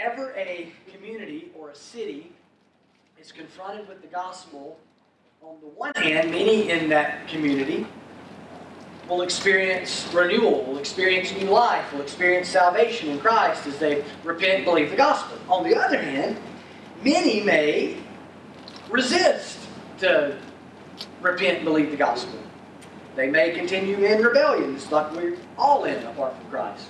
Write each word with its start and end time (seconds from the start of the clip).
whenever 0.00 0.32
a 0.34 0.72
community 0.92 1.50
or 1.58 1.70
a 1.70 1.74
city 1.74 2.32
is 3.20 3.32
confronted 3.32 3.86
with 3.86 4.00
the 4.00 4.06
gospel, 4.06 4.78
on 5.42 5.56
the 5.60 5.66
one 5.66 5.92
hand, 5.94 6.30
many 6.30 6.70
in 6.70 6.88
that 6.88 7.28
community 7.28 7.86
will 9.08 9.20
experience 9.20 10.08
renewal, 10.12 10.64
will 10.64 10.78
experience 10.78 11.32
new 11.32 11.50
life, 11.50 11.92
will 11.92 12.00
experience 12.00 12.48
salvation 12.48 13.10
in 13.10 13.18
Christ 13.20 13.66
as 13.66 13.78
they 13.78 14.02
repent 14.24 14.56
and 14.56 14.64
believe 14.64 14.90
the 14.90 14.96
gospel. 14.96 15.36
On 15.50 15.64
the 15.68 15.76
other 15.76 16.00
hand, 16.00 16.38
many 17.02 17.42
may 17.42 17.98
resist 18.88 19.58
to 19.98 20.36
repent 21.20 21.58
and 21.58 21.64
believe 21.64 21.90
the 21.90 21.96
gospel. 21.96 22.38
They 23.16 23.28
may 23.28 23.50
continue 23.50 23.98
in 23.98 24.22
rebellion, 24.22 24.76
just 24.76 24.92
like 24.92 25.12
we're 25.12 25.36
all 25.58 25.84
in 25.84 26.02
apart 26.04 26.34
from 26.36 26.50
Christ. 26.50 26.86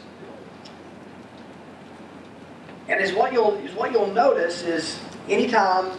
And 2.91 3.01
is 3.01 3.13
what 3.13 3.33
you'll 3.33 3.55
is 3.59 3.73
what 3.75 3.93
you'll 3.93 4.13
notice 4.13 4.63
is 4.63 4.99
anytime 5.29 5.93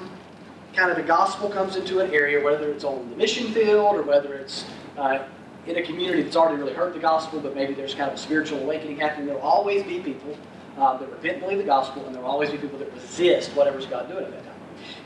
kind 0.76 0.92
of 0.92 0.98
the 0.98 1.04
gospel 1.04 1.50
comes 1.50 1.78
into 1.78 2.00
an 2.00 2.14
area, 2.14 2.44
whether 2.44 2.70
it's 2.70 2.84
on 2.84 3.10
the 3.10 3.16
mission 3.16 3.52
field 3.54 3.96
or 3.96 4.04
whether 4.04 4.34
it's 4.34 4.66
uh, 4.98 5.20
in 5.68 5.78
a 5.78 5.82
community 5.84 6.22
that's 6.22 6.36
already 6.36 6.58
really 6.58 6.74
heard 6.74 6.94
the 6.94 7.00
gospel, 7.00 7.40
but 7.40 7.56
maybe 7.56 7.74
there's 7.74 7.96
kind 7.96 8.10
of 8.10 8.16
a 8.16 8.18
spiritual 8.18 8.60
awakening 8.60 8.98
happening, 8.98 9.26
there 9.26 9.36
will 9.36 9.42
always 9.42 9.84
be 9.84 10.00
people 10.00 10.36
uh, 10.78 10.98
that 10.98 11.10
repent 11.10 11.34
and 11.36 11.42
believe 11.42 11.60
the 11.60 11.64
gospel, 11.64 12.06
and 12.06 12.14
there 12.14 12.22
will 12.22 12.30
always 12.30 12.50
be 12.50 12.58
people 12.58 12.80
that 12.80 12.92
resist 12.94 13.52
whatever's 13.52 13.86
God 13.86 14.10
doing 14.10 14.26
at 14.26 14.32
that 14.32 14.44
time. 14.44 14.56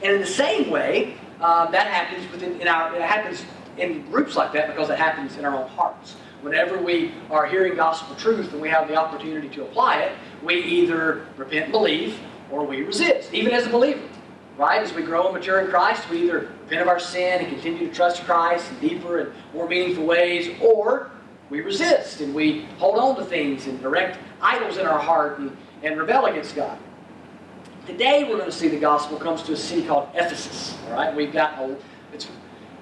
And 0.01 0.13
in 0.13 0.21
the 0.21 0.27
same 0.27 0.71
way, 0.71 1.15
uh, 1.41 1.69
that 1.71 1.87
happens 1.87 2.31
within 2.31 2.59
in 2.61 2.67
our 2.67 2.95
it 2.95 3.01
happens 3.01 3.43
in 3.77 4.09
groups 4.09 4.35
like 4.35 4.53
that 4.53 4.67
because 4.67 4.89
it 4.89 4.97
happens 4.97 5.37
in 5.37 5.45
our 5.45 5.55
own 5.55 5.67
hearts. 5.69 6.15
Whenever 6.41 6.81
we 6.81 7.11
are 7.31 7.45
hearing 7.45 7.75
gospel 7.75 8.15
truth 8.15 8.53
and 8.53 8.61
we 8.61 8.69
have 8.69 8.87
the 8.87 8.95
opportunity 8.95 9.49
to 9.49 9.63
apply 9.63 9.97
it, 9.97 10.13
we 10.45 10.61
either 10.61 11.25
repent 11.37 11.65
and 11.65 11.71
believe 11.71 12.19
or 12.51 12.65
we 12.65 12.83
resist, 12.83 13.33
even 13.33 13.53
as 13.53 13.65
a 13.65 13.69
believer. 13.69 14.01
Right? 14.57 14.81
As 14.81 14.93
we 14.93 15.01
grow 15.01 15.25
and 15.25 15.33
mature 15.33 15.59
in 15.59 15.67
Christ, 15.67 16.09
we 16.09 16.23
either 16.23 16.51
repent 16.61 16.81
of 16.81 16.87
our 16.87 16.99
sin 16.99 17.41
and 17.41 17.49
continue 17.49 17.89
to 17.89 17.93
trust 17.93 18.23
Christ 18.23 18.71
in 18.71 18.87
deeper 18.87 19.19
and 19.19 19.33
more 19.53 19.67
meaningful 19.67 20.05
ways, 20.05 20.49
or 20.61 21.11
we 21.49 21.61
resist 21.61 22.21
and 22.21 22.33
we 22.33 22.61
hold 22.77 22.97
on 22.97 23.17
to 23.17 23.25
things 23.25 23.67
and 23.67 23.81
erect 23.83 24.17
idols 24.41 24.77
in 24.77 24.85
our 24.85 24.99
heart 24.99 25.39
and, 25.39 25.55
and 25.83 25.97
rebel 25.97 26.25
against 26.25 26.55
God. 26.55 26.77
Today 27.85 28.23
we're 28.23 28.37
going 28.37 28.49
to 28.49 28.55
see 28.55 28.67
the 28.67 28.79
gospel 28.79 29.17
comes 29.17 29.43
to 29.43 29.53
a 29.53 29.57
city 29.57 29.85
called 29.85 30.09
Ephesus. 30.15 30.77
All 30.87 30.93
right, 30.93 31.13
we've 31.13 31.33
got 31.33 31.59
a, 31.59 31.75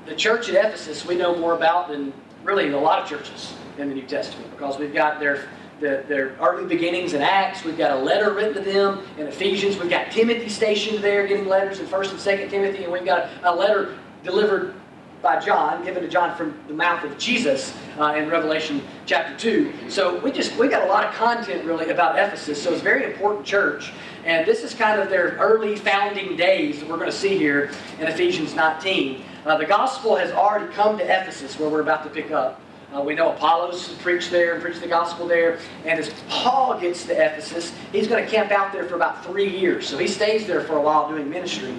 the 0.05 0.15
church 0.15 0.49
at 0.49 0.55
Ephesus 0.65 1.05
we 1.05 1.15
know 1.15 1.35
more 1.35 1.55
about 1.55 1.89
than 1.89 2.13
really 2.43 2.69
a 2.69 2.77
lot 2.77 3.01
of 3.01 3.09
churches 3.09 3.53
in 3.77 3.89
the 3.89 3.95
New 3.95 4.05
Testament 4.05 4.51
because 4.51 4.77
we've 4.77 4.93
got 4.93 5.19
their 5.19 5.49
the, 5.83 6.03
their 6.07 6.35
early 6.39 6.65
beginnings 6.65 7.13
in 7.13 7.21
Acts. 7.21 7.65
We've 7.65 7.77
got 7.77 7.91
a 7.91 7.99
letter 8.01 8.33
written 8.33 8.53
to 8.53 8.61
them 8.61 9.05
in 9.17 9.27
Ephesians. 9.27 9.77
We've 9.77 9.89
got 9.89 10.11
Timothy 10.11 10.47
stationed 10.47 11.03
there 11.03 11.27
getting 11.27 11.45
letters 11.45 11.79
in 11.79 11.85
1st 11.85 12.11
and 12.11 12.19
2nd 12.19 12.49
Timothy. 12.49 12.83
And 12.85 12.93
we've 12.93 13.05
got 13.05 13.29
a, 13.43 13.53
letter 13.53 13.97
delivered 14.23 14.73
by 15.21 15.39
John, 15.39 15.83
given 15.83 16.01
to 16.01 16.09
John 16.09 16.35
from 16.37 16.57
the 16.67 16.73
mouth 16.73 17.03
of 17.03 17.17
Jesus 17.17 17.77
uh, 17.99 18.15
in 18.15 18.29
Revelation 18.29 18.81
chapter 19.05 19.37
2. 19.37 19.89
So 19.89 20.19
we 20.19 20.31
just, 20.31 20.57
we 20.57 20.69
got 20.69 20.87
a 20.87 20.89
lot 20.89 21.05
of 21.05 21.13
content 21.15 21.65
really 21.65 21.89
about 21.89 22.17
Ephesus. 22.17 22.61
So 22.61 22.71
it's 22.71 22.81
a 22.81 22.83
very 22.83 23.03
important 23.11 23.45
church. 23.45 23.91
And 24.23 24.47
this 24.47 24.63
is 24.63 24.73
kind 24.73 25.01
of 25.01 25.09
their 25.09 25.31
early 25.31 25.75
founding 25.75 26.37
days 26.37 26.79
that 26.79 26.89
we're 26.89 26.97
going 26.97 27.11
to 27.11 27.15
see 27.15 27.37
here 27.37 27.71
in 27.99 28.07
Ephesians 28.07 28.55
19. 28.55 29.23
Uh, 29.45 29.57
the 29.57 29.65
gospel 29.65 30.15
has 30.15 30.31
already 30.31 30.73
come 30.73 30.97
to 30.97 31.03
Ephesus, 31.03 31.59
where 31.59 31.69
we're 31.69 31.81
about 31.81 32.03
to 32.03 32.09
pick 32.09 32.31
up. 32.31 32.61
Uh, 32.93 33.01
we 33.01 33.15
know 33.15 33.31
Apollos 33.31 33.89
preached 34.01 34.29
there 34.29 34.53
and 34.53 34.61
preached 34.61 34.81
the 34.81 34.87
gospel 34.87 35.27
there. 35.27 35.57
And 35.85 35.99
as 35.99 36.13
Paul 36.29 36.79
gets 36.79 37.05
to 37.05 37.13
Ephesus, 37.13 37.73
he's 37.91 38.07
going 38.07 38.23
to 38.23 38.29
camp 38.29 38.51
out 38.51 38.71
there 38.71 38.85
for 38.85 38.95
about 38.95 39.25
three 39.25 39.49
years. 39.49 39.87
So 39.87 39.97
he 39.97 40.07
stays 40.07 40.45
there 40.45 40.61
for 40.61 40.77
a 40.77 40.81
while 40.81 41.09
doing 41.09 41.29
ministry. 41.29 41.75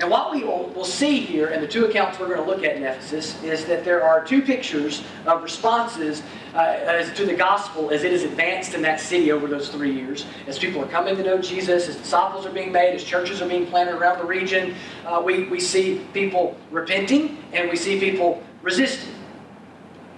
And 0.00 0.10
what 0.10 0.32
we 0.32 0.44
will 0.44 0.72
we'll 0.74 0.84
see 0.84 1.20
here 1.20 1.48
in 1.48 1.60
the 1.60 1.68
two 1.68 1.84
accounts 1.84 2.18
we're 2.18 2.28
going 2.28 2.40
to 2.40 2.46
look 2.46 2.64
at 2.64 2.74
in 2.74 2.84
Ephesus 2.84 3.40
is 3.42 3.66
that 3.66 3.84
there 3.84 4.02
are 4.02 4.24
two 4.24 4.40
pictures 4.40 5.04
of 5.26 5.42
responses 5.42 6.22
uh, 6.54 7.02
to 7.02 7.26
the 7.26 7.34
gospel 7.34 7.90
as 7.90 8.02
it 8.02 8.12
is 8.12 8.24
advanced 8.24 8.72
in 8.72 8.80
that 8.82 8.98
city 8.98 9.30
over 9.30 9.46
those 9.46 9.68
three 9.68 9.92
years. 9.92 10.24
As 10.46 10.58
people 10.58 10.82
are 10.82 10.88
coming 10.88 11.16
to 11.16 11.22
know 11.22 11.38
Jesus, 11.38 11.86
as 11.86 11.96
disciples 11.96 12.46
are 12.46 12.52
being 12.52 12.72
made, 12.72 12.94
as 12.94 13.04
churches 13.04 13.42
are 13.42 13.48
being 13.48 13.66
planted 13.66 13.94
around 13.94 14.18
the 14.18 14.24
region, 14.24 14.74
uh, 15.04 15.22
we, 15.22 15.44
we 15.44 15.60
see 15.60 16.00
people 16.14 16.56
repenting 16.70 17.36
and 17.52 17.68
we 17.68 17.76
see 17.76 18.00
people 18.00 18.42
resisting. 18.62 19.19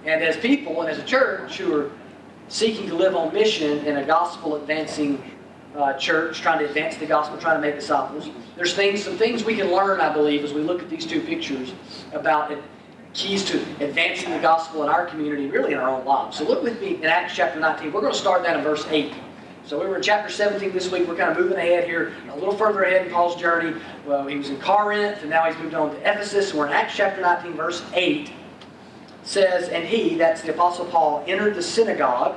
And 0.05 0.21
as 0.21 0.35
people 0.37 0.81
and 0.81 0.89
as 0.89 0.97
a 0.97 1.03
church 1.03 1.57
who 1.57 1.79
are 1.79 1.91
seeking 2.49 2.87
to 2.87 2.95
live 2.95 3.15
on 3.15 3.33
mission 3.33 3.85
in 3.85 3.97
a 3.97 4.05
gospel 4.05 4.55
advancing 4.55 5.23
uh, 5.75 5.93
church, 5.93 6.41
trying 6.41 6.59
to 6.59 6.65
advance 6.65 6.97
the 6.97 7.05
gospel, 7.05 7.37
trying 7.37 7.55
to 7.55 7.61
make 7.61 7.75
disciples, 7.75 8.29
there's 8.55 8.73
things, 8.73 9.03
some 9.03 9.17
things 9.17 9.43
we 9.43 9.55
can 9.55 9.71
learn, 9.71 10.01
I 10.01 10.13
believe, 10.13 10.43
as 10.43 10.53
we 10.53 10.61
look 10.61 10.81
at 10.81 10.89
these 10.89 11.05
two 11.05 11.21
pictures 11.21 11.73
about 12.11 12.51
it, 12.51 12.61
keys 13.13 13.45
to 13.45 13.59
advancing 13.79 14.31
the 14.31 14.39
gospel 14.39 14.83
in 14.83 14.89
our 14.89 15.05
community, 15.05 15.47
really 15.47 15.73
in 15.73 15.79
our 15.79 15.89
own 15.89 16.03
lives. 16.05 16.37
So 16.37 16.43
look 16.43 16.63
with 16.63 16.81
me 16.81 16.95
in 16.95 17.05
Acts 17.05 17.35
chapter 17.35 17.59
19. 17.59 17.91
We're 17.91 18.01
going 18.01 18.13
to 18.13 18.19
start 18.19 18.43
that 18.43 18.57
in 18.57 18.63
verse 18.63 18.85
8. 18.89 19.13
So 19.65 19.79
we 19.79 19.87
were 19.87 19.95
in 19.95 20.01
chapter 20.01 20.29
17 20.29 20.73
this 20.73 20.91
week. 20.91 21.07
We're 21.07 21.15
kind 21.15 21.31
of 21.31 21.37
moving 21.37 21.57
ahead 21.57 21.85
here, 21.85 22.13
a 22.29 22.35
little 22.35 22.55
further 22.55 22.83
ahead 22.83 23.05
in 23.07 23.13
Paul's 23.13 23.39
journey. 23.39 23.79
Well, 24.05 24.27
he 24.27 24.35
was 24.35 24.49
in 24.49 24.59
Corinth, 24.59 25.21
and 25.21 25.29
now 25.29 25.45
he's 25.45 25.57
moved 25.57 25.73
on 25.73 25.91
to 25.91 25.97
Ephesus. 26.01 26.53
We're 26.53 26.67
in 26.67 26.73
Acts 26.73 26.95
chapter 26.97 27.21
19, 27.21 27.53
verse 27.53 27.83
8 27.93 28.31
says, 29.23 29.69
And 29.69 29.85
he, 29.85 30.15
that's 30.15 30.41
the 30.41 30.53
Apostle 30.53 30.85
Paul, 30.85 31.23
entered 31.27 31.55
the 31.55 31.63
synagogue 31.63 32.35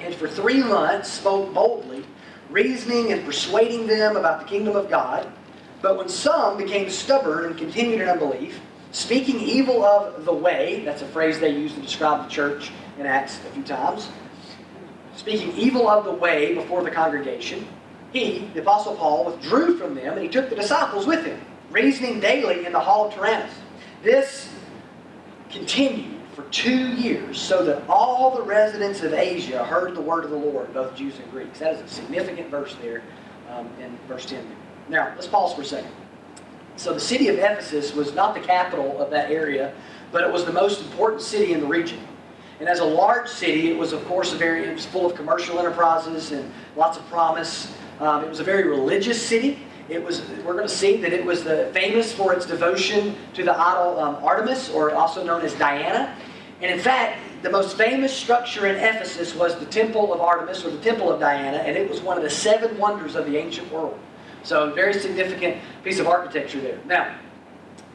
and 0.00 0.14
for 0.14 0.28
three 0.28 0.62
months 0.62 1.10
spoke 1.10 1.52
boldly, 1.52 2.04
reasoning 2.50 3.12
and 3.12 3.24
persuading 3.24 3.86
them 3.86 4.16
about 4.16 4.40
the 4.40 4.46
kingdom 4.46 4.76
of 4.76 4.88
God. 4.88 5.30
But 5.82 5.96
when 5.96 6.08
some 6.08 6.56
became 6.56 6.90
stubborn 6.90 7.46
and 7.46 7.58
continued 7.58 8.00
in 8.00 8.08
unbelief, 8.08 8.60
speaking 8.92 9.40
evil 9.40 9.84
of 9.84 10.24
the 10.24 10.32
way, 10.32 10.82
that's 10.84 11.02
a 11.02 11.06
phrase 11.08 11.38
they 11.38 11.50
use 11.50 11.74
to 11.74 11.80
describe 11.80 12.24
the 12.24 12.30
church 12.30 12.70
in 12.98 13.06
Acts 13.06 13.38
a 13.46 13.50
few 13.50 13.62
times, 13.62 14.08
speaking 15.16 15.56
evil 15.56 15.88
of 15.88 16.04
the 16.04 16.12
way 16.12 16.54
before 16.54 16.82
the 16.82 16.90
congregation, 16.90 17.66
he, 18.12 18.50
the 18.54 18.60
Apostle 18.60 18.96
Paul, 18.96 19.26
withdrew 19.26 19.76
from 19.78 19.94
them 19.94 20.14
and 20.14 20.22
he 20.22 20.28
took 20.28 20.48
the 20.48 20.56
disciples 20.56 21.06
with 21.06 21.24
him, 21.24 21.40
reasoning 21.70 22.20
daily 22.20 22.64
in 22.64 22.72
the 22.72 22.80
hall 22.80 23.06
of 23.06 23.14
Tyrannus. 23.14 23.52
This 24.02 24.47
continued 25.50 26.18
for 26.34 26.42
two 26.50 26.88
years 26.94 27.40
so 27.40 27.64
that 27.64 27.82
all 27.88 28.34
the 28.36 28.42
residents 28.42 29.02
of 29.02 29.12
Asia 29.12 29.64
heard 29.64 29.94
the 29.94 30.00
word 30.00 30.24
of 30.24 30.30
the 30.30 30.36
Lord, 30.36 30.72
both 30.72 30.94
Jews 30.94 31.18
and 31.18 31.30
Greeks. 31.30 31.58
That 31.58 31.74
is 31.74 31.80
a 31.80 31.88
significant 31.88 32.50
verse 32.50 32.76
there 32.80 33.02
um, 33.50 33.68
in 33.80 33.98
verse 34.06 34.26
10. 34.26 34.46
Now, 34.88 35.12
let's 35.14 35.26
pause 35.26 35.54
for 35.54 35.62
a 35.62 35.64
second. 35.64 35.90
So, 36.76 36.94
the 36.94 37.00
city 37.00 37.26
of 37.28 37.38
Ephesus 37.38 37.92
was 37.92 38.14
not 38.14 38.34
the 38.34 38.40
capital 38.40 39.02
of 39.02 39.10
that 39.10 39.32
area, 39.32 39.74
but 40.12 40.22
it 40.22 40.32
was 40.32 40.44
the 40.44 40.52
most 40.52 40.80
important 40.80 41.22
city 41.22 41.52
in 41.52 41.60
the 41.60 41.66
region. 41.66 41.98
And 42.60 42.68
as 42.68 42.80
a 42.80 42.84
large 42.84 43.28
city, 43.28 43.70
it 43.70 43.76
was, 43.76 43.92
of 43.92 44.04
course, 44.06 44.32
a 44.32 44.36
very, 44.36 44.64
it 44.64 44.72
was 44.72 44.86
full 44.86 45.06
of 45.06 45.16
commercial 45.16 45.58
enterprises 45.58 46.32
and 46.32 46.52
lots 46.76 46.96
of 46.96 47.04
promise. 47.08 47.74
Um, 48.00 48.24
it 48.24 48.28
was 48.28 48.40
a 48.40 48.44
very 48.44 48.68
religious 48.68 49.20
city. 49.20 49.58
It 49.88 50.04
was, 50.04 50.22
we're 50.44 50.52
going 50.52 50.68
to 50.68 50.74
see 50.74 50.98
that 50.98 51.12
it 51.12 51.24
was 51.24 51.44
the, 51.44 51.70
famous 51.72 52.12
for 52.12 52.34
its 52.34 52.44
devotion 52.44 53.16
to 53.34 53.42
the 53.42 53.58
idol 53.58 53.98
um, 53.98 54.16
Artemis, 54.22 54.68
or 54.70 54.92
also 54.92 55.24
known 55.24 55.42
as 55.42 55.54
Diana. 55.54 56.14
And 56.60 56.70
in 56.70 56.78
fact, 56.78 57.20
the 57.42 57.50
most 57.50 57.76
famous 57.76 58.12
structure 58.12 58.66
in 58.66 58.76
Ephesus 58.76 59.34
was 59.34 59.58
the 59.58 59.66
Temple 59.66 60.12
of 60.12 60.20
Artemis, 60.20 60.64
or 60.64 60.70
the 60.70 60.82
Temple 60.82 61.10
of 61.10 61.20
Diana, 61.20 61.58
and 61.58 61.76
it 61.76 61.88
was 61.88 62.00
one 62.00 62.16
of 62.16 62.22
the 62.22 62.30
seven 62.30 62.76
wonders 62.76 63.14
of 63.14 63.26
the 63.26 63.36
ancient 63.36 63.70
world. 63.72 63.98
So, 64.42 64.70
a 64.70 64.74
very 64.74 64.92
significant 64.92 65.56
piece 65.84 65.98
of 65.98 66.06
architecture 66.06 66.60
there. 66.60 66.78
Now, 66.86 67.14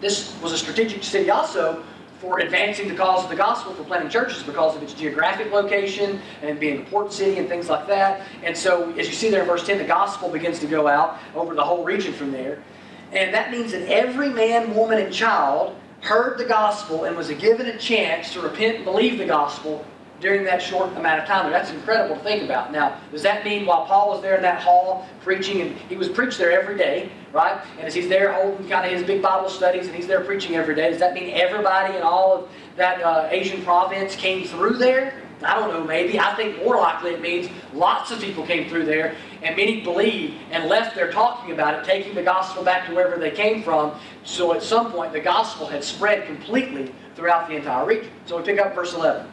this 0.01 0.35
was 0.41 0.51
a 0.51 0.57
strategic 0.57 1.03
city 1.03 1.29
also 1.29 1.83
for 2.23 2.39
advancing 2.39 2.87
the 2.87 2.95
cause 2.95 3.21
of 3.21 3.29
the 3.29 3.35
gospel, 3.35 3.73
for 3.73 3.83
planting 3.83 4.09
churches 4.09 4.41
because 4.43 4.77
of 4.77 4.81
its 4.81 4.93
geographic 4.93 5.51
location 5.51 6.21
and 6.41 6.57
being 6.57 6.81
a 6.81 6.85
port 6.85 7.11
city 7.11 7.37
and 7.37 7.49
things 7.49 7.67
like 7.67 7.85
that. 7.85 8.25
And 8.43 8.57
so, 8.57 8.89
as 8.91 9.07
you 9.07 9.13
see 9.13 9.29
there 9.29 9.41
in 9.41 9.47
verse 9.47 9.65
10, 9.65 9.77
the 9.77 9.83
gospel 9.83 10.29
begins 10.29 10.59
to 10.59 10.65
go 10.65 10.87
out 10.87 11.19
over 11.35 11.53
the 11.53 11.63
whole 11.63 11.83
region 11.83 12.13
from 12.13 12.31
there. 12.31 12.63
And 13.11 13.33
that 13.33 13.51
means 13.51 13.73
that 13.73 13.91
every 13.91 14.29
man, 14.29 14.73
woman, 14.73 14.99
and 14.99 15.13
child 15.13 15.75
heard 15.99 16.37
the 16.37 16.45
gospel 16.45 17.03
and 17.03 17.17
was 17.17 17.29
given 17.29 17.65
a 17.65 17.77
chance 17.77 18.31
to 18.31 18.39
repent 18.39 18.77
and 18.77 18.85
believe 18.85 19.17
the 19.17 19.25
gospel 19.25 19.85
during 20.23 20.45
that 20.45 20.61
short 20.61 20.89
amount 20.95 21.19
of 21.19 21.27
time. 21.27 21.45
and 21.45 21.53
That's 21.53 21.69
incredible 21.69 22.15
to 22.15 22.23
think 22.23 22.43
about. 22.43 22.71
Now, 22.71 22.97
does 23.11 23.21
that 23.23 23.43
mean 23.43 23.65
while 23.65 23.85
Paul 23.85 24.09
was 24.09 24.21
there 24.21 24.35
in 24.37 24.41
that 24.41 24.61
hall 24.61 25.05
preaching, 25.21 25.61
and 25.61 25.77
he 25.89 25.97
was 25.97 26.07
preached 26.07 26.37
there 26.37 26.57
every 26.57 26.77
day, 26.77 27.11
right? 27.33 27.61
And 27.77 27.85
as 27.85 27.93
he's 27.93 28.07
there 28.07 28.31
holding 28.31 28.67
kind 28.69 28.85
of 28.85 28.97
his 28.97 29.05
big 29.05 29.21
Bible 29.21 29.49
studies 29.49 29.85
and 29.85 29.95
he's 29.95 30.07
there 30.07 30.21
preaching 30.21 30.55
every 30.55 30.75
day, 30.75 30.89
does 30.89 30.99
that 30.99 31.13
mean 31.13 31.31
everybody 31.33 31.97
in 31.97 32.03
all 32.03 32.37
of 32.37 32.49
that 32.77 33.01
uh, 33.03 33.27
Asian 33.31 33.61
province 33.63 34.15
came 34.15 34.47
through 34.47 34.77
there? 34.77 35.13
I 35.43 35.55
don't 35.59 35.73
know, 35.73 35.83
maybe. 35.83 36.17
I 36.17 36.33
think 36.35 36.63
more 36.63 36.77
likely 36.77 37.11
it 37.11 37.21
means 37.21 37.49
lots 37.73 38.11
of 38.11 38.21
people 38.21 38.45
came 38.45 38.69
through 38.69 38.85
there 38.85 39.15
and 39.41 39.57
many 39.57 39.81
believed 39.81 40.35
and 40.51 40.69
left 40.69 40.95
there 40.95 41.11
talking 41.11 41.51
about 41.51 41.73
it, 41.73 41.83
taking 41.83 42.15
the 42.15 42.23
gospel 42.23 42.63
back 42.63 42.87
to 42.87 42.95
wherever 42.95 43.19
they 43.19 43.31
came 43.31 43.61
from. 43.61 43.99
So 44.23 44.53
at 44.53 44.63
some 44.63 44.89
point, 44.89 45.11
the 45.11 45.19
gospel 45.19 45.67
had 45.67 45.83
spread 45.83 46.25
completely 46.27 46.95
throughout 47.15 47.49
the 47.49 47.57
entire 47.57 47.85
region. 47.85 48.09
So 48.25 48.37
we 48.37 48.43
pick 48.43 48.59
up 48.59 48.73
verse 48.73 48.93
11. 48.93 49.32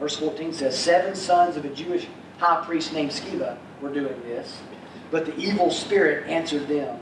Verse 0.00 0.16
14 0.16 0.52
says, 0.54 0.76
Seven 0.76 1.14
sons 1.14 1.56
of 1.56 1.64
a 1.66 1.68
Jewish 1.68 2.08
high 2.38 2.64
priest 2.64 2.92
named 2.92 3.10
Sceva 3.10 3.58
were 3.82 3.92
doing 3.92 4.20
this. 4.22 4.58
But 5.10 5.26
the 5.26 5.36
evil 5.36 5.70
spirit 5.70 6.28
answered 6.28 6.66
them, 6.66 6.98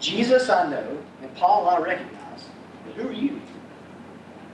Jesus 0.00 0.48
I 0.48 0.68
know, 0.68 0.98
and 1.22 1.34
Paul 1.36 1.68
I 1.68 1.78
recognize, 1.78 2.44
but 2.84 2.94
who 2.94 3.08
are 3.08 3.12
you? 3.12 3.40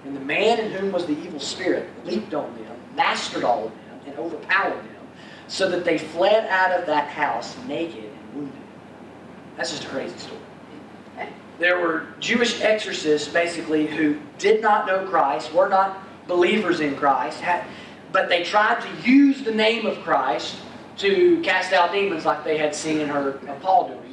And 0.04 0.14
the 0.14 0.20
man 0.20 0.60
in 0.60 0.70
whom 0.70 0.93
was 0.93 1.06
the 1.06 1.19
evil 1.19 1.40
spirit 1.40 1.88
leaped 2.04 2.34
on 2.34 2.54
them, 2.56 2.76
mastered 2.94 3.44
all 3.44 3.66
of 3.66 3.72
them, 3.72 4.00
and 4.06 4.19
overpowered 4.19 4.76
them, 4.76 5.08
so 5.49 5.70
that 5.70 5.84
they 5.84 5.99
fled 5.99 6.46
out 6.49 6.78
of 6.78 6.87
that 6.87 7.08
house 7.08 7.56
naked 7.66 8.04
and 8.04 8.34
wounded. 8.34 8.60
That's 9.56 9.70
just 9.70 9.84
a 9.84 9.88
crazy 9.88 10.16
story. 10.19 10.40
There 11.58 11.81
were 11.81 12.08
Jewish 12.20 12.60
exorcists, 12.60 13.28
basically, 13.28 13.87
who 13.87 14.20
did 14.38 14.60
not 14.60 14.87
know 14.87 15.06
Christ, 15.06 15.54
were 15.54 15.69
not 15.69 16.02
believers 16.26 16.81
in 16.81 16.96
Christ, 16.96 17.40
had, 17.40 17.64
but 18.12 18.28
they 18.28 18.44
tried 18.44 18.80
to 18.80 19.08
use 19.08 19.42
the 19.42 19.52
name 19.52 19.86
of 19.86 19.98
Christ 20.00 20.56
to 20.98 21.40
cast 21.42 21.72
out 21.72 21.92
demons 21.92 22.24
like 22.24 22.44
they 22.44 22.56
had 22.56 22.74
seen 22.74 23.00
and 23.00 23.10
heard 23.10 23.40
Paul 23.60 23.88
doing. 23.88 24.06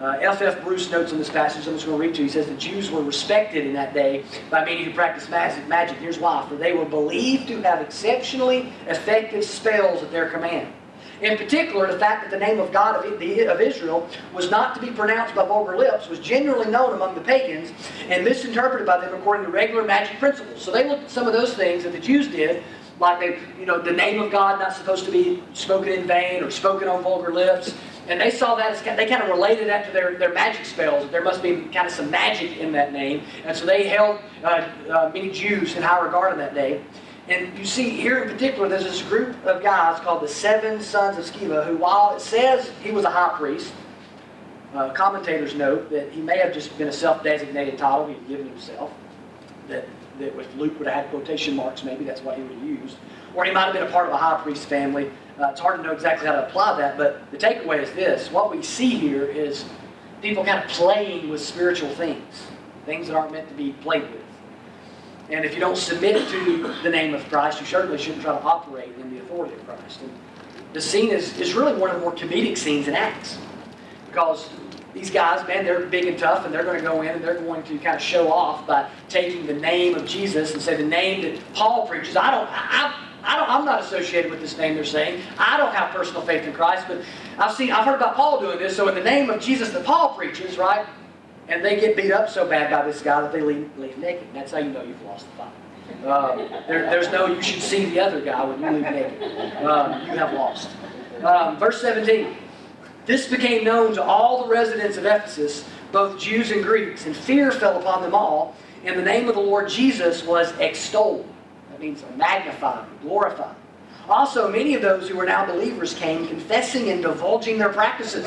F.F. 0.00 0.40
Uh, 0.40 0.44
F. 0.46 0.64
Bruce 0.64 0.90
notes 0.90 1.12
in 1.12 1.18
this 1.18 1.28
passage, 1.28 1.66
I'm 1.66 1.74
just 1.74 1.84
going 1.84 1.98
to 1.98 2.02
read 2.02 2.14
to 2.14 2.22
you. 2.22 2.26
He 2.26 2.32
says 2.32 2.46
the 2.46 2.54
Jews 2.54 2.90
were 2.90 3.02
respected 3.02 3.66
in 3.66 3.74
that 3.74 3.92
day 3.92 4.24
by 4.48 4.64
many 4.64 4.82
who 4.82 4.94
practiced 4.94 5.28
magic. 5.28 5.68
magic. 5.68 5.98
Here's 5.98 6.18
why. 6.18 6.46
For 6.48 6.56
they 6.56 6.72
were 6.72 6.86
believed 6.86 7.48
to 7.48 7.60
have 7.60 7.82
exceptionally 7.82 8.72
effective 8.86 9.44
spells 9.44 10.02
at 10.02 10.10
their 10.10 10.30
command. 10.30 10.72
In 11.20 11.36
particular, 11.36 11.92
the 11.92 11.98
fact 11.98 12.22
that 12.22 12.30
the 12.30 12.42
name 12.42 12.58
of 12.60 12.72
God 12.72 12.96
of, 12.96 13.12
of 13.12 13.60
Israel 13.60 14.08
was 14.32 14.50
not 14.50 14.74
to 14.74 14.80
be 14.80 14.90
pronounced 14.90 15.34
by 15.34 15.44
vulgar 15.44 15.76
lips 15.76 16.08
was 16.08 16.18
generally 16.18 16.70
known 16.70 16.94
among 16.94 17.14
the 17.14 17.20
pagans 17.20 17.72
and 18.08 18.24
misinterpreted 18.24 18.86
by 18.86 18.98
them 18.98 19.12
according 19.12 19.44
to 19.44 19.52
regular 19.52 19.84
magic 19.84 20.18
principles. 20.18 20.62
So 20.62 20.72
they 20.72 20.88
looked 20.88 21.04
at 21.04 21.10
some 21.10 21.26
of 21.26 21.34
those 21.34 21.52
things 21.52 21.84
that 21.84 21.92
the 21.92 22.00
Jews 22.00 22.28
did 22.28 22.62
like 23.00 23.18
they, 23.18 23.38
you 23.58 23.66
know, 23.66 23.80
the 23.80 23.92
name 23.92 24.20
of 24.20 24.30
God 24.30 24.60
not 24.60 24.74
supposed 24.74 25.04
to 25.06 25.10
be 25.10 25.42
spoken 25.54 25.88
in 25.92 26.06
vain 26.06 26.44
or 26.44 26.50
spoken 26.50 26.86
on 26.86 27.02
vulgar 27.02 27.32
lips. 27.32 27.74
And 28.08 28.20
they 28.20 28.30
saw 28.30 28.54
that 28.56 28.72
as 28.72 28.82
they 28.82 29.06
kind 29.06 29.22
of 29.22 29.28
related 29.28 29.68
that 29.68 29.86
to 29.86 29.92
their, 29.92 30.16
their 30.16 30.32
magic 30.32 30.66
spells. 30.66 31.10
There 31.10 31.22
must 31.22 31.42
be 31.42 31.62
kind 31.72 31.86
of 31.86 31.92
some 31.92 32.10
magic 32.10 32.58
in 32.58 32.72
that 32.72 32.92
name. 32.92 33.22
And 33.44 33.56
so 33.56 33.66
they 33.66 33.88
held 33.88 34.18
uh, 34.42 34.68
uh, 34.90 35.10
many 35.14 35.30
Jews 35.30 35.76
in 35.76 35.82
high 35.82 36.00
regard 36.00 36.32
in 36.32 36.38
that 36.38 36.54
day. 36.54 36.82
And 37.28 37.56
you 37.56 37.64
see 37.64 37.90
here 37.90 38.22
in 38.22 38.28
particular, 38.28 38.68
there's 38.68 38.84
this 38.84 39.02
group 39.02 39.36
of 39.46 39.62
guys 39.62 40.00
called 40.00 40.22
the 40.22 40.28
Seven 40.28 40.80
Sons 40.80 41.16
of 41.18 41.24
Sceva, 41.24 41.64
who, 41.64 41.76
while 41.76 42.16
it 42.16 42.20
says 42.20 42.72
he 42.82 42.90
was 42.90 43.04
a 43.04 43.10
high 43.10 43.36
priest, 43.38 43.72
uh, 44.74 44.90
commentators 44.90 45.54
note 45.54 45.90
that 45.90 46.10
he 46.10 46.20
may 46.20 46.38
have 46.38 46.52
just 46.52 46.76
been 46.76 46.88
a 46.88 46.92
self-designated 46.92 47.78
title 47.78 48.08
he 48.08 48.14
had 48.14 48.28
given 48.28 48.48
himself. 48.48 48.92
That 49.68 49.86
that 50.20 50.38
if 50.38 50.56
Luke 50.56 50.78
would 50.78 50.86
have 50.86 51.04
had 51.04 51.10
quotation 51.10 51.56
marks, 51.56 51.84
maybe 51.84 52.04
that's 52.04 52.22
what 52.22 52.36
he 52.36 52.42
would 52.42 52.52
have 52.52 52.64
used. 52.64 52.96
Or 53.34 53.44
he 53.44 53.50
might 53.50 53.64
have 53.64 53.74
been 53.74 53.82
a 53.82 53.90
part 53.90 54.06
of 54.06 54.12
a 54.12 54.16
high 54.16 54.40
priest 54.42 54.66
family. 54.66 55.10
Uh, 55.40 55.48
it's 55.48 55.60
hard 55.60 55.78
to 55.78 55.82
know 55.82 55.92
exactly 55.92 56.26
how 56.26 56.34
to 56.34 56.46
apply 56.46 56.78
that, 56.78 56.96
but 56.96 57.30
the 57.30 57.38
takeaway 57.38 57.82
is 57.82 57.90
this. 57.92 58.30
What 58.30 58.50
we 58.50 58.62
see 58.62 58.90
here 58.90 59.24
is 59.24 59.64
people 60.20 60.44
kind 60.44 60.62
of 60.62 60.70
playing 60.70 61.28
with 61.28 61.40
spiritual 61.40 61.90
things, 61.90 62.46
things 62.86 63.08
that 63.08 63.16
aren't 63.16 63.32
meant 63.32 63.48
to 63.48 63.54
be 63.54 63.72
played 63.72 64.02
with. 64.02 64.20
And 65.30 65.44
if 65.44 65.54
you 65.54 65.60
don't 65.60 65.76
submit 65.76 66.28
to 66.28 66.74
the 66.82 66.90
name 66.90 67.14
of 67.14 67.26
Christ, 67.28 67.60
you 67.60 67.66
certainly 67.66 67.98
shouldn't 67.98 68.22
try 68.22 68.36
to 68.36 68.42
operate 68.42 68.92
in 69.00 69.14
the 69.14 69.20
authority 69.20 69.54
of 69.54 69.64
Christ. 69.64 70.00
And 70.02 70.12
the 70.72 70.80
scene 70.80 71.10
is, 71.10 71.38
is 71.38 71.54
really 71.54 71.74
one 71.74 71.90
of 71.90 71.96
the 71.96 72.02
more 72.02 72.14
comedic 72.14 72.58
scenes 72.58 72.88
in 72.88 72.94
Acts. 72.94 73.38
Because 74.06 74.50
these 74.94 75.10
guys, 75.10 75.46
man, 75.46 75.64
they're 75.64 75.86
big 75.86 76.06
and 76.06 76.18
tough, 76.18 76.44
and 76.44 76.52
they're 76.52 76.64
going 76.64 76.78
to 76.78 76.82
go 76.82 77.02
in 77.02 77.08
and 77.08 77.22
they're 77.22 77.40
going 77.40 77.62
to 77.64 77.78
kind 77.78 77.96
of 77.96 78.02
show 78.02 78.30
off 78.32 78.66
by 78.66 78.88
taking 79.08 79.46
the 79.46 79.54
name 79.54 79.94
of 79.94 80.04
Jesus 80.06 80.52
and 80.52 80.60
say 80.60 80.76
the 80.76 80.82
name 80.82 81.22
that 81.22 81.40
Paul 81.54 81.86
preaches. 81.86 82.16
I 82.16 82.30
don't, 82.30 82.48
I, 82.50 83.08
I 83.22 83.36
don't, 83.36 83.50
I'm 83.50 83.64
not 83.64 83.80
associated 83.80 84.30
with 84.30 84.40
this 84.40 84.56
name 84.58 84.74
they're 84.74 84.84
saying. 84.84 85.22
I 85.38 85.56
don't 85.56 85.74
have 85.74 85.90
personal 85.90 86.22
faith 86.22 86.44
in 86.44 86.52
Christ, 86.52 86.86
but 86.88 87.02
I've 87.38 87.54
seen, 87.54 87.70
I've 87.70 87.84
heard 87.84 87.96
about 87.96 88.16
Paul 88.16 88.40
doing 88.40 88.58
this. 88.58 88.76
So 88.76 88.88
in 88.88 88.94
the 88.94 89.02
name 89.02 89.30
of 89.30 89.40
Jesus 89.40 89.70
that 89.70 89.84
Paul 89.84 90.14
preaches, 90.14 90.58
right? 90.58 90.86
And 91.48 91.64
they 91.64 91.78
get 91.78 91.96
beat 91.96 92.12
up 92.12 92.28
so 92.28 92.48
bad 92.48 92.70
by 92.70 92.86
this 92.86 93.02
guy 93.02 93.20
that 93.20 93.32
they 93.32 93.40
leave, 93.40 93.70
leave 93.76 93.96
naked. 93.98 94.26
That's 94.34 94.52
how 94.52 94.58
you 94.58 94.70
know 94.70 94.82
you've 94.82 95.02
lost 95.02 95.26
the 95.30 95.36
fight. 95.36 96.06
Uh, 96.06 96.36
there, 96.66 96.88
there's 96.88 97.10
no, 97.10 97.26
you 97.26 97.42
should 97.42 97.62
see 97.62 97.86
the 97.86 98.00
other 98.00 98.20
guy 98.20 98.44
when 98.44 98.60
you 98.60 98.70
leave 98.70 98.82
naked. 98.82 99.22
Um, 99.64 100.00
you 100.06 100.16
have 100.16 100.32
lost. 100.32 100.70
Um, 101.22 101.58
verse 101.58 101.80
17. 101.80 102.36
This 103.06 103.28
became 103.28 103.64
known 103.64 103.94
to 103.94 104.02
all 104.02 104.44
the 104.44 104.50
residents 104.50 104.96
of 104.96 105.06
Ephesus, 105.06 105.64
both 105.92 106.20
Jews 106.20 106.50
and 106.50 106.62
Greeks, 106.62 107.06
and 107.06 107.16
fear 107.16 107.50
fell 107.50 107.78
upon 107.78 108.02
them 108.02 108.14
all, 108.14 108.54
and 108.84 108.98
the 108.98 109.02
name 109.02 109.28
of 109.28 109.34
the 109.34 109.40
Lord 109.40 109.68
Jesus 109.68 110.24
was 110.24 110.52
extolled. 110.58 111.26
That 111.70 111.80
means 111.80 112.02
magnified, 112.16 112.86
glorified. 113.02 113.56
Also, 114.08 114.50
many 114.50 114.74
of 114.74 114.82
those 114.82 115.08
who 115.08 115.16
were 115.16 115.24
now 115.24 115.46
believers 115.46 115.94
came, 115.94 116.26
confessing 116.26 116.90
and 116.90 117.02
divulging 117.02 117.58
their 117.58 117.68
practices. 117.68 118.26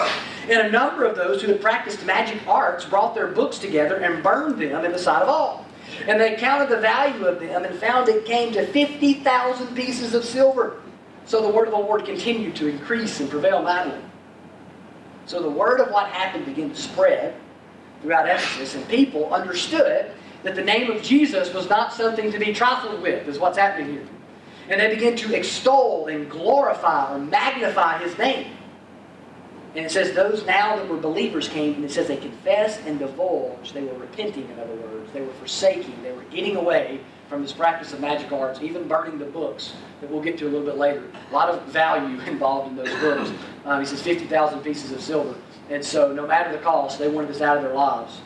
And 0.49 0.67
a 0.67 0.71
number 0.71 1.03
of 1.03 1.15
those 1.15 1.41
who 1.41 1.51
had 1.51 1.61
practiced 1.61 2.05
magic 2.05 2.45
arts 2.47 2.85
brought 2.85 3.13
their 3.13 3.27
books 3.27 3.57
together 3.57 3.97
and 3.97 4.23
burned 4.23 4.61
them 4.61 4.85
in 4.85 4.91
the 4.91 4.99
sight 4.99 5.21
of 5.21 5.29
all. 5.29 5.65
And 6.07 6.19
they 6.19 6.35
counted 6.35 6.69
the 6.69 6.79
value 6.79 7.25
of 7.25 7.39
them 7.39 7.65
and 7.65 7.77
found 7.79 8.07
it 8.07 8.25
came 8.25 8.53
to 8.53 8.65
50,000 8.65 9.75
pieces 9.75 10.13
of 10.13 10.23
silver. 10.23 10.81
So 11.25 11.41
the 11.41 11.53
word 11.53 11.67
of 11.67 11.73
the 11.73 11.79
Lord 11.79 12.05
continued 12.05 12.55
to 12.57 12.67
increase 12.67 13.19
and 13.19 13.29
prevail 13.29 13.61
mightily. 13.61 14.01
So 15.25 15.41
the 15.41 15.49
word 15.49 15.79
of 15.79 15.91
what 15.91 16.09
happened 16.09 16.45
began 16.45 16.69
to 16.69 16.75
spread 16.75 17.35
throughout 18.01 18.27
Ephesus, 18.27 18.75
and 18.75 18.87
people 18.87 19.33
understood 19.33 20.11
that 20.43 20.55
the 20.55 20.63
name 20.63 20.91
of 20.91 21.01
Jesus 21.01 21.53
was 21.53 21.69
not 21.69 21.93
something 21.93 22.31
to 22.31 22.39
be 22.39 22.53
trifled 22.53 23.01
with, 23.01 23.27
is 23.27 23.39
what's 23.39 23.57
happening 23.57 23.93
here. 23.93 24.07
And 24.69 24.79
they 24.79 24.93
began 24.93 25.15
to 25.17 25.35
extol 25.35 26.07
and 26.07 26.29
glorify 26.29 27.13
or 27.13 27.19
magnify 27.19 27.99
his 27.99 28.17
name. 28.17 28.51
And 29.75 29.85
it 29.85 29.92
says 29.92 30.13
those 30.13 30.45
now 30.45 30.75
that 30.75 30.87
were 30.87 30.97
believers 30.97 31.47
came, 31.47 31.75
and 31.75 31.85
it 31.85 31.92
says 31.92 32.07
they 32.07 32.18
confessed 32.18 32.81
and 32.85 32.99
divulged. 32.99 33.73
They 33.73 33.83
were 33.83 33.97
repenting, 33.97 34.49
in 34.49 34.59
other 34.59 34.75
words. 34.75 35.11
They 35.13 35.21
were 35.21 35.33
forsaking. 35.33 36.03
They 36.03 36.11
were 36.11 36.23
getting 36.23 36.57
away 36.57 37.01
from 37.33 37.42
this 37.42 37.52
practice 37.52 37.94
of 37.94 37.99
magic 37.99 38.31
arts, 38.31 38.61
even 38.61 38.87
burning 38.87 39.18
the 39.18 39.25
books 39.25 39.73
that 40.02 40.11
we'll 40.11 40.21
get 40.21 40.37
to 40.37 40.45
a 40.45 40.49
little 40.49 40.63
bit 40.63 40.78
later. 40.78 41.04
A 41.31 41.33
lot 41.33 41.49
of 41.49 41.63
value 41.63 42.19
involved 42.28 42.69
in 42.69 42.75
those 42.75 42.94
books. 42.99 43.31
Um, 43.66 43.80
he 43.80 43.87
says 43.87 44.04
50,000 44.04 44.59
pieces 44.59 44.92
of 44.92 45.02
silver. 45.02 45.33
And 45.71 45.83
so, 45.83 46.13
no 46.13 46.28
matter 46.28 46.52
the 46.52 46.59
cost, 46.59 46.99
they 46.99 47.07
wanted 47.07 47.31
this 47.31 47.42
out 47.42 47.57
of 47.57 47.63
their 47.63 47.73
lives. 47.73 48.21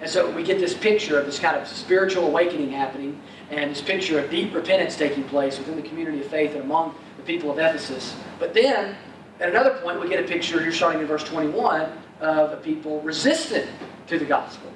And 0.00 0.08
so, 0.08 0.30
we 0.30 0.44
get 0.44 0.60
this 0.60 0.74
picture 0.74 1.18
of 1.18 1.26
this 1.26 1.40
kind 1.40 1.56
of 1.56 1.66
spiritual 1.66 2.28
awakening 2.28 2.70
happening 2.70 3.20
and 3.50 3.72
this 3.72 3.82
picture 3.82 4.20
of 4.20 4.30
deep 4.30 4.54
repentance 4.54 4.96
taking 4.96 5.24
place 5.24 5.58
within 5.58 5.74
the 5.74 5.82
community 5.82 6.20
of 6.20 6.28
faith 6.28 6.52
and 6.52 6.62
among 6.62 6.94
the 7.16 7.24
people 7.24 7.50
of 7.50 7.58
Ephesus. 7.58 8.14
But 8.38 8.54
then, 8.54 8.94
at 9.40 9.48
another 9.48 9.74
point, 9.82 10.00
we 10.00 10.08
get 10.08 10.24
a 10.24 10.28
picture 10.28 10.62
here 10.62 10.70
starting 10.70 11.00
in 11.00 11.08
verse 11.08 11.24
21 11.24 11.90
of 12.20 12.52
the 12.52 12.58
people 12.58 13.00
resistant 13.00 13.68
to 14.06 14.20
the 14.20 14.24
gospel. 14.24 14.71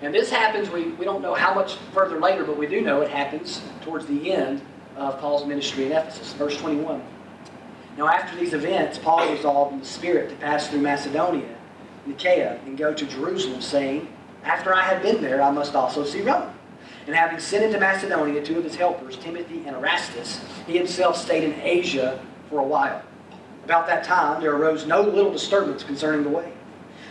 And 0.00 0.14
this 0.14 0.30
happens, 0.30 0.70
we, 0.70 0.90
we 0.92 1.04
don't 1.04 1.22
know 1.22 1.34
how 1.34 1.54
much 1.54 1.76
further 1.92 2.20
later, 2.20 2.44
but 2.44 2.56
we 2.56 2.66
do 2.66 2.80
know 2.80 3.00
it 3.00 3.10
happens 3.10 3.62
towards 3.82 4.06
the 4.06 4.32
end 4.32 4.62
of 4.96 5.18
Paul's 5.20 5.46
ministry 5.46 5.86
in 5.86 5.92
Ephesus. 5.92 6.32
Verse 6.34 6.56
21. 6.56 7.02
Now, 7.96 8.06
after 8.06 8.38
these 8.38 8.54
events, 8.54 8.96
Paul 8.96 9.28
resolved 9.32 9.72
in 9.72 9.80
the 9.80 9.86
Spirit 9.86 10.30
to 10.30 10.36
pass 10.36 10.68
through 10.68 10.82
Macedonia, 10.82 11.48
Achaia, 12.08 12.60
and 12.64 12.78
go 12.78 12.94
to 12.94 13.06
Jerusalem, 13.06 13.60
saying, 13.60 14.06
After 14.44 14.72
I 14.72 14.82
have 14.82 15.02
been 15.02 15.20
there, 15.20 15.42
I 15.42 15.50
must 15.50 15.74
also 15.74 16.04
see 16.04 16.20
Rome. 16.20 16.54
And 17.08 17.16
having 17.16 17.40
sent 17.40 17.64
into 17.64 17.80
Macedonia 17.80 18.44
two 18.44 18.58
of 18.58 18.64
his 18.64 18.76
helpers, 18.76 19.16
Timothy 19.16 19.64
and 19.66 19.74
Erastus, 19.74 20.40
he 20.66 20.76
himself 20.76 21.16
stayed 21.16 21.42
in 21.42 21.54
Asia 21.60 22.24
for 22.48 22.60
a 22.60 22.62
while. 22.62 23.02
About 23.64 23.88
that 23.88 24.04
time, 24.04 24.40
there 24.40 24.54
arose 24.54 24.86
no 24.86 25.00
little 25.00 25.32
disturbance 25.32 25.82
concerning 25.82 26.22
the 26.22 26.30
way. 26.30 26.52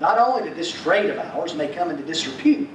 not 0.00 0.18
only 0.18 0.48
that 0.48 0.56
this 0.56 0.70
trade 0.70 1.10
of 1.10 1.18
ours 1.18 1.54
may 1.54 1.68
come 1.68 1.90
into 1.90 2.02
disrepute, 2.02 2.68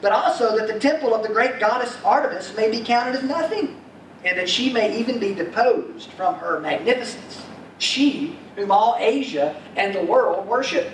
but 0.00 0.12
also 0.12 0.56
that 0.56 0.66
the 0.66 0.78
temple 0.78 1.14
of 1.14 1.22
the 1.22 1.32
great 1.32 1.58
goddess 1.58 1.96
Artemis 2.04 2.54
may 2.56 2.70
be 2.70 2.80
counted 2.80 3.16
as 3.16 3.22
nothing, 3.22 3.80
and 4.24 4.36
that 4.38 4.48
she 4.48 4.72
may 4.72 4.98
even 4.98 5.18
be 5.18 5.34
deposed 5.34 6.10
from 6.12 6.34
her 6.36 6.60
magnificence. 6.60 7.42
She, 7.78 8.38
whom 8.56 8.70
all 8.70 8.96
Asia 8.98 9.60
and 9.76 9.94
the 9.94 10.02
world 10.02 10.46
worship. 10.46 10.90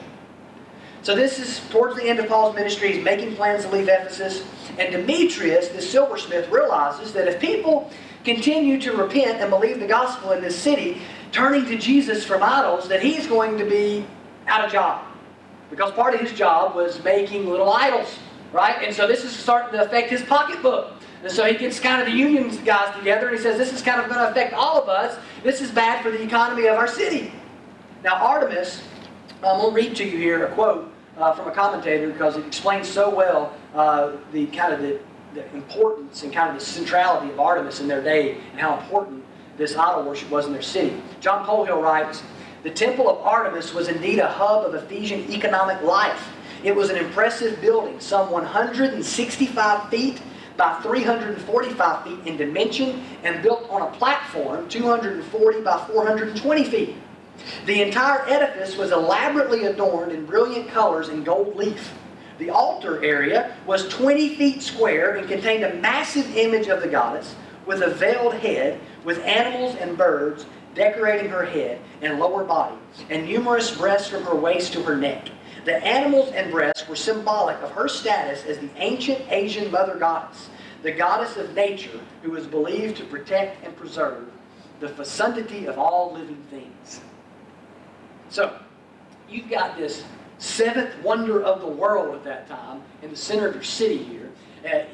So 1.03 1.17
this 1.17 1.39
is 1.41 1.61
towards 1.71 1.97
the 1.97 2.05
end 2.05 2.21
of 2.21 2.29
Paul's 2.29 2.55
ministry. 2.55 2.93
He's 2.93 3.05
making 3.05 3.35
plans 3.35 3.65
to 3.65 3.71
leave 3.71 3.89
Ephesus. 3.89 4.45
And 4.79 4.93
Demetrius, 4.93 5.69
the 5.69 5.83
silversmith, 5.83 6.49
realizes 6.51 7.13
that 7.13 7.27
if 7.27 7.41
people 7.41 7.91
continue 8.25 8.81
to 8.81 8.93
repent 8.93 9.41
and 9.41 9.51
believe 9.51 9.81
the 9.81 9.87
gospel 9.87 10.31
in 10.33 10.41
this 10.41 10.57
city, 10.57 11.03
turning 11.33 11.67
to 11.67 11.77
Jesus 11.77 12.25
from 12.25 12.43
idols, 12.43 12.89
that 12.89 13.03
he's 13.03 13.27
going 13.27 13.59
to 13.59 13.65
be 13.65 14.07
out 14.47 14.65
of 14.65 14.71
job. 14.71 15.05
Because 15.73 15.91
part 15.93 16.13
of 16.15 16.21
his 16.21 16.35
job 16.35 16.77
was 16.77 17.03
making 17.03 17.49
little 17.49 17.73
idols, 17.73 18.19
right? 18.53 18.77
And 18.85 18.95
so 18.95 19.07
this 19.07 19.25
is 19.25 19.35
starting 19.35 19.73
to 19.73 19.83
affect 19.87 20.11
his 20.11 20.21
pocketbook. 20.21 20.93
And 21.23 21.33
so 21.33 21.47
he 21.47 21.57
gets 21.57 21.81
kind 21.81 21.99
of 21.99 22.07
the 22.07 22.13
union 22.13 22.55
guys 22.63 22.95
together 22.95 23.29
and 23.29 23.37
he 23.39 23.43
says, 23.43 23.57
This 23.57 23.73
is 23.73 23.81
kind 23.81 23.99
of 23.99 24.07
going 24.07 24.19
to 24.19 24.31
affect 24.31 24.53
all 24.53 24.83
of 24.83 24.91
us. 24.91 25.19
This 25.43 25.63
is 25.63 25.71
bad 25.71 26.03
for 26.03 26.11
the 26.11 26.23
economy 26.23 26.67
of 26.67 26.77
our 26.77 26.87
city. 26.87 27.33
Now, 28.05 28.17
Artemis, 28.17 28.83
I'm 29.43 29.61
going 29.61 29.71
to 29.71 29.75
read 29.75 29.97
to 29.97 30.05
you 30.05 30.19
here 30.19 30.45
a 30.45 30.55
quote 30.55 30.93
uh, 31.17 31.33
from 31.33 31.49
a 31.49 31.53
commentator 31.53 32.11
because 32.11 32.37
it 32.37 32.47
explains 32.47 32.87
so 32.87 33.09
well 33.09 33.55
uh, 33.75 34.13
the 34.33 34.49
kind 34.49 34.75
of 34.75 34.83
the, 34.83 35.01
the 35.33 35.51
importance 35.55 36.23
and 36.23 36.35
kind 36.35 36.51
of 36.51 36.61
the 36.61 36.67
centrality 36.67 37.33
of 37.33 37.41
Artemis 37.41 37.81
in 37.81 37.89
their 37.89 38.03
day 38.03 38.37
and 38.51 38.61
how 38.61 38.79
important 38.79 39.25
this 39.57 39.75
idol 39.75 40.05
worship 40.05 40.29
was 40.29 40.45
in 40.45 40.53
their 40.53 40.61
city. 40.61 41.01
John 41.21 41.47
Polhill 41.47 41.83
writes, 41.83 42.23
the 42.63 42.71
temple 42.71 43.09
of 43.09 43.19
Artemis 43.27 43.75
was 43.75 43.89
indeed 43.89 44.19
a 44.19 44.29
hub 44.29 44.65
of 44.65 44.75
Ephesian 44.75 45.31
economic 45.33 45.83
life. 45.83 46.29
It 46.63 46.75
was 46.75 46.91
an 46.91 46.97
impressive 46.97 47.61
building, 47.61 47.99
some 47.99 48.31
165 48.31 49.89
feet 49.91 50.23
by 50.57 50.81
345 50.83 52.05
feet 52.05 52.19
in 52.25 52.37
dimension 52.37 53.03
and 53.25 53.43
built 53.43 53.69
on 53.69 53.83
a 53.83 53.91
platform 53.97 54.69
240 54.69 55.63
by 55.63 55.85
420 55.87 56.65
feet. 56.65 56.97
The 57.67 57.83
entire 57.83 58.29
edifice 58.29 58.77
was 58.77 58.93
elaborately 58.93 59.65
adorned 59.65 60.13
in 60.13 60.25
brilliant 60.25 60.69
colors 60.69 61.09
and 61.09 61.25
gold 61.25 61.57
leaf. 61.57 61.93
The 62.39 62.51
altar 62.51 63.03
area 63.03 63.57
was 63.67 63.89
20 63.89 64.37
feet 64.37 64.63
square 64.63 65.17
and 65.17 65.29
contained 65.29 65.65
a 65.65 65.75
massive 65.75 66.37
image 66.37 66.69
of 66.69 66.81
the 66.81 66.89
goddess 66.89 67.35
with 67.67 67.83
a 67.83 67.91
veiled 67.91 68.35
head, 68.35 68.79
with 69.05 69.19
animals 69.21 69.75
and 69.77 69.97
birds 69.97 70.47
decorating 70.75 71.29
her 71.29 71.45
head 71.45 71.81
and 72.03 72.19
lower 72.19 72.45
body, 72.45 72.77
and 73.09 73.25
numerous 73.25 73.75
breasts 73.75 74.09
from 74.09 74.25
her 74.25 74.35
waist 74.35 74.73
to 74.75 74.83
her 74.83 74.97
neck. 74.97 75.29
The 75.65 75.77
animals 75.87 76.33
and 76.33 76.51
breasts 76.51 76.89
were 76.89 76.97
symbolic 76.97 77.57
of 77.63 77.71
her 77.71 77.89
status 77.89 78.45
as 78.45 78.59
the 78.59 78.71
ancient 78.77 79.21
Asian 79.31 79.71
mother 79.71 79.97
goddess, 79.97 80.51
the 80.83 80.91
goddess 80.91 81.37
of 81.37 81.55
nature 81.55 82.01
who 82.23 82.33
was 82.33 82.47
believed 82.47 82.97
to 82.97 83.05
protect 83.05 83.65
and 83.65 83.77
preserve 83.77 84.29
the 84.81 84.89
fecundity 84.89 85.67
of 85.67 85.79
all 85.79 86.13
living 86.13 86.43
things. 86.51 87.01
So, 88.29 88.59
you've 89.31 89.49
got 89.49 89.77
this 89.77 90.03
seventh 90.39 91.01
wonder 91.05 91.41
of 91.43 91.61
the 91.61 91.69
world 91.69 92.17
at 92.17 92.25
that 92.25 92.49
time 92.49 92.83
in 93.03 93.11
the 93.11 93.17
center 93.17 93.47
of 93.47 93.55
your 93.55 93.63
city 93.63 94.03
here. 94.03 94.31
Uh, 94.67 94.85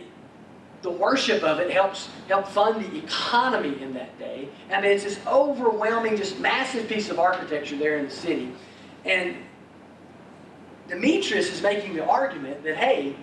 the 0.82 0.90
worship 0.90 1.42
of 1.42 1.58
it 1.58 1.70
helps 1.70 2.08
help 2.28 2.46
fund 2.46 2.84
the 2.84 2.98
economy 2.98 3.80
in 3.82 3.92
that 3.94 4.16
day. 4.18 4.48
I 4.70 4.80
mean, 4.80 4.92
it's 4.92 5.04
this 5.04 5.18
overwhelming, 5.26 6.16
just 6.16 6.38
massive 6.38 6.88
piece 6.88 7.10
of 7.10 7.18
architecture 7.18 7.76
there 7.76 7.98
in 7.98 8.04
the 8.04 8.10
city. 8.10 8.52
And 9.04 9.36
Demetrius 10.88 11.52
is 11.52 11.62
making 11.62 11.94
the 11.94 12.06
argument 12.06 12.62
that 12.62 12.76
hey, 12.76 13.16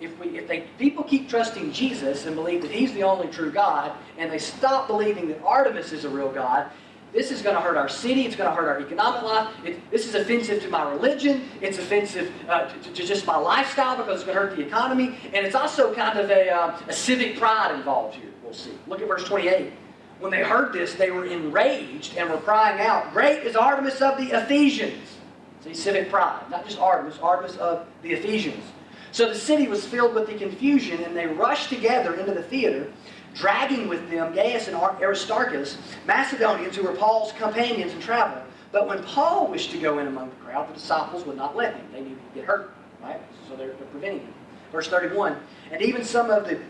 if 0.00 0.18
we 0.18 0.38
if 0.38 0.48
they 0.48 0.60
people 0.78 1.04
keep 1.04 1.28
trusting 1.28 1.72
Jesus 1.72 2.26
and 2.26 2.34
believe 2.34 2.62
that 2.62 2.70
he's 2.70 2.92
the 2.94 3.02
only 3.02 3.28
true 3.28 3.50
God, 3.50 3.92
and 4.16 4.30
they 4.30 4.38
stop 4.38 4.86
believing 4.86 5.28
that 5.28 5.42
Artemis 5.42 5.92
is 5.92 6.04
a 6.04 6.08
real 6.08 6.30
God, 6.30 6.70
this 7.12 7.30
is 7.30 7.42
going 7.42 7.56
to 7.56 7.60
hurt 7.60 7.76
our 7.76 7.88
city. 7.88 8.24
It's 8.24 8.36
going 8.36 8.48
to 8.48 8.54
hurt 8.54 8.68
our 8.68 8.80
economic 8.80 9.22
life. 9.22 9.48
It, 9.64 9.90
this 9.90 10.06
is 10.06 10.14
offensive 10.14 10.62
to 10.62 10.68
my 10.68 10.88
religion. 10.90 11.48
It's 11.60 11.78
offensive 11.78 12.32
uh, 12.48 12.68
to, 12.68 12.92
to, 12.92 13.06
just 13.06 13.26
my 13.26 13.36
lifestyle 13.36 13.96
because 13.96 14.20
it's 14.20 14.24
going 14.24 14.36
to 14.36 14.42
hurt 14.42 14.56
the 14.56 14.66
economy. 14.66 15.16
And 15.32 15.44
it's 15.44 15.56
also 15.56 15.92
kind 15.92 16.18
of 16.18 16.30
a, 16.30 16.50
uh, 16.50 16.78
a 16.88 16.92
civic 16.92 17.36
pride 17.36 17.74
involved 17.74 18.14
here. 18.14 18.30
We'll 18.44 18.54
see. 18.54 18.72
Look 18.86 19.00
at 19.00 19.08
verse 19.08 19.24
28. 19.24 19.72
When 20.20 20.30
they 20.30 20.42
heard 20.42 20.72
this, 20.72 20.94
they 20.94 21.10
were 21.10 21.24
enraged 21.24 22.16
and 22.16 22.30
were 22.30 22.36
crying 22.36 22.80
out, 22.80 23.12
Great 23.12 23.42
is 23.42 23.56
Artemis 23.56 24.00
of 24.02 24.18
the 24.18 24.36
Ephesians. 24.38 25.16
See, 25.64 25.74
civic 25.74 26.10
pride. 26.10 26.42
Not 26.50 26.64
just 26.64 26.78
Artemis, 26.78 27.18
Artemis 27.20 27.56
of 27.56 27.86
the 28.02 28.12
Ephesians. 28.12 28.64
So 29.12 29.28
the 29.28 29.34
city 29.34 29.66
was 29.66 29.84
filled 29.84 30.14
with 30.14 30.28
the 30.28 30.34
confusion, 30.34 31.02
and 31.02 31.16
they 31.16 31.26
rushed 31.26 31.68
together 31.68 32.14
into 32.14 32.32
the 32.32 32.42
theater 32.44 32.92
dragging 33.34 33.88
with 33.88 34.10
them 34.10 34.34
Gaius 34.34 34.68
and 34.68 34.76
Aristarchus, 34.76 35.78
Macedonians 36.06 36.76
who 36.76 36.82
were 36.82 36.92
Paul's 36.92 37.32
companions 37.32 37.92
in 37.92 38.00
travel. 38.00 38.42
But 38.72 38.86
when 38.86 39.02
Paul 39.02 39.48
wished 39.48 39.70
to 39.72 39.78
go 39.78 39.98
in 39.98 40.06
among 40.06 40.30
the 40.30 40.36
crowd, 40.36 40.68
the 40.68 40.74
disciples 40.74 41.24
would 41.26 41.36
not 41.36 41.56
let 41.56 41.74
him. 41.74 41.86
They 41.92 42.00
knew 42.00 42.10
he'd 42.10 42.34
get 42.34 42.44
hurt, 42.44 42.72
right? 43.02 43.20
So 43.48 43.56
they're, 43.56 43.68
they're 43.68 43.86
preventing 43.88 44.20
him. 44.20 44.34
Verse 44.70 44.88
31 44.88 45.36
And 45.72 45.82
even 45.82 46.04
some 46.04 46.30
of 46.30 46.44
the 46.44 46.60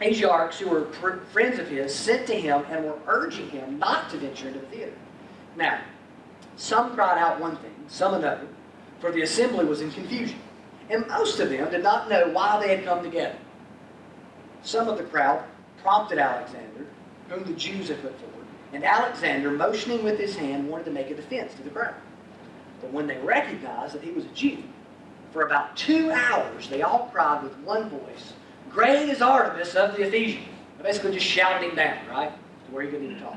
Asiarchs 0.00 0.54
who 0.54 0.70
were 0.70 0.86
friends 1.32 1.58
of 1.58 1.68
his 1.68 1.94
sent 1.94 2.26
to 2.26 2.34
him 2.34 2.64
and 2.70 2.84
were 2.84 2.98
urging 3.06 3.48
him 3.50 3.78
not 3.78 4.10
to 4.10 4.16
venture 4.16 4.48
into 4.48 4.60
the 4.60 4.66
theater. 4.66 4.92
Now, 5.56 5.80
some 6.56 6.94
cried 6.94 7.18
out 7.18 7.40
one 7.40 7.56
thing, 7.56 7.74
some 7.88 8.14
another, 8.14 8.46
for 9.00 9.12
the 9.12 9.22
assembly 9.22 9.64
was 9.64 9.80
in 9.80 9.90
confusion. 9.90 10.38
And 10.90 11.06
most 11.08 11.40
of 11.40 11.50
them 11.50 11.70
did 11.70 11.82
not 11.82 12.08
know 12.08 12.28
why 12.28 12.60
they 12.60 12.74
had 12.74 12.84
come 12.84 13.02
together. 13.02 13.36
Some 14.62 14.88
of 14.88 14.98
the 14.98 15.04
crowd 15.04 15.44
prompted 15.82 16.18
Alexander, 16.18 16.86
whom 17.28 17.44
the 17.44 17.52
Jews 17.52 17.88
had 17.88 18.00
put 18.02 18.18
forward, 18.18 18.46
and 18.72 18.84
Alexander, 18.84 19.50
motioning 19.50 20.02
with 20.02 20.18
his 20.18 20.36
hand, 20.36 20.68
wanted 20.68 20.84
to 20.84 20.90
make 20.90 21.10
a 21.10 21.14
defense 21.14 21.52
to 21.54 21.62
the 21.62 21.70
crowd. 21.70 21.94
But 22.80 22.92
when 22.92 23.06
they 23.06 23.18
recognized 23.18 23.94
that 23.94 24.02
he 24.02 24.10
was 24.10 24.24
a 24.24 24.28
Jew, 24.28 24.62
for 25.32 25.42
about 25.42 25.76
two 25.76 26.10
hours 26.10 26.68
they 26.68 26.82
all 26.82 27.08
cried 27.12 27.42
with 27.42 27.56
one 27.58 27.88
voice, 27.88 28.32
Great 28.70 29.08
is 29.08 29.20
Artemis 29.20 29.74
of 29.74 29.96
the 29.96 30.02
Ephesians. 30.02 30.46
Basically 30.82 31.12
just 31.12 31.26
shouting 31.26 31.70
him 31.70 31.76
down, 31.76 31.96
right? 32.10 32.32
To 32.66 32.72
where 32.72 32.82
he 32.82 32.90
couldn't 32.90 33.08
even 33.08 33.22
talk. 33.22 33.36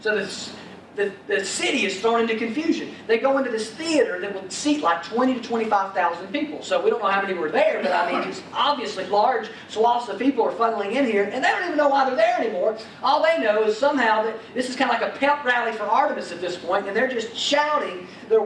So 0.00 0.16
this 0.16 0.52
the, 0.96 1.12
the 1.26 1.44
city 1.44 1.84
is 1.84 2.00
thrown 2.00 2.20
into 2.20 2.36
confusion. 2.36 2.94
They 3.06 3.18
go 3.18 3.38
into 3.38 3.50
this 3.50 3.70
theater 3.70 4.20
that 4.20 4.34
would 4.34 4.52
seat 4.52 4.82
like 4.82 5.02
20 5.02 5.34
to 5.34 5.40
25,000 5.40 6.28
people. 6.28 6.62
So 6.62 6.82
we 6.82 6.90
don't 6.90 7.02
know 7.02 7.08
how 7.08 7.22
many 7.22 7.34
were 7.34 7.50
there, 7.50 7.82
but 7.82 7.92
I 7.92 8.12
mean, 8.12 8.28
it's 8.28 8.42
obviously 8.52 9.06
large 9.06 9.50
swaths 9.68 10.08
of 10.08 10.18
people 10.18 10.44
are 10.44 10.52
funneling 10.52 10.92
in 10.92 11.04
here, 11.04 11.24
and 11.24 11.42
they 11.42 11.48
don't 11.48 11.64
even 11.64 11.76
know 11.76 11.88
why 11.88 12.04
they're 12.06 12.16
there 12.16 12.38
anymore. 12.38 12.78
All 13.02 13.22
they 13.22 13.38
know 13.42 13.64
is 13.64 13.76
somehow 13.76 14.22
that 14.22 14.36
this 14.54 14.68
is 14.68 14.76
kind 14.76 14.90
of 14.90 15.00
like 15.00 15.14
a 15.14 15.18
pep 15.18 15.44
rally 15.44 15.72
for 15.72 15.84
Artemis 15.84 16.30
at 16.32 16.40
this 16.40 16.56
point, 16.56 16.86
and 16.86 16.96
they're 16.96 17.08
just 17.08 17.36
shouting 17.36 18.06
their. 18.28 18.40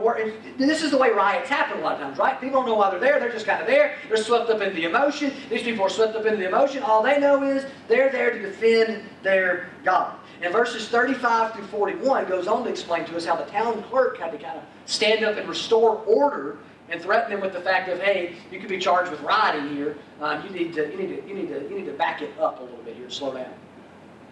This 0.57 0.83
is 0.83 0.91
the 0.91 0.97
way 0.97 1.09
riots 1.11 1.49
happen 1.49 1.79
a 1.79 1.81
lot 1.81 1.95
of 1.95 1.99
times, 1.99 2.17
right? 2.17 2.39
People 2.41 2.61
don't 2.61 2.69
know 2.69 2.75
why 2.75 2.89
they're 2.89 2.99
there. 2.99 3.19
They're 3.19 3.31
just 3.31 3.45
kind 3.45 3.61
of 3.61 3.67
there. 3.67 3.95
They're 4.07 4.17
swept 4.17 4.49
up 4.49 4.61
into 4.61 4.75
the 4.75 4.85
emotion. 4.85 5.33
These 5.49 5.63
people 5.63 5.85
are 5.85 5.89
swept 5.89 6.15
up 6.15 6.25
into 6.25 6.37
the 6.37 6.47
emotion. 6.47 6.83
All 6.83 7.03
they 7.03 7.19
know 7.19 7.43
is 7.43 7.65
they're 7.87 8.11
there 8.11 8.31
to 8.31 8.39
defend 8.39 9.03
there 9.23 9.69
God. 9.83 10.18
And 10.41 10.53
verses 10.53 10.87
35 10.87 11.53
through 11.53 11.65
41 11.65 12.27
goes 12.27 12.47
on 12.47 12.63
to 12.63 12.69
explain 12.69 13.05
to 13.05 13.17
us 13.17 13.25
how 13.25 13.35
the 13.35 13.49
town 13.51 13.83
clerk 13.83 14.17
had 14.17 14.31
to 14.31 14.37
kind 14.37 14.57
of 14.57 14.63
stand 14.85 15.25
up 15.25 15.37
and 15.37 15.49
restore 15.49 15.97
order 16.05 16.59
and 16.89 17.01
threaten 17.01 17.31
them 17.31 17.41
with 17.41 17.53
the 17.53 17.61
fact 17.61 17.89
of, 17.89 17.99
hey, 17.99 18.35
you 18.51 18.59
could 18.59 18.69
be 18.69 18.79
charged 18.79 19.11
with 19.11 19.21
rioting 19.21 19.75
here. 19.75 19.97
Um, 20.21 20.43
you 20.45 20.49
need 20.51 20.73
to, 20.73 20.89
you 20.89 20.97
need 20.97 21.21
to, 21.21 21.27
you 21.27 21.35
need 21.35 21.49
to, 21.49 21.61
you 21.63 21.77
need 21.77 21.85
to 21.85 21.93
back 21.93 22.21
it 22.21 22.31
up 22.39 22.59
a 22.59 22.63
little 22.63 22.83
bit 22.83 22.95
here, 22.95 23.09
slow 23.09 23.33
down. 23.33 23.53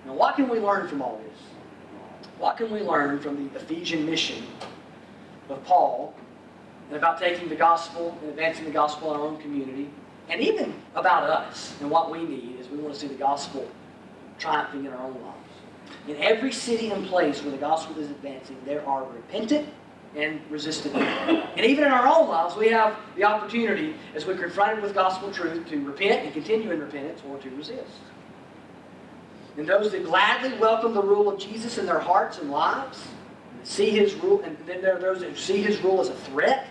Now, 0.06 0.14
what 0.14 0.36
can 0.36 0.48
we 0.48 0.60
learn 0.60 0.88
from 0.88 1.02
all 1.02 1.22
this? 1.24 1.40
What 2.40 2.58
can 2.58 2.72
we 2.72 2.82
learn 2.82 3.20
from 3.20 3.50
the 3.50 3.60
Ephesian 3.60 4.06
mission 4.06 4.44
of 5.50 5.64
Paul 5.66 6.14
and 6.88 6.98
about 6.98 7.20
taking 7.20 7.50
the 7.50 7.56
gospel 7.56 8.18
and 8.22 8.30
advancing 8.30 8.66
the 8.66 8.72
gospel 8.72 9.14
in 9.14 9.20
our 9.20 9.26
own 9.26 9.38
community, 9.42 9.90
and 10.30 10.42
even 10.42 10.74
about 10.96 11.24
us 11.24 11.76
and 11.82 11.90
what 11.90 12.12
we 12.12 12.24
need 12.24 12.58
is 12.60 12.70
we 12.70 12.78
want 12.78 12.94
to 12.94 13.00
see 13.00 13.08
the 13.08 13.16
gospel 13.16 13.68
triumphing 14.40 14.86
in 14.86 14.94
our 14.94 15.04
own 15.04 15.14
lives. 15.22 15.37
In 16.08 16.16
every 16.18 16.52
city 16.52 16.90
and 16.90 17.06
place 17.06 17.42
where 17.42 17.52
the 17.52 17.58
gospel 17.58 17.98
is 18.00 18.10
advancing, 18.10 18.58
there 18.66 18.86
are 18.88 19.06
repentant 19.06 19.68
and 20.16 20.40
resistant. 20.50 20.96
And 20.96 21.66
even 21.66 21.84
in 21.84 21.92
our 21.92 22.08
own 22.08 22.30
lives, 22.30 22.56
we 22.56 22.70
have 22.70 22.96
the 23.16 23.24
opportunity, 23.24 23.96
as 24.16 24.26
we're 24.26 24.38
confronted 24.38 24.82
with 24.82 24.94
gospel 24.94 25.32
truth, 25.32 25.68
to 25.70 25.86
repent 25.86 26.24
and 26.24 26.34
continue 26.34 26.72
in 26.72 26.80
repentance 26.80 27.22
or 27.28 27.38
to 27.38 27.50
resist. 27.52 28.00
And 29.58 29.68
those 29.68 29.92
that 29.92 30.06
gladly 30.06 30.58
welcome 30.60 30.94
the 30.94 31.02
rule 31.02 31.30
of 31.30 31.40
Jesus 31.40 31.78
in 31.78 31.86
their 31.86 32.00
hearts 32.00 32.38
and 32.38 32.52
lives, 32.52 33.08
see 33.64 33.90
his 33.90 34.14
rule, 34.16 34.42
and 34.44 34.56
then 34.66 34.82
there 34.82 34.96
are 34.96 35.00
those 35.00 35.20
that 35.22 35.38
see 35.38 35.62
his 35.62 35.82
rule 35.82 36.00
as 36.00 36.10
a 36.10 36.16
threat 36.16 36.68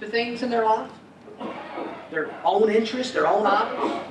to 0.00 0.08
things 0.08 0.42
in 0.42 0.50
their 0.50 0.64
life, 0.64 0.90
their 2.10 2.30
own 2.44 2.70
interests, 2.70 3.12
their 3.12 3.26
own 3.26 3.46
idols, 3.46 4.04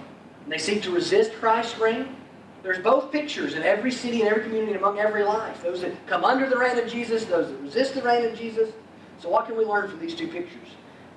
and 0.44 0.52
they 0.52 0.58
seek 0.58 0.82
to 0.84 0.92
resist 0.92 1.34
Christ's 1.34 1.78
reign. 1.80 2.16
There's 2.64 2.80
both 2.80 3.12
pictures 3.12 3.56
in 3.56 3.64
every 3.64 3.92
city 3.92 4.22
and 4.22 4.30
every 4.30 4.44
community 4.44 4.74
and 4.74 4.82
among 4.82 5.00
every 5.00 5.24
life. 5.24 5.64
Those 5.64 5.82
that 5.82 6.06
come 6.08 6.24
under 6.24 6.48
the 6.48 6.58
reign 6.58 6.78
of 6.78 6.88
Jesus, 6.88 7.26
those 7.26 7.48
that 7.48 7.60
resist 7.62 7.96
the 7.96 8.02
reign 8.02 8.26
of 8.26 8.38
Jesus. 8.38 8.70
So 9.20 9.30
what 9.30 9.48
can 9.48 9.58
we 9.58 9.66
learn 9.66 9.90
from 9.90 10.00
these 10.00 10.16
two 10.16 10.28
pictures? 10.28 10.70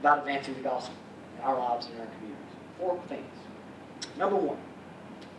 about 0.05 0.19
advancing 0.19 0.53
the 0.53 0.61
gospel 0.61 0.95
in 1.39 1.45
our 1.45 1.59
lives 1.59 1.87
and 1.87 1.95
in 1.95 2.01
our 2.03 2.07
communities. 2.09 2.45
Four 2.79 3.01
things. 3.09 3.25
Number 4.19 4.37
one, 4.37 4.59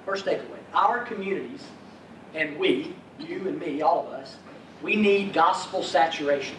first 0.06 0.26
takeaway 0.26 0.58
our 0.74 1.06
communities 1.06 1.64
and 2.34 2.58
we, 2.58 2.96
you 3.20 3.48
and 3.48 3.60
me, 3.60 3.84
all 3.84 4.08
of 4.08 4.14
us, 4.14 4.38
we 4.82 4.96
need 4.96 5.34
gospel 5.34 5.84
saturation. 5.84 6.58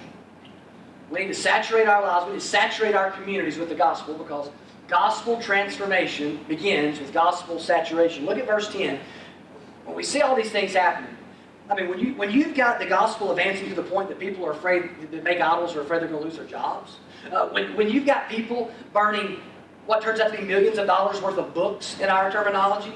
We 1.11 1.21
need 1.21 1.26
to 1.26 1.35
saturate 1.35 1.88
our 1.88 2.00
lives, 2.00 2.26
we 2.26 2.35
need 2.35 2.41
to 2.41 2.47
saturate 2.47 2.95
our 2.95 3.11
communities 3.11 3.59
with 3.59 3.71
the 3.71 3.75
gospel 3.75 4.15
because 4.15 4.50
gospel 4.87 5.41
transformation 5.43 6.38
begins 6.47 7.00
with 7.00 7.12
gospel 7.12 7.59
saturation. 7.59 8.25
Look 8.25 8.38
at 8.38 8.47
verse 8.47 8.73
10. 8.73 9.00
When 9.87 9.97
we 9.97 10.02
see 10.02 10.21
all 10.21 10.37
these 10.37 10.50
things 10.50 10.75
happening, 10.75 11.16
I 11.71 11.75
mean, 11.75 11.88
when, 11.88 11.99
you, 11.99 12.14
when 12.14 12.31
you've 12.31 12.55
got 12.55 12.78
the 12.78 12.87
gospel 12.87 13.31
advancing 13.31 13.69
to 13.69 13.75
the 13.75 13.83
point 13.83 14.09
that 14.09 14.19
people 14.19 14.45
are 14.47 14.52
afraid 14.52 14.90
that 15.11 15.25
make 15.25 15.40
idols 15.40 15.75
are 15.75 15.81
afraid 15.81 16.02
they're 16.02 16.09
going 16.09 16.21
to 16.21 16.28
lose 16.28 16.37
their 16.37 16.47
jobs, 16.47 16.99
uh, 17.33 17.49
when, 17.49 17.75
when 17.76 17.88
you've 17.88 18.07
got 18.07 18.28
people 18.28 18.71
burning 18.93 19.40
what 19.87 20.02
turns 20.02 20.21
out 20.21 20.33
to 20.33 20.38
be 20.38 20.45
millions 20.45 20.78
of 20.78 20.87
dollars 20.87 21.21
worth 21.23 21.38
of 21.38 21.55
books 21.55 21.99
in 22.00 22.09
our 22.09 22.31
terminology 22.31 22.93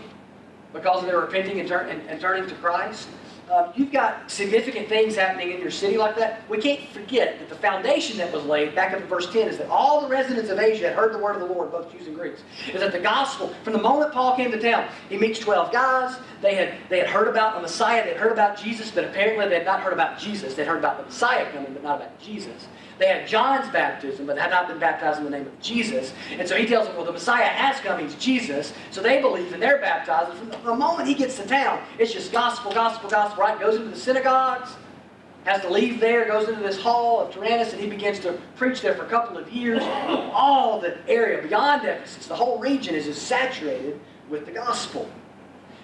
because 0.73 1.05
they're 1.05 1.21
repenting 1.21 1.61
and, 1.61 1.69
turn, 1.69 1.89
and, 1.89 2.09
and 2.09 2.21
turning 2.21 2.49
to 2.49 2.55
Christ, 2.57 3.09
uh, 3.51 3.73
you've 3.75 3.91
got 3.91 4.31
significant 4.31 4.89
things 4.89 5.17
happening 5.17 5.51
in 5.51 5.61
your 5.61 5.73
city 5.73 5.97
like 5.97 6.17
that. 6.17 6.49
We 6.49 6.59
can't 6.59 6.89
forget 6.91 7.39
that 7.41 7.49
the 7.49 7.57
foundation 7.57 8.17
that 8.19 8.33
was 8.33 8.45
laid, 8.45 8.77
back 8.77 8.93
up 8.93 9.01
in 9.01 9.07
verse 9.09 9.31
10, 9.33 9.49
is 9.49 9.59
that 9.59 9.69
all 9.69 10.01
the 10.03 10.09
residents 10.09 10.51
of 10.51 10.59
Asia 10.61 10.89
had 10.89 10.97
heard 10.97 11.13
the 11.13 11.19
word 11.19 11.35
of 11.35 11.41
the 11.41 11.53
Lord, 11.53 11.73
both 11.73 11.91
Jews 11.91 12.07
and 12.07 12.17
Greeks. 12.17 12.43
Is 12.73 12.81
that 12.81 12.93
the 12.93 13.01
gospel, 13.01 13.53
from 13.65 13.73
the 13.73 13.83
moment 13.83 14.13
Paul 14.13 14.37
came 14.37 14.53
to 14.53 14.61
town, 14.61 14.89
he 15.09 15.19
meets 15.19 15.41
12 15.41 15.73
guys. 15.73 16.17
They 16.41 16.55
had, 16.55 16.75
they 16.89 16.99
had 16.99 17.09
heard 17.09 17.27
about 17.27 17.57
the 17.57 17.63
Messiah, 17.63 18.05
they 18.05 18.11
had 18.11 18.21
heard 18.21 18.33
about 18.33 18.57
Jesus, 18.57 18.93
but 18.93 19.05
apparently 19.05 19.49
they 19.49 19.57
had 19.57 19.67
not 19.67 19.81
heard 19.81 19.93
about 19.93 20.19
Jesus. 20.19 20.55
They 20.55 20.63
had 20.63 20.71
heard 20.71 20.79
about 20.79 20.99
the 20.99 21.05
Messiah 21.05 21.51
coming, 21.51 21.73
but 21.73 21.83
not 21.83 21.97
about 21.97 22.21
Jesus. 22.21 22.69
They 23.01 23.07
had 23.07 23.27
John's 23.27 23.73
baptism, 23.73 24.27
but 24.27 24.37
had 24.37 24.51
not 24.51 24.69
been 24.69 24.79
baptized 24.79 25.21
in 25.21 25.25
the 25.25 25.31
name 25.31 25.47
of 25.47 25.59
Jesus. 25.59 26.13
And 26.33 26.47
so 26.47 26.55
he 26.55 26.67
tells 26.67 26.87
them, 26.87 26.97
well, 26.97 27.07
the 27.07 27.13
Messiah 27.13 27.45
has 27.45 27.81
come, 27.81 27.99
he's 27.99 28.15
Jesus. 28.17 28.75
So 28.91 29.01
they 29.01 29.23
believe 29.23 29.55
and 29.55 29.63
they're 29.63 29.79
baptized. 29.79 30.29
And 30.39 30.53
from 30.53 30.65
the 30.65 30.75
moment 30.75 31.09
he 31.09 31.15
gets 31.15 31.39
to 31.39 31.47
town, 31.47 31.83
it's 31.99 32.13
just 32.13 32.31
gospel, 32.31 32.71
gospel, 32.73 33.09
gospel, 33.09 33.43
right? 33.43 33.59
Goes 33.59 33.77
into 33.77 33.89
the 33.89 33.97
synagogues, 33.97 34.77
has 35.45 35.63
to 35.63 35.71
leave 35.71 35.99
there, 35.99 36.27
goes 36.27 36.47
into 36.47 36.61
this 36.61 36.79
hall 36.79 37.21
of 37.21 37.33
Tyrannus, 37.33 37.73
and 37.73 37.81
he 37.81 37.89
begins 37.89 38.19
to 38.19 38.39
preach 38.57 38.83
there 38.83 38.95
for 38.95 39.07
a 39.07 39.09
couple 39.09 39.39
of 39.39 39.51
years. 39.51 39.83
All 40.35 40.79
the 40.79 40.99
area 41.09 41.43
beyond 41.43 41.87
Ephesus, 41.87 42.27
the 42.27 42.37
whole 42.37 42.59
region 42.59 42.95
is 42.95 43.07
just 43.07 43.23
saturated 43.23 43.99
with 44.29 44.45
the 44.45 44.53
gospel. 44.53 45.09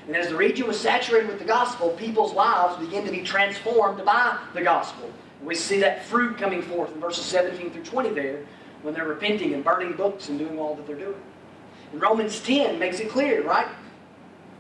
And 0.07 0.15
as 0.15 0.29
the 0.29 0.37
region 0.37 0.67
was 0.67 0.79
saturated 0.79 1.29
with 1.29 1.39
the 1.39 1.47
gospel, 1.47 1.89
people's 1.93 2.35
lives 2.35 2.77
began 2.85 3.07
to 3.07 3.11
be 3.11 3.23
transformed 3.23 4.05
by 4.05 4.39
the 4.53 4.61
gospel. 4.61 5.11
We 5.43 5.55
see 5.55 5.81
that 5.81 6.05
fruit 6.05 6.39
coming 6.39 6.63
forth 6.63 6.93
in 6.95 7.01
verses 7.01 7.25
17 7.25 7.71
through 7.71 7.85
20 7.85 8.11
there 8.11 8.45
when 8.83 8.95
they're 8.95 9.07
repenting 9.07 9.55
and 9.55 9.65
burning 9.65 9.93
books 9.93 10.29
and 10.29 10.39
doing 10.39 10.59
all 10.59 10.75
that 10.75 10.87
they're 10.87 10.97
doing. 10.97 11.21
And 11.93 12.01
Romans 12.01 12.41
10 12.41 12.79
makes 12.79 13.01
it 13.01 13.11
clear, 13.11 13.43
right? 13.43 13.69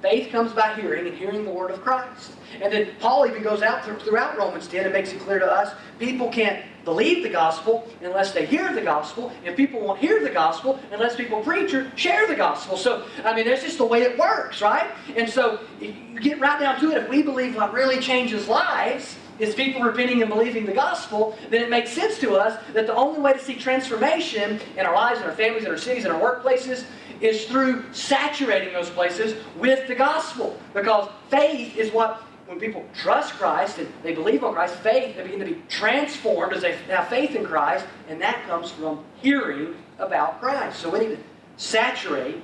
Faith 0.02 0.30
comes 0.30 0.52
by 0.52 0.74
hearing 0.74 1.06
and 1.06 1.16
hearing 1.16 1.44
the 1.44 1.50
word 1.50 1.70
of 1.70 1.80
Christ. 1.80 2.32
And 2.60 2.72
then 2.72 2.90
Paul 3.00 3.26
even 3.26 3.42
goes 3.42 3.62
out 3.62 3.84
throughout 3.84 4.36
Romans 4.36 4.68
10 4.68 4.84
and 4.84 4.92
makes 4.92 5.12
it 5.12 5.20
clear 5.20 5.38
to 5.38 5.46
us 5.46 5.74
people 5.98 6.28
can't 6.28 6.64
believe 6.84 7.22
the 7.22 7.28
gospel 7.28 7.88
unless 8.02 8.32
they 8.32 8.46
hear 8.46 8.72
the 8.74 8.82
gospel. 8.82 9.32
And 9.44 9.56
people 9.56 9.80
won't 9.80 9.98
hear 9.98 10.22
the 10.22 10.30
gospel 10.30 10.78
unless 10.92 11.16
people 11.16 11.40
preach 11.42 11.72
or 11.74 11.90
share 11.96 12.26
the 12.26 12.36
gospel. 12.36 12.76
So, 12.76 13.06
I 13.24 13.34
mean, 13.34 13.46
that's 13.46 13.62
just 13.62 13.78
the 13.78 13.86
way 13.86 14.02
it 14.02 14.18
works, 14.18 14.60
right? 14.60 14.90
And 15.16 15.28
so, 15.28 15.60
you 15.80 15.92
get 16.20 16.40
right 16.40 16.60
down 16.60 16.78
to 16.80 16.90
it. 16.92 16.98
If 16.98 17.08
we 17.08 17.22
believe 17.22 17.56
what 17.56 17.72
really 17.72 17.98
changes 17.98 18.48
lives, 18.48 19.16
is 19.38 19.54
people 19.54 19.82
repenting 19.82 20.22
and 20.22 20.30
believing 20.30 20.66
the 20.66 20.72
gospel, 20.72 21.36
then 21.50 21.62
it 21.62 21.70
makes 21.70 21.90
sense 21.92 22.18
to 22.20 22.34
us 22.34 22.62
that 22.72 22.86
the 22.86 22.94
only 22.94 23.20
way 23.20 23.32
to 23.32 23.38
see 23.38 23.54
transformation 23.54 24.60
in 24.76 24.86
our 24.86 24.94
lives, 24.94 25.20
in 25.20 25.26
our 25.26 25.32
families, 25.32 25.64
in 25.64 25.70
our 25.70 25.76
cities, 25.76 26.04
in 26.04 26.10
our 26.10 26.20
workplaces, 26.20 26.84
is 27.20 27.46
through 27.46 27.84
saturating 27.92 28.72
those 28.72 28.90
places 28.90 29.42
with 29.56 29.86
the 29.88 29.94
gospel. 29.94 30.58
Because 30.74 31.08
faith 31.28 31.76
is 31.76 31.90
what, 31.92 32.22
when 32.46 32.60
people 32.60 32.84
trust 32.94 33.34
Christ 33.34 33.78
and 33.78 33.92
they 34.02 34.14
believe 34.14 34.44
on 34.44 34.54
Christ, 34.54 34.76
faith, 34.76 35.16
they 35.16 35.22
begin 35.22 35.40
to 35.40 35.46
be 35.46 35.62
transformed 35.68 36.52
as 36.52 36.62
they 36.62 36.76
have 36.88 37.08
faith 37.08 37.34
in 37.34 37.44
Christ, 37.44 37.86
and 38.08 38.20
that 38.20 38.46
comes 38.46 38.70
from 38.70 39.04
hearing 39.20 39.74
about 39.98 40.40
Christ. 40.40 40.80
So 40.80 40.90
we 40.90 41.00
need 41.00 41.16
to 41.16 41.18
saturate 41.56 42.42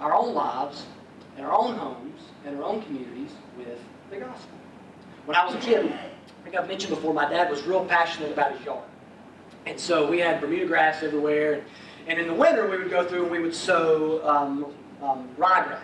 our 0.00 0.12
own 0.12 0.34
lives 0.34 0.86
and 1.36 1.46
our 1.46 1.52
own 1.52 1.76
homes 1.76 2.20
and 2.44 2.56
our 2.56 2.64
own 2.64 2.82
communities 2.82 3.30
with 3.56 3.78
the 4.10 4.16
gospel. 4.16 4.50
When 5.26 5.36
I 5.36 5.46
was 5.46 5.54
a 5.54 5.58
kid, 5.58 5.92
I 6.40 6.42
think 6.42 6.56
I've 6.56 6.68
mentioned 6.68 6.94
before, 6.94 7.12
my 7.12 7.28
dad 7.28 7.50
was 7.50 7.62
real 7.64 7.84
passionate 7.84 8.32
about 8.32 8.56
his 8.56 8.64
yard. 8.64 8.84
And 9.66 9.78
so 9.78 10.10
we 10.10 10.18
had 10.20 10.40
Bermuda 10.40 10.66
grass 10.66 11.02
everywhere. 11.02 11.62
And 12.06 12.18
in 12.18 12.26
the 12.26 12.34
winter, 12.34 12.68
we 12.68 12.78
would 12.78 12.90
go 12.90 13.06
through 13.06 13.24
and 13.24 13.30
we 13.30 13.40
would 13.40 13.54
sow 13.54 14.26
um, 14.26 14.66
um, 15.02 15.28
ryegrass. 15.38 15.80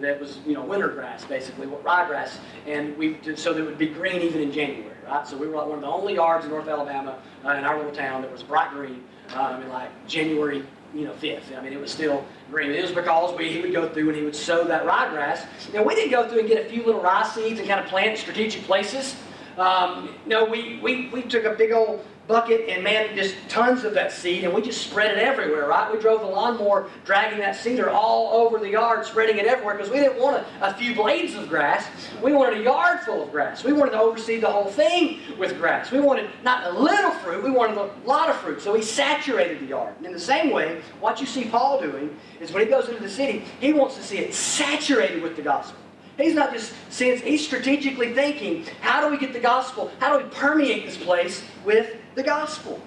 That 0.00 0.20
was, 0.20 0.38
you 0.46 0.54
know, 0.54 0.62
winter 0.62 0.88
grass, 0.88 1.24
basically, 1.24 1.66
what 1.66 1.82
ryegrass. 1.84 2.38
And 2.66 2.96
we 2.96 3.14
did, 3.14 3.38
so 3.38 3.52
that 3.52 3.60
it 3.60 3.64
would 3.64 3.78
be 3.78 3.88
green 3.88 4.22
even 4.22 4.40
in 4.40 4.52
January, 4.52 4.96
right? 5.06 5.26
So 5.26 5.36
we 5.36 5.48
were 5.48 5.56
like 5.56 5.66
one 5.66 5.76
of 5.76 5.82
the 5.82 5.88
only 5.88 6.14
yards 6.14 6.44
in 6.44 6.50
North 6.50 6.68
Alabama, 6.68 7.18
uh, 7.44 7.50
in 7.50 7.64
our 7.64 7.76
little 7.76 7.92
town, 7.92 8.22
that 8.22 8.30
was 8.30 8.42
bright 8.42 8.70
green 8.70 9.02
um, 9.34 9.62
in 9.62 9.68
like 9.68 9.90
January, 10.06 10.64
you 10.94 11.04
know, 11.04 11.12
5th. 11.12 11.56
I 11.56 11.60
mean, 11.60 11.72
it 11.72 11.80
was 11.80 11.90
still 11.90 12.24
green. 12.50 12.70
It 12.70 12.82
was 12.82 12.92
because 12.92 13.36
we, 13.36 13.52
he 13.52 13.60
would 13.60 13.72
go 13.72 13.88
through 13.88 14.08
and 14.08 14.16
he 14.16 14.24
would 14.24 14.36
sow 14.36 14.64
that 14.64 14.84
ryegrass. 14.84 15.44
Now, 15.72 15.82
we 15.82 15.94
didn't 15.96 16.12
go 16.12 16.28
through 16.28 16.40
and 16.40 16.48
get 16.48 16.66
a 16.66 16.68
few 16.68 16.84
little 16.84 17.00
rye 17.00 17.28
seeds 17.28 17.58
and 17.58 17.68
kind 17.68 17.80
of 17.80 17.86
plant 17.86 18.12
in 18.12 18.16
strategic 18.16 18.62
places. 18.62 19.16
Um, 19.58 20.14
no, 20.26 20.44
we, 20.44 20.78
we, 20.82 21.08
we 21.08 21.22
took 21.22 21.44
a 21.44 21.54
big 21.54 21.72
old 21.72 22.04
bucket 22.28 22.68
and 22.68 22.84
man, 22.84 23.14
just 23.16 23.34
tons 23.48 23.84
of 23.84 23.94
that 23.94 24.12
seed, 24.12 24.44
and 24.44 24.54
we 24.54 24.62
just 24.62 24.80
spread 24.80 25.10
it 25.10 25.18
everywhere, 25.18 25.66
right? 25.66 25.92
We 25.92 25.98
drove 26.00 26.20
the 26.20 26.26
lawnmower 26.26 26.88
dragging 27.04 27.38
that 27.40 27.56
seeder 27.56 27.90
all 27.90 28.32
over 28.32 28.58
the 28.58 28.70
yard, 28.70 29.04
spreading 29.04 29.38
it 29.38 29.46
everywhere 29.46 29.74
because 29.74 29.90
we 29.90 29.98
didn't 29.98 30.20
want 30.20 30.36
a, 30.36 30.66
a, 30.70 30.74
few 30.74 30.94
blades 30.94 31.34
of 31.34 31.48
grass. 31.48 31.86
We 32.22 32.32
wanted 32.32 32.60
a 32.60 32.62
yard 32.62 33.00
full 33.00 33.22
of 33.24 33.30
grass. 33.32 33.64
We 33.64 33.72
wanted 33.72 33.92
to 33.92 34.00
oversee 34.00 34.38
the 34.38 34.50
whole 34.50 34.70
thing 34.70 35.20
with 35.38 35.58
grass. 35.58 35.90
We 35.90 36.00
wanted 36.00 36.30
not 36.44 36.66
a 36.66 36.78
little 36.78 37.10
fruit, 37.10 37.42
we 37.42 37.50
wanted 37.50 37.76
a 37.76 37.90
lot 38.06 38.30
of 38.30 38.36
fruit. 38.36 38.62
So 38.62 38.72
we 38.72 38.82
saturated 38.82 39.60
the 39.60 39.66
yard. 39.66 39.94
And 39.98 40.06
in 40.06 40.12
the 40.12 40.20
same 40.20 40.50
way, 40.50 40.80
what 41.00 41.20
you 41.20 41.26
see 41.26 41.44
Paul 41.44 41.80
doing 41.80 42.16
is 42.40 42.52
when 42.52 42.64
he 42.64 42.70
goes 42.70 42.88
into 42.88 43.02
the 43.02 43.10
city, 43.10 43.44
he 43.60 43.72
wants 43.72 43.96
to 43.96 44.02
see 44.02 44.18
it 44.18 44.32
saturated 44.32 45.22
with 45.22 45.36
the 45.36 45.42
gospel. 45.42 45.81
He's 46.16 46.34
not 46.34 46.52
just 46.52 46.74
saying, 46.90 47.20
he's 47.20 47.44
strategically 47.44 48.12
thinking, 48.12 48.66
how 48.80 49.00
do 49.00 49.10
we 49.10 49.18
get 49.18 49.32
the 49.32 49.40
gospel? 49.40 49.90
How 49.98 50.16
do 50.16 50.24
we 50.24 50.30
permeate 50.30 50.84
this 50.84 50.96
place 50.96 51.42
with 51.64 51.96
the 52.14 52.22
gospel? 52.22 52.80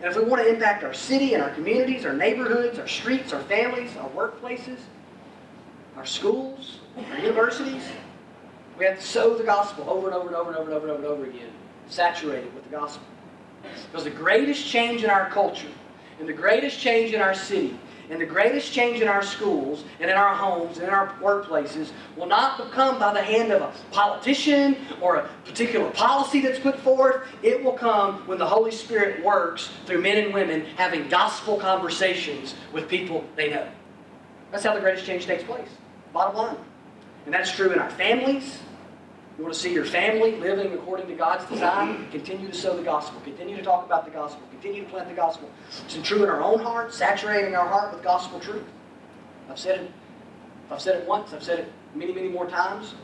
And 0.00 0.10
if 0.10 0.16
we 0.16 0.24
want 0.24 0.42
to 0.42 0.48
impact 0.48 0.82
our 0.82 0.94
city 0.94 1.34
and 1.34 1.42
our 1.42 1.50
communities, 1.50 2.04
our 2.04 2.14
neighborhoods, 2.14 2.78
our 2.78 2.88
streets, 2.88 3.32
our 3.32 3.42
families, 3.42 3.96
our 3.96 4.08
workplaces, 4.10 4.78
our 5.96 6.06
schools, 6.06 6.80
our 6.96 7.18
universities, 7.18 7.84
we 8.78 8.86
have 8.86 8.98
to 8.98 9.04
sow 9.04 9.36
the 9.36 9.44
gospel 9.44 9.88
over 9.88 10.06
and 10.06 10.16
over 10.16 10.28
and 10.28 10.36
over 10.36 10.50
and 10.50 10.58
over 10.58 10.70
and 10.70 10.74
over 10.74 10.96
and 10.96 11.04
over, 11.04 11.14
and 11.14 11.22
over 11.22 11.30
again, 11.30 11.52
saturated 11.88 12.52
with 12.54 12.64
the 12.64 12.70
gospel. 12.70 13.06
Because 13.62 14.04
the 14.04 14.10
greatest 14.10 14.66
change 14.66 15.04
in 15.04 15.10
our 15.10 15.28
culture 15.28 15.68
and 16.18 16.28
the 16.28 16.32
greatest 16.32 16.80
change 16.80 17.12
in 17.12 17.20
our 17.20 17.34
city 17.34 17.78
and 18.12 18.20
the 18.20 18.26
greatest 18.26 18.74
change 18.74 19.00
in 19.00 19.08
our 19.08 19.22
schools 19.22 19.84
and 19.98 20.10
in 20.10 20.16
our 20.18 20.34
homes 20.34 20.76
and 20.76 20.86
in 20.86 20.92
our 20.92 21.14
workplaces 21.22 21.92
will 22.14 22.26
not 22.26 22.70
come 22.70 22.98
by 22.98 23.10
the 23.10 23.22
hand 23.22 23.50
of 23.50 23.62
a 23.62 23.72
politician 23.90 24.76
or 25.00 25.16
a 25.16 25.28
particular 25.46 25.90
policy 25.92 26.40
that's 26.40 26.58
put 26.58 26.78
forth. 26.80 27.26
It 27.42 27.64
will 27.64 27.72
come 27.72 28.26
when 28.26 28.36
the 28.36 28.44
Holy 28.44 28.70
Spirit 28.70 29.24
works 29.24 29.70
through 29.86 30.02
men 30.02 30.22
and 30.22 30.34
women 30.34 30.66
having 30.76 31.08
gospel 31.08 31.56
conversations 31.56 32.54
with 32.70 32.86
people 32.86 33.24
they 33.34 33.48
know. 33.48 33.66
That's 34.50 34.62
how 34.62 34.74
the 34.74 34.80
greatest 34.80 35.06
change 35.06 35.24
takes 35.24 35.42
place. 35.42 35.68
Bottom 36.12 36.36
line. 36.36 36.56
And 37.24 37.32
that's 37.32 37.50
true 37.50 37.72
in 37.72 37.78
our 37.78 37.90
families. 37.92 38.58
You 39.38 39.44
want 39.44 39.54
to 39.54 39.60
see 39.60 39.72
your 39.72 39.86
family 39.86 40.36
living 40.36 40.74
according 40.74 41.06
to 41.06 41.14
God's 41.14 41.46
design? 41.46 42.06
Continue 42.10 42.48
to 42.48 42.54
sow 42.54 42.76
the 42.76 42.82
gospel. 42.82 43.20
Continue 43.22 43.56
to 43.56 43.62
talk 43.62 43.86
about 43.86 44.04
the 44.04 44.10
gospel. 44.10 44.42
Continue 44.50 44.84
to 44.84 44.90
plant 44.90 45.08
the 45.08 45.14
gospel. 45.14 45.48
It's 45.84 45.96
true 46.06 46.22
in 46.22 46.28
our 46.28 46.42
own 46.42 46.58
heart, 46.58 46.92
saturating 46.92 47.54
our 47.54 47.66
heart 47.66 47.94
with 47.94 48.02
gospel 48.02 48.38
truth. 48.40 48.64
I've 49.48 49.58
said 49.58 49.80
it. 49.80 49.90
I've 50.70 50.82
said 50.82 51.00
it 51.00 51.08
once. 51.08 51.32
I've 51.32 51.42
said 51.42 51.60
it 51.60 51.72
many, 51.94 52.12
many 52.12 52.28
more 52.28 52.46
times. 52.46 52.94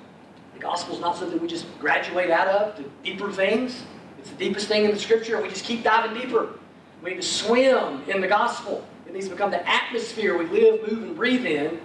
The 0.53 0.61
gospel 0.61 0.95
is 0.95 1.01
not 1.01 1.17
something 1.17 1.41
we 1.41 1.49
just 1.49 1.67
graduate 1.79 2.31
out 2.31 2.49
of 2.49 2.77
to 2.77 2.85
deeper 3.03 3.33
things. 3.33 3.83
It's 4.19 4.31
the 4.31 4.37
deepest 4.37 4.69
thing 4.69 4.85
in 4.85 4.91
the 4.91 4.99
Scripture, 4.99 5.37
and 5.37 5.43
we 5.43 5.49
just 5.49 5.65
keep 5.65 5.83
diving 5.83 6.21
deeper. 6.21 6.59
We 7.03 7.11
need 7.11 7.23
to 7.23 7.23
swim 7.23 8.03
in 8.09 8.21
the 8.21 8.29
gospel. 8.29 8.87
It 9.07 9.15
needs 9.15 9.27
to 9.29 9.33
become 9.33 9.51
the 9.51 9.67
atmosphere 9.67 10.37
we 10.37 10.47
live, 10.47 10.91
move, 10.91 11.03
and 11.05 11.17
breathe 11.17 11.47
in 11.47 11.81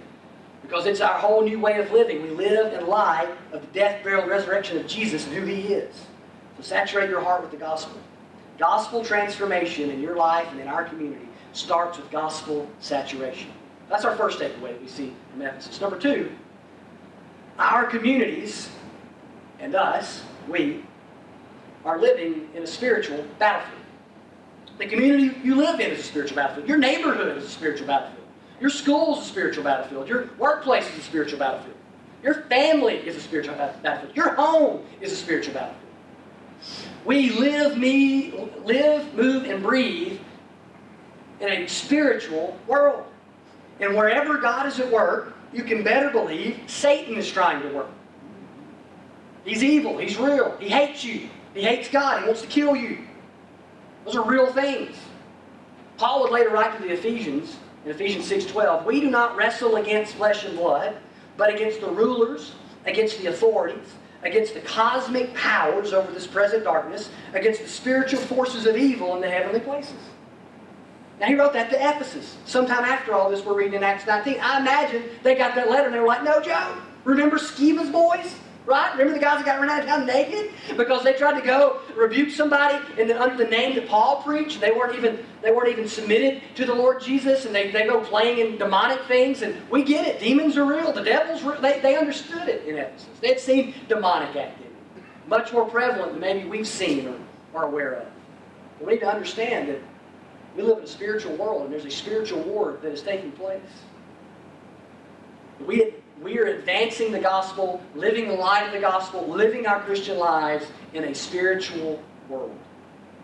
because 0.66 0.86
it's 0.86 1.00
our 1.00 1.14
whole 1.14 1.42
new 1.42 1.60
way 1.60 1.78
of 1.78 1.92
living. 1.92 2.22
We 2.22 2.30
live 2.30 2.72
in 2.72 2.86
light 2.86 3.28
of 3.52 3.60
the 3.60 3.66
death, 3.68 4.02
burial, 4.02 4.22
and 4.22 4.30
resurrection 4.30 4.78
of 4.78 4.86
Jesus 4.86 5.26
and 5.26 5.34
who 5.34 5.44
He 5.44 5.74
is. 5.74 5.94
So 6.56 6.62
saturate 6.62 7.10
your 7.10 7.20
heart 7.20 7.42
with 7.42 7.50
the 7.50 7.56
gospel. 7.56 7.98
Gospel 8.58 9.04
transformation 9.04 9.90
in 9.90 10.00
your 10.00 10.16
life 10.16 10.48
and 10.50 10.60
in 10.60 10.68
our 10.68 10.84
community 10.84 11.28
starts 11.52 11.98
with 11.98 12.10
gospel 12.10 12.68
saturation. 12.80 13.50
That's 13.88 14.04
our 14.04 14.16
first 14.16 14.38
takeaway 14.38 14.72
that 14.72 14.80
we 14.80 14.88
see 14.88 15.12
from 15.30 15.42
Ephesus. 15.42 15.80
Number 15.80 15.98
two, 15.98 16.32
our 17.58 17.84
communities 17.84 18.70
and 19.60 19.74
us, 19.74 20.22
we, 20.48 20.84
are 21.84 21.98
living 21.98 22.48
in 22.54 22.62
a 22.62 22.66
spiritual 22.66 23.24
battlefield. 23.38 23.82
The 24.78 24.86
community 24.86 25.36
you 25.44 25.54
live 25.54 25.78
in 25.80 25.90
is 25.90 26.00
a 26.00 26.02
spiritual 26.02 26.36
battlefield. 26.36 26.68
Your 26.68 26.78
neighborhood 26.78 27.36
is 27.36 27.44
a 27.44 27.48
spiritual 27.48 27.86
battlefield. 27.86 28.23
Your 28.60 28.70
school 28.70 29.18
is 29.18 29.26
a 29.26 29.28
spiritual 29.28 29.64
battlefield. 29.64 30.08
Your 30.08 30.30
workplace 30.38 30.88
is 30.90 30.98
a 30.98 31.02
spiritual 31.02 31.38
battlefield. 31.38 31.76
Your 32.22 32.42
family 32.44 32.94
is 32.94 33.16
a 33.16 33.20
spiritual 33.20 33.54
battlefield. 33.54 34.16
Your 34.16 34.34
home 34.34 34.82
is 35.00 35.12
a 35.12 35.16
spiritual 35.16 35.54
battlefield. 35.54 35.80
We 37.04 37.32
live, 37.32 37.76
me, 37.76 38.32
live, 38.64 39.12
move, 39.14 39.44
and 39.44 39.62
breathe 39.62 40.18
in 41.40 41.48
a 41.48 41.66
spiritual 41.66 42.56
world. 42.66 43.04
And 43.80 43.94
wherever 43.94 44.38
God 44.38 44.66
is 44.66 44.80
at 44.80 44.90
work, 44.90 45.34
you 45.52 45.64
can 45.64 45.84
better 45.84 46.10
believe 46.10 46.60
Satan 46.66 47.16
is 47.16 47.30
trying 47.30 47.60
to 47.62 47.68
work. 47.68 47.90
He's 49.44 49.62
evil. 49.62 49.98
He's 49.98 50.16
real. 50.16 50.56
He 50.58 50.68
hates 50.68 51.04
you. 51.04 51.28
He 51.52 51.62
hates 51.62 51.88
God. 51.88 52.20
He 52.20 52.26
wants 52.26 52.40
to 52.40 52.48
kill 52.48 52.74
you. 52.74 52.98
Those 54.04 54.16
are 54.16 54.24
real 54.24 54.50
things. 54.52 54.96
Paul 55.98 56.22
would 56.22 56.32
later 56.32 56.50
write 56.50 56.76
to 56.76 56.82
the 56.82 56.92
Ephesians 56.92 57.56
in 57.84 57.90
Ephesians 57.90 58.26
6:12, 58.26 58.86
"We 58.86 59.00
do 59.00 59.10
not 59.10 59.36
wrestle 59.36 59.76
against 59.76 60.16
flesh 60.16 60.44
and 60.44 60.56
blood, 60.56 60.96
but 61.36 61.52
against 61.52 61.80
the 61.80 61.88
rulers, 61.88 62.52
against 62.86 63.18
the 63.20 63.26
authorities, 63.26 63.94
against 64.22 64.54
the 64.54 64.60
cosmic 64.60 65.34
powers 65.34 65.92
over 65.92 66.10
this 66.12 66.26
present 66.26 66.64
darkness, 66.64 67.10
against 67.34 67.62
the 67.62 67.68
spiritual 67.68 68.20
forces 68.20 68.66
of 68.66 68.76
evil 68.76 69.14
in 69.14 69.20
the 69.20 69.28
heavenly 69.28 69.60
places." 69.60 69.94
Now 71.20 71.26
he 71.26 71.34
wrote 71.34 71.52
that 71.52 71.70
to 71.70 71.76
Ephesus. 71.76 72.36
Sometime 72.44 72.84
after 72.84 73.14
all 73.14 73.30
this, 73.30 73.44
we're 73.44 73.54
reading 73.54 73.74
in 73.74 73.84
Acts 73.84 74.06
19. 74.06 74.38
I 74.42 74.58
imagine 74.58 75.04
they 75.22 75.34
got 75.34 75.54
that 75.54 75.70
letter 75.70 75.86
and 75.86 75.94
they 75.94 76.00
were 76.00 76.06
like, 76.06 76.24
"No 76.24 76.40
Joe, 76.40 76.74
Remember 77.04 77.36
Sceva's 77.36 77.90
boys?" 77.90 78.34
Right? 78.66 78.92
Remember 78.92 79.12
the 79.12 79.20
guys 79.20 79.38
that 79.38 79.44
got 79.44 79.60
run 79.60 79.68
out 79.68 79.80
of 79.80 79.86
town 79.86 80.06
naked 80.06 80.50
because 80.78 81.04
they 81.04 81.12
tried 81.12 81.38
to 81.38 81.46
go 81.46 81.80
rebuke 81.94 82.30
somebody 82.30 82.82
in 82.98 83.08
the, 83.08 83.20
under 83.20 83.36
the 83.36 83.50
name 83.50 83.74
that 83.74 83.86
Paul 83.86 84.22
preached. 84.22 84.58
They 84.58 84.70
weren't 84.70 84.96
even 84.96 85.18
they 85.42 85.50
weren't 85.50 85.68
even 85.68 85.86
submitted 85.86 86.42
to 86.54 86.64
the 86.64 86.74
Lord 86.74 87.02
Jesus, 87.02 87.44
and 87.44 87.54
they, 87.54 87.70
they 87.70 87.84
go 87.84 88.00
playing 88.00 88.38
in 88.38 88.56
demonic 88.56 89.02
things. 89.02 89.42
And 89.42 89.54
we 89.70 89.82
get 89.82 90.06
it. 90.06 90.18
Demons 90.18 90.56
are 90.56 90.64
real. 90.64 90.92
The 90.92 91.02
devil's 91.02 91.42
real. 91.42 91.60
They, 91.60 91.80
they 91.80 91.96
understood 91.96 92.48
it 92.48 92.64
in 92.66 92.78
Ephesus. 92.78 93.06
They 93.20 93.28
had 93.28 93.40
seen 93.40 93.74
demonic 93.86 94.34
activity, 94.34 94.74
much 95.26 95.52
more 95.52 95.66
prevalent 95.66 96.12
than 96.12 96.20
maybe 96.20 96.48
we've 96.48 96.66
seen 96.66 97.06
or 97.06 97.18
are 97.54 97.64
aware 97.66 97.94
of. 97.96 98.06
We 98.80 98.94
need 98.94 99.00
to 99.00 99.12
understand 99.12 99.68
that 99.68 99.80
we 100.56 100.62
live 100.62 100.78
in 100.78 100.84
a 100.84 100.88
spiritual 100.88 101.36
world, 101.36 101.64
and 101.64 101.72
there's 101.72 101.84
a 101.84 101.90
spiritual 101.90 102.40
war 102.40 102.78
that 102.80 102.92
is 102.92 103.02
taking 103.02 103.32
place. 103.32 103.60
We 105.66 105.94
we 106.24 106.38
are 106.38 106.46
advancing 106.46 107.12
the 107.12 107.20
gospel, 107.20 107.82
living 107.94 108.28
the 108.28 108.34
light 108.34 108.66
of 108.66 108.72
the 108.72 108.80
gospel, 108.80 109.28
living 109.28 109.66
our 109.66 109.80
Christian 109.80 110.16
lives 110.16 110.64
in 110.94 111.04
a 111.04 111.14
spiritual 111.14 112.02
world 112.30 112.56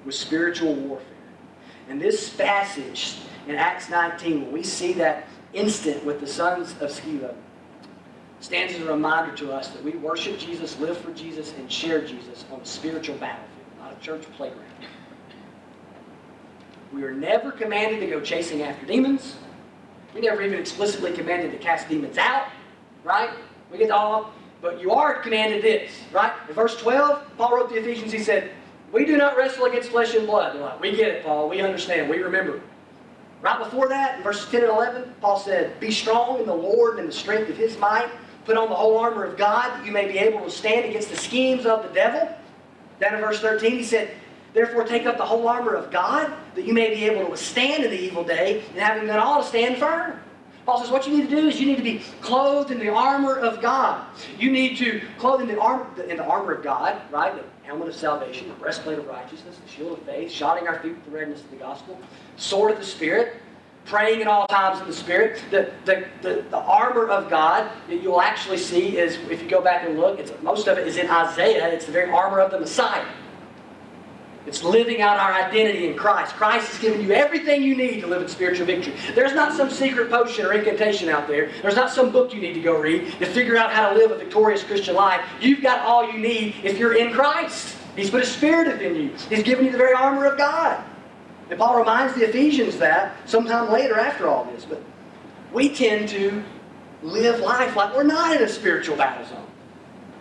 with 0.04 0.14
spiritual 0.14 0.74
warfare. 0.74 1.06
And 1.88 1.98
this 1.98 2.28
passage 2.28 3.16
in 3.48 3.54
Acts 3.54 3.88
19, 3.88 4.42
when 4.42 4.52
we 4.52 4.62
see 4.62 4.92
that 4.94 5.24
instant 5.54 6.04
with 6.04 6.20
the 6.20 6.26
sons 6.26 6.72
of 6.72 6.90
Sceva, 6.90 7.34
stands 8.40 8.74
as 8.74 8.82
a 8.82 8.84
reminder 8.84 9.34
to 9.36 9.50
us 9.50 9.68
that 9.68 9.82
we 9.82 9.92
worship 9.92 10.38
Jesus, 10.38 10.78
live 10.78 10.98
for 10.98 11.12
Jesus, 11.12 11.54
and 11.54 11.72
share 11.72 12.02
Jesus 12.02 12.44
on 12.52 12.60
a 12.60 12.66
spiritual 12.66 13.16
battlefield, 13.16 13.48
not 13.78 13.96
a 13.98 14.00
church 14.00 14.24
playground. 14.36 14.66
We 16.92 17.02
are 17.04 17.14
never 17.14 17.50
commanded 17.50 18.00
to 18.00 18.06
go 18.08 18.20
chasing 18.20 18.62
after 18.62 18.84
demons. 18.84 19.36
We 20.14 20.20
never 20.20 20.42
even 20.42 20.58
explicitly 20.58 21.12
commanded 21.12 21.52
to 21.52 21.58
cast 21.58 21.88
demons 21.88 22.18
out 22.18 22.48
right? 23.04 23.30
We 23.70 23.78
get 23.78 23.90
all, 23.90 24.32
but 24.60 24.80
you 24.80 24.92
are 24.92 25.20
commanded 25.20 25.62
this, 25.62 25.90
right? 26.12 26.32
In 26.48 26.54
verse 26.54 26.76
12, 26.76 27.36
Paul 27.36 27.56
wrote 27.56 27.68
to 27.68 27.74
the 27.74 27.80
Ephesians, 27.80 28.12
he 28.12 28.18
said, 28.18 28.50
We 28.92 29.04
do 29.04 29.16
not 29.16 29.36
wrestle 29.36 29.66
against 29.66 29.90
flesh 29.90 30.14
and 30.14 30.26
blood. 30.26 30.56
Like, 30.58 30.80
we 30.80 30.94
get 30.94 31.08
it, 31.08 31.24
Paul. 31.24 31.48
We 31.48 31.60
understand. 31.60 32.10
We 32.10 32.18
remember. 32.18 32.60
Right 33.42 33.58
before 33.58 33.88
that, 33.88 34.18
in 34.18 34.22
verses 34.22 34.50
10 34.50 34.62
and 34.62 34.70
11, 34.70 35.14
Paul 35.20 35.38
said, 35.38 35.78
Be 35.80 35.90
strong 35.90 36.40
in 36.40 36.46
the 36.46 36.54
Lord 36.54 36.92
and 36.92 37.00
in 37.00 37.06
the 37.06 37.12
strength 37.12 37.48
of 37.48 37.56
his 37.56 37.78
might. 37.78 38.10
Put 38.44 38.56
on 38.56 38.68
the 38.68 38.74
whole 38.74 38.98
armor 38.98 39.24
of 39.24 39.36
God 39.36 39.70
that 39.70 39.86
you 39.86 39.92
may 39.92 40.06
be 40.06 40.18
able 40.18 40.40
to 40.44 40.50
stand 40.50 40.86
against 40.86 41.10
the 41.10 41.16
schemes 41.16 41.66
of 41.66 41.82
the 41.82 41.88
devil. 41.90 42.28
Then 42.98 43.14
in 43.14 43.20
verse 43.20 43.40
13, 43.40 43.72
he 43.72 43.84
said, 43.84 44.10
Therefore, 44.52 44.84
take 44.84 45.06
up 45.06 45.16
the 45.16 45.24
whole 45.24 45.46
armor 45.46 45.74
of 45.74 45.90
God 45.90 46.32
that 46.54 46.64
you 46.64 46.74
may 46.74 46.90
be 46.94 47.04
able 47.04 47.24
to 47.24 47.30
withstand 47.30 47.84
in 47.84 47.90
the 47.90 48.00
evil 48.00 48.24
day, 48.24 48.62
and 48.70 48.78
having 48.78 49.06
done 49.06 49.18
all 49.18 49.42
to 49.42 49.48
stand 49.48 49.78
firm. 49.78 50.18
Paul 50.66 50.80
says 50.80 50.90
what 50.90 51.06
you 51.06 51.16
need 51.16 51.28
to 51.28 51.36
do 51.36 51.48
is 51.48 51.60
you 51.60 51.66
need 51.66 51.78
to 51.78 51.82
be 51.82 52.02
clothed 52.20 52.70
in 52.70 52.78
the 52.78 52.88
armor 52.88 53.36
of 53.36 53.60
God. 53.60 54.04
You 54.38 54.52
need 54.52 54.76
to 54.78 55.00
clothe 55.18 55.40
in 55.40 55.48
the 55.48 55.58
armor 55.58 55.86
in 56.02 56.16
the 56.16 56.24
armor 56.24 56.52
of 56.52 56.62
God, 56.62 57.00
right? 57.10 57.34
The 57.34 57.44
helmet 57.66 57.88
of 57.88 57.94
salvation, 57.94 58.48
the 58.48 58.54
breastplate 58.54 58.98
of 58.98 59.06
righteousness, 59.06 59.56
the 59.64 59.70
shield 59.70 59.98
of 59.98 60.04
faith, 60.04 60.30
shodding 60.30 60.66
our 60.66 60.78
feet 60.80 60.92
with 60.92 61.04
the 61.04 61.10
readiness 61.10 61.40
of 61.40 61.50
the 61.50 61.56
gospel, 61.56 61.98
sword 62.36 62.72
of 62.72 62.78
the 62.78 62.84
Spirit, 62.84 63.36
praying 63.86 64.20
at 64.20 64.26
all 64.26 64.46
times 64.46 64.80
in 64.80 64.86
the 64.86 64.92
Spirit. 64.92 65.42
The, 65.50 65.72
the, 65.84 66.06
the, 66.22 66.44
the 66.50 66.58
armor 66.58 67.08
of 67.08 67.30
God 67.30 67.70
that 67.88 68.02
you'll 68.02 68.20
actually 68.20 68.58
see 68.58 68.98
is, 68.98 69.16
if 69.30 69.42
you 69.42 69.48
go 69.48 69.60
back 69.60 69.84
and 69.84 69.98
look, 69.98 70.18
it's, 70.18 70.32
most 70.42 70.68
of 70.68 70.78
it 70.78 70.86
is 70.86 70.96
in 70.96 71.08
Isaiah. 71.10 71.68
It's 71.68 71.86
the 71.86 71.92
very 71.92 72.10
armor 72.10 72.40
of 72.40 72.50
the 72.50 72.60
Messiah. 72.60 73.06
It's 74.50 74.64
living 74.64 75.00
out 75.00 75.16
our 75.16 75.32
identity 75.32 75.86
in 75.86 75.94
Christ. 75.94 76.34
Christ 76.34 76.72
has 76.72 76.80
given 76.80 77.00
you 77.00 77.12
everything 77.12 77.62
you 77.62 77.76
need 77.76 78.00
to 78.00 78.08
live 78.08 78.20
in 78.20 78.26
spiritual 78.26 78.66
victory. 78.66 78.94
There's 79.14 79.32
not 79.32 79.52
some 79.52 79.70
secret 79.70 80.10
potion 80.10 80.44
or 80.44 80.52
incantation 80.52 81.08
out 81.08 81.28
there. 81.28 81.52
There's 81.62 81.76
not 81.76 81.92
some 81.92 82.10
book 82.10 82.34
you 82.34 82.40
need 82.40 82.54
to 82.54 82.60
go 82.60 82.76
read 82.76 83.12
to 83.20 83.26
figure 83.26 83.56
out 83.56 83.72
how 83.72 83.90
to 83.90 83.94
live 83.96 84.10
a 84.10 84.18
victorious 84.18 84.64
Christian 84.64 84.96
life. 84.96 85.24
You've 85.40 85.62
got 85.62 85.86
all 85.86 86.04
you 86.04 86.18
need 86.18 86.56
if 86.64 86.78
you're 86.78 86.96
in 86.96 87.12
Christ. 87.12 87.76
He's 87.94 88.10
put 88.10 88.24
a 88.24 88.26
spirit 88.26 88.66
within 88.66 88.96
you. 88.96 89.12
He's 89.28 89.44
given 89.44 89.66
you 89.66 89.70
the 89.70 89.78
very 89.78 89.94
armor 89.94 90.26
of 90.26 90.36
God. 90.36 90.82
And 91.48 91.56
Paul 91.56 91.78
reminds 91.78 92.16
the 92.16 92.28
Ephesians 92.28 92.76
that 92.78 93.14
sometime 93.30 93.70
later 93.70 94.00
after 94.00 94.26
all 94.26 94.46
this. 94.46 94.64
But 94.64 94.82
we 95.52 95.72
tend 95.72 96.08
to 96.08 96.42
live 97.04 97.38
life 97.38 97.76
like 97.76 97.94
we're 97.94 98.02
not 98.02 98.34
in 98.34 98.42
a 98.42 98.48
spiritual 98.48 98.96
battle 98.96 99.24
zone. 99.28 99.46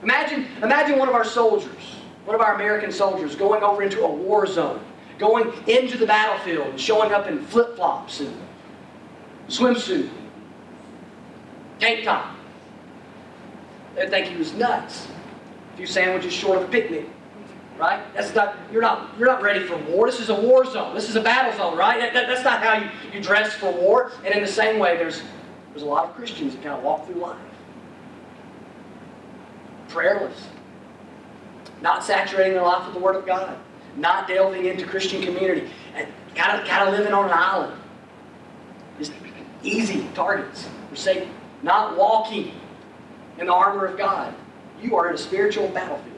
Imagine, 0.03 0.45
imagine 0.61 0.99
one 0.99 1.09
of 1.09 1.15
our 1.15 1.25
soldiers 1.25 1.95
one 2.29 2.35
of 2.35 2.41
our 2.41 2.53
American 2.53 2.91
soldiers 2.91 3.35
going 3.35 3.63
over 3.63 3.81
into 3.81 4.03
a 4.03 4.07
war 4.07 4.45
zone, 4.45 4.79
going 5.17 5.51
into 5.65 5.97
the 5.97 6.05
battlefield 6.05 6.67
and 6.67 6.79
showing 6.79 7.11
up 7.11 7.25
in 7.25 7.43
flip 7.45 7.75
flops 7.75 8.19
and 8.19 8.31
swimsuit, 9.47 10.11
tank 11.79 12.03
top. 12.03 12.35
They'd 13.95 14.11
think 14.11 14.27
he 14.27 14.35
was 14.35 14.53
nuts. 14.53 15.07
A 15.73 15.77
few 15.77 15.87
sandwiches 15.87 16.31
short 16.31 16.59
of 16.59 16.65
a 16.65 16.71
picnic. 16.71 17.09
Right? 17.79 17.99
That's 18.13 18.35
not 18.35 18.55
you're 18.71 18.83
not 18.83 19.09
you're 19.17 19.27
not 19.27 19.41
ready 19.41 19.65
for 19.65 19.77
war. 19.77 20.05
This 20.05 20.19
is 20.19 20.29
a 20.29 20.39
war 20.39 20.65
zone. 20.65 20.93
This 20.93 21.09
is 21.09 21.15
a 21.15 21.21
battle 21.21 21.57
zone, 21.57 21.79
right? 21.79 21.99
That, 21.99 22.13
that, 22.13 22.27
that's 22.27 22.43
not 22.43 22.61
how 22.61 22.75
you, 22.75 22.91
you 23.11 23.23
dress 23.23 23.53
for 23.53 23.71
war. 23.71 24.11
And 24.23 24.35
in 24.35 24.41
the 24.41 24.47
same 24.47 24.77
way, 24.77 24.97
there's 24.97 25.23
there's 25.71 25.81
a 25.81 25.87
lot 25.87 26.03
of 26.05 26.15
Christians 26.15 26.53
that 26.53 26.61
kind 26.61 26.75
of 26.75 26.83
walk 26.83 27.07
through 27.07 27.21
life. 27.21 27.39
Prayerless, 29.87 30.47
not 31.81 32.03
saturating 32.03 32.53
their 32.53 32.63
life 32.63 32.85
with 32.85 32.93
the 32.93 32.99
Word 32.99 33.15
of 33.15 33.25
God, 33.25 33.57
not 33.97 34.27
delving 34.27 34.65
into 34.65 34.85
Christian 34.85 35.21
community, 35.21 35.69
and 35.95 36.07
kind 36.35 36.59
of 36.59 36.67
kind 36.67 36.87
of 36.87 36.97
living 36.97 37.13
on 37.13 37.25
an 37.25 37.31
island. 37.33 37.81
Just 38.97 39.13
easy 39.63 40.07
targets 40.13 40.67
for 40.89 40.95
Satan. 40.95 41.29
Not 41.61 41.97
walking 41.97 42.53
in 43.37 43.47
the 43.47 43.53
armor 43.53 43.85
of 43.85 43.97
God. 43.97 44.33
You 44.81 44.95
are 44.95 45.09
in 45.09 45.15
a 45.15 45.17
spiritual 45.17 45.67
battlefield. 45.69 46.15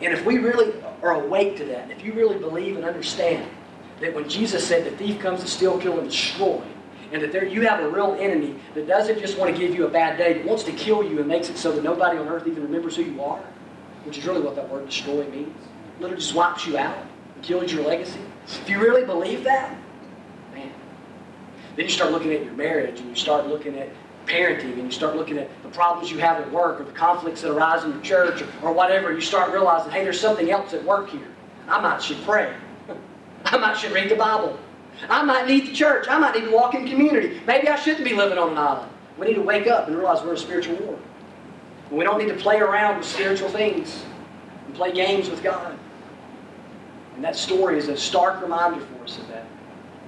And 0.00 0.12
if 0.12 0.24
we 0.26 0.38
really 0.38 0.74
are 1.02 1.12
awake 1.12 1.56
to 1.58 1.64
that, 1.66 1.90
if 1.90 2.04
you 2.04 2.12
really 2.12 2.38
believe 2.38 2.76
and 2.76 2.84
understand 2.84 3.48
that 4.00 4.14
when 4.14 4.28
Jesus 4.28 4.66
said 4.66 4.84
the 4.84 4.96
thief 4.96 5.20
comes 5.20 5.40
to 5.40 5.46
steal, 5.46 5.78
kill, 5.78 5.98
and 5.98 6.10
destroy, 6.10 6.62
and 7.14 7.22
that 7.22 7.32
there 7.32 7.46
you 7.46 7.62
have 7.62 7.80
a 7.80 7.88
real 7.88 8.16
enemy 8.18 8.56
that 8.74 8.86
doesn't 8.86 9.20
just 9.20 9.38
want 9.38 9.54
to 9.54 9.58
give 9.58 9.74
you 9.74 9.86
a 9.86 9.88
bad 9.88 10.18
day, 10.18 10.34
but 10.34 10.44
wants 10.44 10.64
to 10.64 10.72
kill 10.72 11.02
you 11.02 11.20
and 11.20 11.28
makes 11.28 11.48
it 11.48 11.56
so 11.56 11.72
that 11.72 11.82
nobody 11.82 12.18
on 12.18 12.28
earth 12.28 12.46
even 12.46 12.62
remembers 12.62 12.96
who 12.96 13.02
you 13.04 13.22
are, 13.22 13.42
which 14.04 14.18
is 14.18 14.26
really 14.26 14.42
what 14.42 14.56
that 14.56 14.68
word 14.68 14.84
destroy 14.84 15.24
means. 15.30 15.56
Literally 16.00 16.20
just 16.20 16.34
wipes 16.34 16.66
you 16.66 16.76
out 16.76 16.98
kills 17.44 17.72
your 17.72 17.86
legacy. 17.86 18.20
If 18.46 18.68
you 18.68 18.80
really 18.80 19.04
believe 19.04 19.44
that, 19.44 19.76
man, 20.52 20.72
then 21.76 21.84
you 21.84 21.90
start 21.90 22.10
looking 22.10 22.32
at 22.32 22.44
your 22.44 22.54
marriage 22.54 23.00
and 23.00 23.08
you 23.08 23.14
start 23.14 23.46
looking 23.46 23.78
at 23.78 23.88
parenting 24.26 24.72
and 24.72 24.84
you 24.84 24.90
start 24.90 25.16
looking 25.16 25.38
at 25.38 25.50
the 25.62 25.68
problems 25.68 26.10
you 26.10 26.18
have 26.18 26.40
at 26.40 26.50
work 26.50 26.80
or 26.80 26.84
the 26.84 26.92
conflicts 26.92 27.42
that 27.42 27.50
arise 27.50 27.84
in 27.84 27.92
your 27.92 28.00
church 28.00 28.42
or, 28.42 28.68
or 28.68 28.72
whatever, 28.72 29.12
you 29.12 29.20
start 29.20 29.52
realizing, 29.52 29.92
hey, 29.92 30.02
there's 30.02 30.20
something 30.20 30.50
else 30.50 30.72
at 30.72 30.82
work 30.84 31.10
here. 31.10 31.28
I 31.68 31.80
might 31.80 32.02
should 32.02 32.22
pray. 32.24 32.54
I 33.44 33.58
might 33.58 33.76
should 33.76 33.92
read 33.92 34.10
the 34.10 34.16
Bible. 34.16 34.58
I 35.08 35.22
might 35.22 35.46
need 35.46 35.66
the 35.66 35.72
church. 35.72 36.06
I 36.08 36.18
might 36.18 36.34
need 36.34 36.44
to 36.44 36.50
walk 36.50 36.74
in 36.74 36.88
community. 36.88 37.40
Maybe 37.46 37.68
I 37.68 37.76
shouldn't 37.76 38.04
be 38.04 38.14
living 38.14 38.38
on 38.38 38.50
an 38.50 38.58
island. 38.58 38.90
We 39.18 39.26
need 39.26 39.34
to 39.34 39.42
wake 39.42 39.66
up 39.66 39.88
and 39.88 39.96
realize 39.96 40.22
we're 40.22 40.30
in 40.30 40.36
a 40.36 40.40
spiritual 40.40 40.76
war. 40.76 40.98
We 41.90 42.04
don't 42.04 42.18
need 42.18 42.28
to 42.28 42.36
play 42.36 42.58
around 42.58 42.98
with 42.98 43.06
spiritual 43.06 43.48
things 43.48 44.04
and 44.66 44.74
play 44.74 44.92
games 44.92 45.30
with 45.30 45.42
God. 45.42 45.78
And 47.14 47.22
that 47.22 47.36
story 47.36 47.78
is 47.78 47.88
a 47.88 47.96
stark 47.96 48.42
reminder 48.42 48.84
for 48.84 49.04
us 49.04 49.18
of 49.18 49.28
that. 49.28 49.46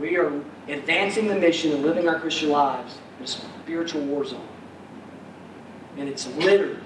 We 0.01 0.17
are 0.17 0.33
advancing 0.69 1.29
the 1.29 1.37
mission 1.37 1.73
and 1.73 1.83
living 1.83 2.09
our 2.09 2.19
Christian 2.19 2.51
lives 2.51 2.99
in 3.19 3.25
a 3.25 3.29
spiritual 3.29 4.03
war 4.03 4.25
zone. 4.25 4.47
And 5.97 6.09
it's 6.09 6.27
littered, 6.37 6.83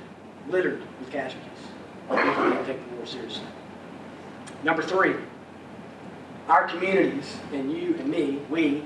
littered 0.49 0.83
with 1.01 1.11
casualties. 1.11 1.49
We 2.11 2.17
don't 2.17 2.67
take 2.67 2.89
the 2.91 2.97
war 2.97 3.07
seriously. 3.07 3.45
Number 4.63 4.83
three, 4.83 5.15
our 6.51 6.67
communities, 6.67 7.37
and 7.53 7.73
you 7.73 7.95
and 7.95 8.09
me, 8.09 8.41
we 8.51 8.83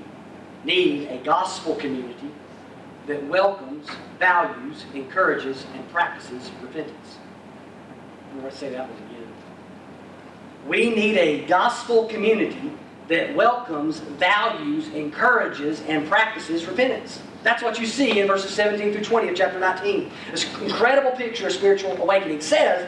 need 0.63 1.07
a 1.09 1.17
gospel 1.23 1.75
community 1.75 2.31
that 3.07 3.27
welcomes, 3.27 3.87
values, 4.19 4.85
encourages, 4.93 5.65
and 5.73 5.89
practices 5.91 6.51
repentance. 6.61 7.17
I'm 8.31 8.39
going 8.39 8.51
to 8.51 8.57
say 8.57 8.69
that 8.69 8.87
one 8.87 9.09
again. 9.09 9.27
We 10.67 10.89
need 10.89 11.17
a 11.17 11.45
gospel 11.45 12.05
community 12.05 12.71
that 13.07 13.35
welcomes, 13.35 13.99
values, 13.99 14.87
encourages, 14.89 15.81
and 15.87 16.07
practices 16.07 16.65
repentance. 16.65 17.21
That's 17.43 17.61
what 17.61 17.79
you 17.79 17.85
see 17.85 18.19
in 18.19 18.27
verses 18.27 18.51
17 18.51 18.93
through 18.93 19.03
20 19.03 19.29
of 19.29 19.35
chapter 19.35 19.59
19. 19.59 20.11
This 20.31 20.51
incredible 20.61 21.11
picture 21.11 21.47
of 21.47 21.53
spiritual 21.53 21.95
awakening 22.01 22.41
says, 22.41 22.87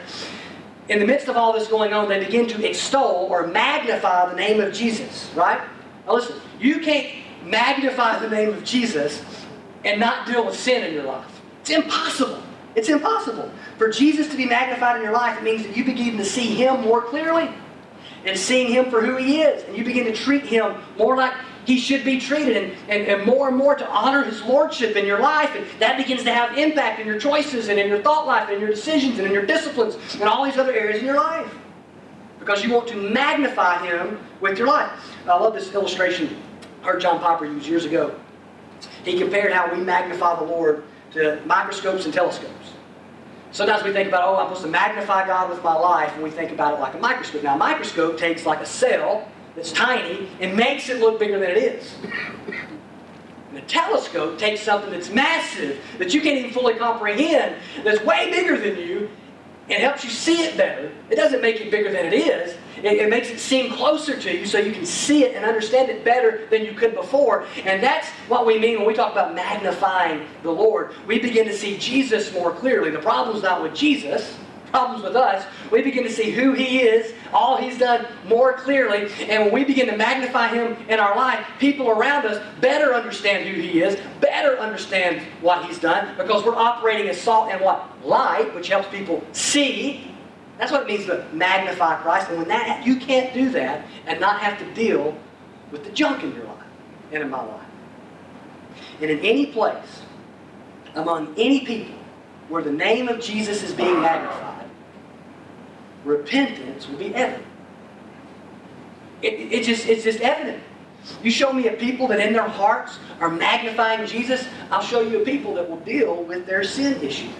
in 0.89 0.99
the 0.99 1.05
midst 1.05 1.27
of 1.27 1.35
all 1.35 1.53
this 1.53 1.67
going 1.67 1.93
on, 1.93 2.07
they 2.07 2.23
begin 2.23 2.47
to 2.47 2.67
extol 2.67 3.27
or 3.29 3.47
magnify 3.47 4.29
the 4.29 4.35
name 4.35 4.61
of 4.61 4.73
Jesus, 4.73 5.29
right? 5.35 5.61
Now 6.05 6.13
listen, 6.15 6.37
you 6.59 6.79
can't 6.79 7.13
magnify 7.43 8.19
the 8.19 8.29
name 8.29 8.49
of 8.49 8.63
Jesus 8.63 9.23
and 9.83 9.99
not 9.99 10.27
deal 10.27 10.45
with 10.45 10.55
sin 10.55 10.83
in 10.83 10.93
your 10.93 11.03
life. 11.03 11.41
It's 11.61 11.69
impossible. 11.69 12.41
It's 12.75 12.89
impossible. 12.89 13.51
For 13.77 13.89
Jesus 13.89 14.29
to 14.29 14.37
be 14.37 14.45
magnified 14.45 14.97
in 14.97 15.01
your 15.01 15.11
life, 15.11 15.37
it 15.39 15.43
means 15.43 15.63
that 15.63 15.75
you 15.75 15.83
begin 15.83 16.17
to 16.17 16.25
see 16.25 16.55
Him 16.55 16.81
more 16.81 17.01
clearly 17.01 17.49
and 18.25 18.37
seeing 18.37 18.71
Him 18.71 18.89
for 18.89 19.01
who 19.01 19.17
He 19.17 19.41
is. 19.41 19.63
And 19.63 19.75
you 19.75 19.83
begin 19.83 20.05
to 20.05 20.13
treat 20.13 20.43
Him 20.43 20.75
more 20.97 21.17
like 21.17 21.33
He 21.67 21.77
should 21.77 22.05
be 22.05 22.17
treated 22.17 22.55
and, 22.55 22.73
and, 22.87 23.05
and 23.07 23.25
more 23.25 23.49
and 23.49 23.57
more 23.57 23.75
to 23.75 23.85
honor 23.89 24.23
His 24.23 24.41
Lordship 24.41 24.95
in 24.95 25.05
your 25.05 25.19
life. 25.19 25.53
And 25.53 25.67
that 25.81 25.97
begins 25.97 26.23
to 26.23 26.33
have 26.33 26.57
impact 26.57 27.01
in 27.01 27.05
your 27.05 27.19
choices 27.19 27.67
and 27.67 27.77
in 27.77 27.89
your 27.89 28.01
thought 28.01 28.25
life 28.25 28.47
and 28.47 28.53
in 28.53 28.61
your 28.61 28.69
decisions 28.69 29.19
and 29.19 29.27
in 29.27 29.33
your 29.33 29.45
disciplines 29.45 29.97
and 30.13 30.23
all 30.23 30.45
these 30.45 30.57
other 30.57 30.71
areas 30.71 30.99
in 30.99 31.05
your 31.05 31.17
life. 31.17 31.53
Because 32.39 32.63
you 32.63 32.71
want 32.71 32.87
to 32.87 32.95
magnify 32.95 33.85
Him 33.85 34.17
with 34.39 34.57
your 34.57 34.67
life. 34.67 34.89
I 35.25 35.37
love 35.37 35.53
this 35.53 35.73
illustration 35.73 36.37
I 36.83 36.85
heard 36.85 37.01
John 37.01 37.19
Piper 37.19 37.45
use 37.45 37.67
years 37.67 37.83
ago. 37.83 38.17
He 39.03 39.19
compared 39.19 39.51
how 39.51 39.69
we 39.69 39.81
magnify 39.81 40.39
the 40.39 40.45
Lord 40.45 40.85
to 41.11 41.41
microscopes 41.45 42.05
and 42.05 42.13
telescopes. 42.13 42.71
Sometimes 43.51 43.83
we 43.83 43.91
think 43.91 44.07
about, 44.07 44.23
oh, 44.23 44.37
I'm 44.37 44.45
supposed 44.47 44.63
to 44.63 44.71
magnify 44.71 45.27
God 45.27 45.49
with 45.49 45.61
my 45.65 45.73
life, 45.73 46.13
and 46.13 46.23
we 46.23 46.29
think 46.29 46.51
about 46.51 46.75
it 46.75 46.79
like 46.79 46.93
a 46.93 46.99
microscope. 46.99 47.43
Now, 47.43 47.55
a 47.55 47.57
microscope 47.57 48.17
takes 48.17 48.45
like 48.45 48.61
a 48.61 48.65
cell 48.65 49.29
that's 49.57 49.71
tiny 49.71 50.29
and 50.39 50.55
makes 50.55 50.87
it 50.87 51.01
look 51.01 51.19
bigger 51.19 51.39
than 51.39 51.49
it 51.49 51.57
is. 51.57 51.95
And 53.49 53.57
a 53.57 53.61
telescope 53.61 54.37
takes 54.37 54.61
something 54.61 54.91
that's 54.91 55.09
massive, 55.09 55.81
that 55.97 56.13
you 56.13 56.21
can't 56.21 56.37
even 56.37 56.51
fully 56.51 56.75
comprehend, 56.75 57.55
that's 57.83 58.01
way 58.03 58.29
bigger 58.29 58.57
than 58.57 58.77
you, 58.77 59.09
and 59.67 59.81
helps 59.81 60.03
you 60.03 60.11
see 60.11 60.43
it 60.43 60.55
better. 60.57 60.91
It 61.09 61.15
doesn't 61.15 61.41
make 61.41 61.59
it 61.59 61.71
bigger 61.71 61.91
than 61.91 62.05
it 62.05 62.13
is. 62.13 62.55
It, 62.77 62.93
it, 62.99 63.09
makes 63.09 63.31
it 63.31 63.39
seem 63.39 63.73
closer 63.73 64.17
to 64.17 64.37
you 64.37 64.45
so 64.45 64.59
you 64.59 64.71
can 64.71 64.85
see 64.85 65.23
it 65.23 65.35
and 65.35 65.43
understand 65.43 65.89
it 65.89 66.05
better 66.05 66.45
than 66.51 66.63
you 66.63 66.73
could 66.73 66.93
before. 66.93 67.47
And 67.65 67.81
that's 67.81 68.07
what 68.27 68.45
we 68.45 68.59
mean 68.59 68.77
when 68.77 68.87
we 68.87 68.93
talk 68.93 69.11
about 69.11 69.33
magnifying 69.33 70.27
the 70.43 70.51
Lord. 70.51 70.93
We 71.07 71.17
begin 71.17 71.47
to 71.47 71.53
see 71.53 71.77
Jesus 71.79 72.31
more 72.31 72.51
clearly. 72.51 72.91
The 72.91 72.99
problem's 72.99 73.41
not 73.41 73.63
with 73.63 73.73
Jesus, 73.73 74.37
problems 74.71 75.03
with 75.03 75.15
us. 75.15 75.45
We 75.71 75.81
begin 75.81 76.03
to 76.03 76.11
see 76.11 76.31
who 76.31 76.53
He 76.53 76.79
is, 76.79 77.13
all 77.33 77.57
He's 77.57 77.77
done 77.77 78.05
more 78.27 78.53
clearly. 78.53 79.11
And 79.29 79.45
when 79.45 79.53
we 79.53 79.63
begin 79.63 79.87
to 79.87 79.97
magnify 79.97 80.49
Him 80.49 80.77
in 80.89 80.99
our 80.99 81.15
life, 81.15 81.45
people 81.59 81.89
around 81.89 82.25
us 82.25 82.43
better 82.61 82.93
understand 82.93 83.47
who 83.47 83.59
He 83.61 83.81
is, 83.81 83.97
better 84.21 84.57
understand 84.59 85.21
what 85.41 85.65
He's 85.65 85.79
done, 85.79 86.15
because 86.17 86.43
we're 86.45 86.55
operating 86.55 87.07
as 87.07 87.19
salt 87.19 87.51
and 87.51 87.61
what? 87.61 88.05
Light, 88.05 88.53
which 88.53 88.67
helps 88.67 88.89
people 88.89 89.23
see. 89.31 90.11
That's 90.57 90.71
what 90.71 90.83
it 90.83 90.87
means 90.87 91.05
to 91.05 91.25
magnify 91.33 92.01
Christ. 92.01 92.29
And 92.29 92.39
when 92.39 92.47
that 92.47 92.85
you 92.85 92.97
can't 92.97 93.33
do 93.33 93.49
that 93.51 93.85
and 94.05 94.19
not 94.19 94.39
have 94.41 94.57
to 94.59 94.73
deal 94.73 95.15
with 95.71 95.83
the 95.83 95.91
junk 95.91 96.23
in 96.23 96.33
your 96.33 96.45
life 96.45 96.65
and 97.11 97.23
in 97.23 97.29
my 97.29 97.43
life. 97.43 97.61
And 99.01 99.11
in 99.11 99.19
any 99.19 99.47
place, 99.47 100.01
among 100.95 101.35
any 101.37 101.65
people, 101.65 101.95
where 102.49 102.63
the 102.63 102.71
name 102.71 103.07
of 103.09 103.19
Jesus 103.19 103.61
is 103.61 103.73
being 103.73 104.01
magnified, 104.01 104.56
repentance 106.07 106.87
will 106.87 106.97
be 106.97 107.13
evident. 107.13 107.45
It, 109.21 109.33
it 109.33 109.63
just, 109.63 109.87
it's 109.87 110.03
just 110.03 110.21
evident. 110.21 110.63
You 111.23 111.31
show 111.31 111.53
me 111.53 111.67
a 111.67 111.73
people 111.73 112.07
that 112.07 112.19
in 112.19 112.33
their 112.33 112.47
hearts 112.47 112.99
are 113.19 113.29
magnifying 113.29 114.05
Jesus, 114.07 114.47
I'll 114.71 114.81
show 114.81 115.01
you 115.01 115.21
a 115.21 115.25
people 115.25 115.53
that 115.55 115.69
will 115.69 115.79
deal 115.79 116.23
with 116.23 116.45
their 116.45 116.63
sin 116.63 117.01
issues. 117.01 117.31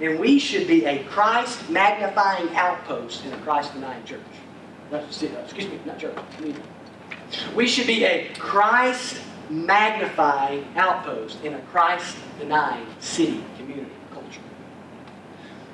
And 0.00 0.18
we 0.18 0.38
should 0.38 0.66
be 0.66 0.84
a 0.86 1.04
Christ 1.04 1.70
magnifying 1.70 2.48
outpost 2.56 3.24
in 3.24 3.32
a 3.32 3.38
Christ 3.38 3.74
denying 3.74 4.04
church. 4.04 4.20
Excuse 4.92 5.68
me, 5.68 5.78
not 5.84 5.98
church. 5.98 6.16
We 7.54 7.66
should 7.66 7.86
be 7.86 8.04
a 8.04 8.32
Christ 8.38 9.20
magnifying 9.50 10.66
outpost 10.76 11.42
in 11.44 11.54
a 11.54 11.60
Christ 11.62 12.16
denying 12.38 12.86
city, 13.00 13.42
community. 13.58 13.90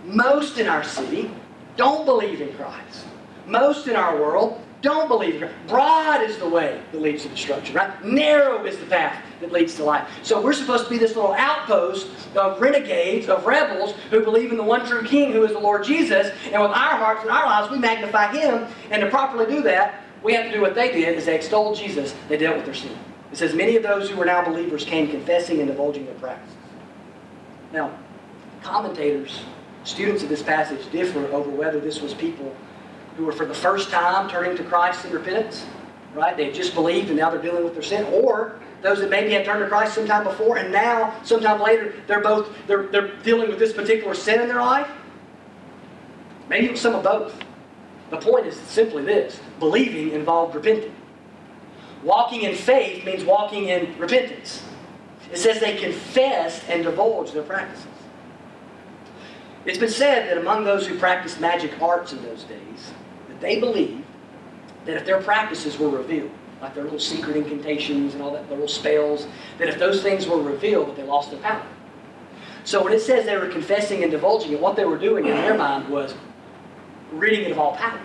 Most 0.04 0.58
in 0.58 0.66
our 0.66 0.84
city 0.84 1.30
don't 1.76 2.04
believe 2.04 2.40
in 2.40 2.52
Christ. 2.54 3.06
Most 3.46 3.86
in 3.86 3.96
our 3.96 4.16
world 4.16 4.60
don't 4.82 5.08
believe 5.08 5.34
in 5.34 5.40
Christ. 5.40 5.54
Broad 5.68 6.22
is 6.22 6.38
the 6.38 6.48
way 6.48 6.80
that 6.92 7.00
leads 7.00 7.22
to 7.24 7.28
destruction, 7.28 7.76
right? 7.76 8.04
Narrow 8.04 8.64
is 8.64 8.78
the 8.78 8.86
path 8.86 9.22
that 9.40 9.52
leads 9.52 9.74
to 9.76 9.84
life. 9.84 10.08
So 10.22 10.40
we're 10.40 10.52
supposed 10.52 10.84
to 10.84 10.90
be 10.90 10.98
this 10.98 11.16
little 11.16 11.32
outpost 11.32 12.08
of 12.36 12.60
renegades, 12.60 13.28
of 13.28 13.44
rebels 13.44 13.94
who 14.10 14.22
believe 14.22 14.50
in 14.50 14.56
the 14.56 14.62
one 14.62 14.86
true 14.86 15.02
King 15.02 15.32
who 15.32 15.44
is 15.44 15.52
the 15.52 15.58
Lord 15.58 15.84
Jesus. 15.84 16.32
And 16.52 16.62
with 16.62 16.70
our 16.70 16.96
hearts 16.96 17.22
and 17.22 17.30
our 17.30 17.44
lives, 17.46 17.70
we 17.70 17.78
magnify 17.78 18.32
Him. 18.32 18.66
And 18.90 19.02
to 19.02 19.10
properly 19.10 19.46
do 19.46 19.62
that, 19.62 20.02
we 20.22 20.34
have 20.34 20.46
to 20.46 20.52
do 20.52 20.60
what 20.60 20.74
they 20.74 20.92
did 20.92 21.16
is 21.16 21.26
they 21.26 21.34
extolled 21.34 21.76
Jesus. 21.76 22.14
They 22.28 22.36
dealt 22.36 22.56
with 22.56 22.64
their 22.66 22.74
sin. 22.74 22.96
It 23.32 23.38
says, 23.38 23.54
Many 23.54 23.76
of 23.76 23.82
those 23.82 24.10
who 24.10 24.16
were 24.16 24.24
now 24.24 24.44
believers 24.44 24.84
came 24.84 25.08
confessing 25.08 25.60
and 25.60 25.68
divulging 25.68 26.04
their 26.04 26.14
practices. 26.14 26.56
Now, 27.72 27.96
commentators, 28.62 29.40
students 29.84 30.22
of 30.22 30.28
this 30.28 30.42
passage 30.42 30.90
differ 30.90 31.26
over 31.26 31.50
whether 31.50 31.80
this 31.80 32.00
was 32.00 32.14
people 32.14 32.54
who 33.16 33.24
were 33.24 33.32
for 33.32 33.46
the 33.46 33.54
first 33.54 33.90
time 33.90 34.28
turning 34.28 34.56
to 34.56 34.64
Christ 34.64 35.04
in 35.04 35.12
repentance, 35.12 35.66
right? 36.14 36.36
They 36.36 36.50
just 36.52 36.74
believed 36.74 37.08
and 37.08 37.18
now 37.18 37.30
they're 37.30 37.42
dealing 37.42 37.64
with 37.64 37.74
their 37.74 37.82
sin, 37.82 38.04
or 38.12 38.58
those 38.82 39.00
that 39.00 39.10
maybe 39.10 39.32
had 39.32 39.44
turned 39.44 39.60
to 39.60 39.68
Christ 39.68 39.94
sometime 39.94 40.24
before 40.24 40.58
and 40.58 40.72
now, 40.72 41.14
sometime 41.22 41.60
later, 41.60 41.94
they're 42.06 42.22
both 42.22 42.48
they're, 42.66 42.86
they're 42.86 43.16
dealing 43.18 43.48
with 43.48 43.58
this 43.58 43.72
particular 43.72 44.14
sin 44.14 44.40
in 44.40 44.48
their 44.48 44.60
life. 44.60 44.88
Maybe 46.48 46.66
it 46.66 46.72
was 46.72 46.80
some 46.80 46.94
of 46.94 47.02
both. 47.02 47.38
The 48.10 48.16
point 48.16 48.46
is 48.46 48.56
simply 48.56 49.04
this 49.04 49.38
believing 49.58 50.12
involved 50.12 50.54
repenting. 50.54 50.94
Walking 52.02 52.42
in 52.42 52.54
faith 52.54 53.04
means 53.04 53.24
walking 53.24 53.68
in 53.68 53.96
repentance. 53.98 54.64
It 55.30 55.38
says 55.38 55.60
they 55.60 55.76
confessed 55.76 56.64
and 56.68 56.82
divulged 56.82 57.34
their 57.34 57.42
practices. 57.42 57.86
It's 59.66 59.78
been 59.78 59.90
said 59.90 60.28
that 60.28 60.38
among 60.38 60.64
those 60.64 60.86
who 60.86 60.98
practiced 60.98 61.40
magic 61.40 61.80
arts 61.82 62.12
in 62.12 62.22
those 62.22 62.44
days, 62.44 62.92
that 63.28 63.40
they 63.40 63.60
believed 63.60 64.04
that 64.86 64.96
if 64.96 65.04
their 65.04 65.20
practices 65.20 65.78
were 65.78 65.90
revealed, 65.90 66.30
like 66.62 66.74
their 66.74 66.84
little 66.84 66.98
secret 66.98 67.36
incantations 67.36 68.14
and 68.14 68.22
all 68.22 68.32
that, 68.32 68.48
little 68.48 68.68
spells, 68.68 69.26
that 69.58 69.68
if 69.68 69.78
those 69.78 70.02
things 70.02 70.26
were 70.26 70.40
revealed, 70.40 70.88
that 70.88 70.96
they 70.96 71.02
lost 71.02 71.30
their 71.30 71.40
power. 71.40 71.66
So 72.64 72.82
when 72.82 72.92
it 72.92 73.00
says 73.00 73.26
they 73.26 73.36
were 73.36 73.48
confessing 73.48 74.02
and 74.02 74.10
divulging 74.10 74.52
it, 74.52 74.60
what 74.60 74.76
they 74.76 74.84
were 74.84 74.98
doing 74.98 75.26
in 75.26 75.34
their 75.34 75.56
mind 75.56 75.88
was 75.88 76.14
ridding 77.12 77.44
it 77.44 77.50
of 77.50 77.58
all 77.58 77.76
power. 77.76 78.00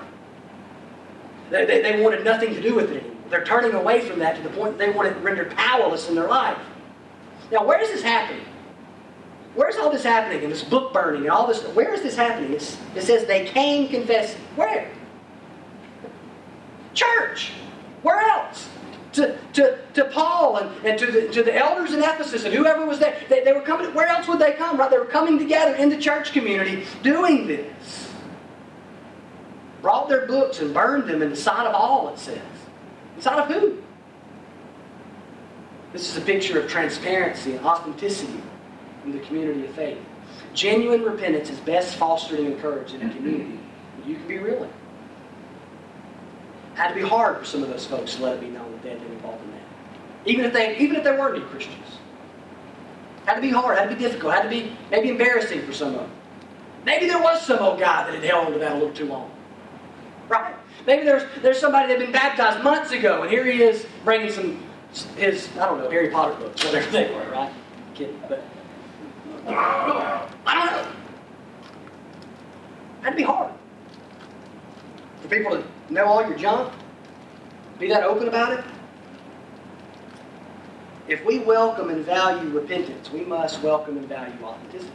They, 1.50 1.66
they, 1.66 1.82
they 1.82 2.02
wanted 2.02 2.24
nothing 2.24 2.54
to 2.54 2.62
do 2.62 2.74
with 2.76 2.92
it 2.92 3.04
anymore. 3.04 3.16
They're 3.30 3.44
turning 3.44 3.74
away 3.74 4.02
from 4.02 4.20
that 4.20 4.36
to 4.36 4.42
the 4.42 4.50
point 4.50 4.78
that 4.78 4.86
they 4.86 4.92
want 4.92 5.08
it 5.10 5.18
rendered 5.18 5.56
powerless 5.56 6.10
in 6.10 6.16
their 6.16 6.28
life. 6.28 6.58
Now, 7.52 7.66
where 7.66 7.82
is 7.82 7.90
this 7.90 8.02
happening? 8.02 8.46
Where's 9.56 9.78
all 9.78 9.90
this 9.90 10.04
happening 10.04 10.44
and 10.44 10.52
this 10.52 10.64
book 10.64 10.92
burning 10.92 11.22
and 11.22 11.32
all 11.32 11.48
this? 11.48 11.64
Where 11.64 11.94
is 11.94 12.02
this 12.02 12.16
happening? 12.16 12.54
It's, 12.54 12.78
it 12.94 13.04
says 13.04 13.26
they 13.26 13.46
came 13.46 13.88
confessing. 13.88 14.40
Where? 14.58 14.92
Church. 16.94 17.54
Where 18.04 18.20
else? 18.20 18.70
To, 19.14 19.38
to, 19.54 19.80
to 19.94 20.06
Paul 20.06 20.58
and, 20.58 20.86
and 20.86 21.00
to, 21.00 21.10
the, 21.10 21.30
to 21.30 21.42
the 21.42 21.56
elders 21.56 21.94
in 21.94 22.00
Ephesus 22.00 22.44
and 22.44 22.54
whoever 22.54 22.86
was 22.86 23.00
there. 23.00 23.18
They, 23.30 23.46
they 23.46 23.54
were 23.54 23.62
coming. 23.62 23.94
Where 23.94 24.08
else 24.08 24.28
would 24.28 24.40
they 24.40 24.54
come? 24.54 24.78
Right? 24.78 24.92
They 24.92 24.98
were 24.98 25.06
coming 25.06 25.40
together 25.40 25.74
in 25.76 25.88
the 25.88 25.98
church 25.98 26.34
community 26.34 26.86
doing 27.02 27.48
this. 27.48 28.12
Brought 29.82 30.10
their 30.10 30.26
books 30.28 30.60
and 30.60 30.74
burned 30.74 31.10
them 31.10 31.22
in 31.22 31.30
the 31.30 31.36
sight 31.36 31.66
of 31.66 31.74
all, 31.74 32.10
it 32.10 32.20
says. 32.20 32.42
In 33.16 33.22
sight 33.22 33.40
of 33.40 33.48
who? 33.48 33.82
This 35.94 36.10
is 36.10 36.18
a 36.22 36.26
picture 36.26 36.60
of 36.60 36.70
transparency 36.70 37.56
and 37.56 37.66
authenticity 37.66 38.42
in 39.06 39.12
the 39.12 39.20
community 39.20 39.66
of 39.66 39.74
faith. 39.76 40.00
Genuine 40.54 41.04
repentance 41.04 41.50
is 41.50 41.60
best 41.60 41.96
fostered 41.96 42.40
and 42.40 42.48
encouraged 42.48 42.94
in 42.94 43.10
a 43.10 43.14
community 43.14 43.60
you 44.08 44.16
can 44.16 44.28
be 44.28 44.38
real. 44.38 44.70
Had 46.76 46.90
to 46.90 46.96
be 46.96 47.02
hard 47.02 47.40
for 47.40 47.46
some 47.46 47.64
of 47.64 47.70
those 47.70 47.86
folks 47.86 48.16
to 48.16 48.24
let 48.24 48.36
it 48.36 48.42
be 48.42 48.48
known 48.48 48.72
that 48.72 48.84
they 48.84 48.90
had 48.90 49.02
been 49.02 49.12
involved 49.14 49.44
in 49.44 49.52
that. 49.52 49.62
Even 50.26 50.46
if 50.46 50.54
they, 50.54 50.78
even 50.78 50.96
if 50.98 51.04
they 51.04 51.12
weren't 51.12 51.38
any 51.38 51.46
Christians. 51.46 52.00
Had 53.26 53.36
to 53.36 53.42
be 53.42 53.50
hard, 53.50 53.78
had 53.78 53.90
to 53.90 53.96
be 53.96 54.02
difficult, 54.02 54.34
had 54.34 54.44
to 54.44 54.50
be 54.50 54.76
maybe 54.92 55.10
embarrassing 55.10 55.62
for 55.66 55.74
some 55.74 55.90
of 55.90 56.02
them. 56.02 56.12
Maybe 56.86 57.08
there 57.08 57.22
was 57.22 57.42
some 57.42 57.60
old 57.60 57.80
guy 57.80 58.04
that 58.04 58.14
had 58.14 58.24
held 58.24 58.48
on 58.48 58.54
to 58.54 58.60
that 58.60 58.74
a 58.74 58.76
little 58.76 58.94
too 58.94 59.06
long. 59.06 59.32
Right? 60.28 60.54
Maybe 60.86 61.06
there's, 61.06 61.24
there's 61.42 61.60
somebody 61.60 61.88
that 61.88 62.00
had 62.00 62.06
been 62.06 62.12
baptized 62.12 62.64
months 62.64 62.92
ago, 62.92 63.24
and 63.24 63.32
here 63.32 63.46
he 63.46 63.64
is 63.64 63.88
bringing 64.04 64.32
some, 64.32 64.64
his, 65.16 65.50
I 65.58 65.66
don't 65.66 65.80
know, 65.80 65.90
Harry 65.90 66.10
Potter 66.10 66.36
books, 66.36 66.64
whatever 66.64 66.92
they 66.92 67.12
were, 67.12 67.32
right? 67.32 67.52
Kidding, 67.96 68.20
but. 68.28 68.44
I 69.48 70.56
don't 70.56 70.72
know. 70.72 70.92
That'd 73.02 73.18
be 73.18 73.24
hard. 73.24 73.52
For 75.22 75.28
people 75.28 75.52
to 75.52 75.94
know 75.94 76.06
all 76.06 76.28
your 76.28 76.38
junk, 76.38 76.74
be 77.80 77.88
that 77.90 78.04
open 78.04 78.28
about 78.28 78.54
it. 78.54 78.64
If 81.08 81.24
we 81.24 81.40
welcome 81.40 81.90
and 81.90 82.04
value 82.04 82.50
repentance, 82.50 83.12
we 83.12 83.22
must 83.22 83.62
welcome 83.62 83.98
and 83.98 84.08
value 84.08 84.44
authenticity. 84.44 84.92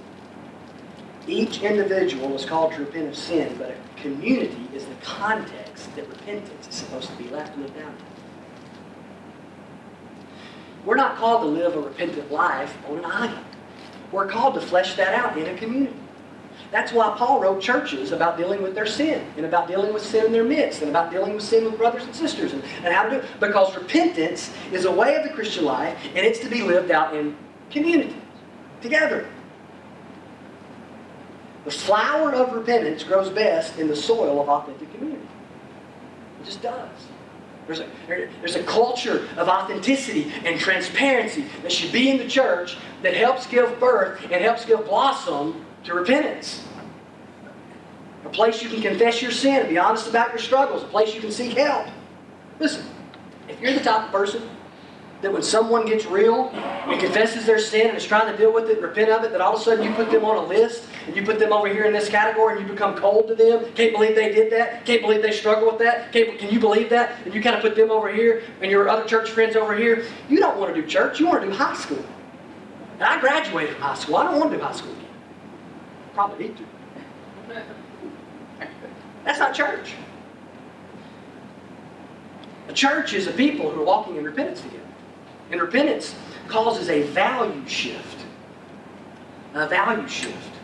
Each 1.29 1.61
individual 1.63 2.35
is 2.35 2.45
called 2.45 2.73
to 2.73 2.81
repent 2.81 3.09
of 3.09 3.17
sin, 3.17 3.55
but 3.59 3.71
a 3.71 4.01
community 4.01 4.69
is 4.75 4.87
the 4.87 4.95
context 4.97 5.95
that 5.95 6.09
repentance 6.09 6.67
is 6.67 6.75
supposed 6.75 7.09
to 7.11 7.17
be 7.17 7.29
left 7.29 7.57
lived 7.59 7.79
out 7.79 7.85
in. 7.85 7.97
We're 10.85 10.97
not 10.97 11.17
called 11.17 11.43
to 11.43 11.47
live 11.47 11.77
a 11.77 11.81
repentant 11.81 12.33
life 12.33 12.77
on 12.89 12.99
an 12.99 13.05
island. 13.05 13.47
We're 14.13 14.27
called 14.27 14.55
to 14.55 14.61
flesh 14.61 14.97
that 14.97 15.15
out 15.15 15.37
in 15.39 15.47
a 15.47 15.59
community. 15.59 15.97
That's 16.71 16.93
why 16.93 17.15
Paul 17.17 17.41
wrote 17.41 17.61
churches 17.61 18.13
about 18.13 18.37
dealing 18.37 18.63
with 18.63 18.75
their 18.75 18.87
sin 18.87 19.27
and 19.37 19.45
about 19.45 19.67
dealing 19.67 19.93
with 19.93 20.05
sin 20.05 20.27
in 20.27 20.33
their 20.33 20.45
midst 20.45 20.83
and 20.83 20.91
about 20.91 21.11
dealing 21.11 21.35
with 21.35 21.43
sin 21.43 21.65
with 21.65 21.77
brothers 21.77 22.05
and 22.05 22.15
sisters 22.15 22.53
and, 22.53 22.63
and 22.85 22.95
how 22.95 23.05
to 23.05 23.11
do 23.11 23.17
it. 23.17 23.25
Because 23.41 23.75
repentance 23.77 24.53
is 24.73 24.85
a 24.85 24.91
way 24.91 25.17
of 25.17 25.25
the 25.25 25.31
Christian 25.31 25.65
life 25.65 25.99
and 26.15 26.25
it's 26.25 26.39
to 26.41 26.49
be 26.49 26.63
lived 26.63 26.91
out 26.91 27.17
in 27.17 27.37
community, 27.71 28.15
together. 28.83 29.27
The 31.65 31.71
flower 31.71 32.33
of 32.33 32.53
repentance 32.53 33.03
grows 33.03 33.31
best 33.31 33.79
in 33.79 33.89
the 33.89 33.97
soil 33.97 34.41
of 34.41 34.49
authentic 34.49 34.93
community. 34.95 35.27
It 36.41 36.47
just 36.47 36.63
does. 36.63 36.89
There's 37.71 37.81
a, 37.83 38.29
there's 38.41 38.57
a 38.57 38.65
culture 38.65 39.29
of 39.37 39.47
authenticity 39.47 40.33
and 40.45 40.59
transparency 40.59 41.45
that 41.63 41.71
should 41.71 41.93
be 41.93 42.11
in 42.11 42.19
the 42.19 42.27
church 42.27 42.77
that 43.03 43.15
helps 43.15 43.47
give 43.47 43.79
birth 43.79 44.21
and 44.25 44.43
helps 44.43 44.65
give 44.65 44.85
blossom 44.87 45.65
to 45.85 45.95
repentance. 45.95 46.67
A 48.25 48.29
place 48.29 48.61
you 48.61 48.69
can 48.69 48.83
confess 48.83 49.23
your 49.23 49.31
sin 49.31 49.61
and 49.61 49.69
be 49.69 49.79
honest 49.79 50.09
about 50.09 50.31
your 50.31 50.41
struggles. 50.41 50.83
A 50.83 50.87
place 50.87 51.15
you 51.15 51.21
can 51.21 51.31
seek 51.31 51.57
help. 51.57 51.87
Listen, 52.59 52.85
if 53.49 53.61
you're 53.61 53.73
the 53.73 53.79
type 53.79 54.07
of 54.07 54.11
person 54.11 54.43
that 55.23 55.33
when 55.33 55.43
someone 55.43 55.85
gets 55.85 56.07
real 56.07 56.49
and 56.49 56.99
confesses 56.99 57.45
their 57.45 57.59
sin 57.59 57.89
and 57.89 57.97
is 57.97 58.07
trying 58.07 58.31
to 58.31 58.37
deal 58.39 58.53
with 58.53 58.71
it, 58.71 58.81
repent 58.81 59.11
of 59.11 59.23
it, 59.23 59.33
that 59.33 59.41
all 59.41 59.55
of 59.55 59.61
a 59.61 59.63
sudden 59.63 59.85
you 59.85 59.93
put 59.95 60.11
them 60.11 60.25
on 60.25 60.37
a 60.37 60.47
list 60.47 60.85
and 61.07 61.15
you 61.15 61.23
put 61.23 61.39
them 61.39 61.53
over 61.53 61.69
here 61.69 61.85
in 61.85 61.93
this 61.93 62.09
category 62.09 62.57
and 62.57 62.67
you 62.67 62.73
become 62.73 62.97
cold 62.97 63.29
to 63.29 63.35
them. 63.35 63.71
Can't 63.75 63.93
believe 63.93 64.15
they 64.15 64.33
did 64.33 64.51
that. 64.53 64.87
Can't 64.87 65.03
believe 65.03 65.21
they 65.21 65.33
struggle 65.33 65.69
with 65.71 65.79
that. 65.81 66.11
Can't, 66.13 66.39
can 66.39 66.51
you 66.51 66.59
believe 66.59 66.89
that? 66.91 67.19
And 67.25 67.35
you 67.35 67.43
kind 67.43 67.55
of 67.55 67.61
put 67.61 67.77
them 67.77 67.91
over 67.91 68.11
here 68.13 68.43
and 68.63 68.71
your 68.71 68.89
other 68.89 69.05
church 69.05 69.31
friends 69.31 69.57
over 69.57 69.77
here. 69.77 70.05
You 70.29 70.39
don't 70.39 70.59
want 70.59 70.75
to 70.75 70.81
do 70.81 70.87
church. 70.87 71.21
You 71.21 71.27
want 71.27 71.43
to 71.43 71.49
do 71.49 71.55
high 71.55 71.77
school. 71.77 72.05
And 72.95 73.03
I 73.03 73.21
graduated 73.21 73.75
from 73.75 73.83
high 73.83 73.95
school. 73.95 74.17
I 74.17 74.25
don't 74.25 74.41
want 74.41 74.53
to 74.53 74.57
do 74.57 74.63
high 74.63 74.73
school 74.73 74.93
again. 74.93 75.07
Probably 76.15 76.49
need 76.49 76.57
to. 76.57 76.65
That's 79.25 79.39
not 79.39 79.55
church. 79.55 79.93
A 82.69 82.73
church 82.73 83.15
is 83.15 83.27
a 83.27 83.33
people 83.33 83.71
who 83.71 83.83
are 83.83 83.85
walking 83.85 84.17
in 84.17 84.25
repentance 84.25 84.61
together. 84.61 84.80
And 85.51 85.61
repentance 85.61 86.15
causes 86.49 86.89
a 86.89 87.03
value 87.03 87.67
shift. 87.67 88.25
A 89.55 89.67
value 89.67 90.07
shift 90.09 90.55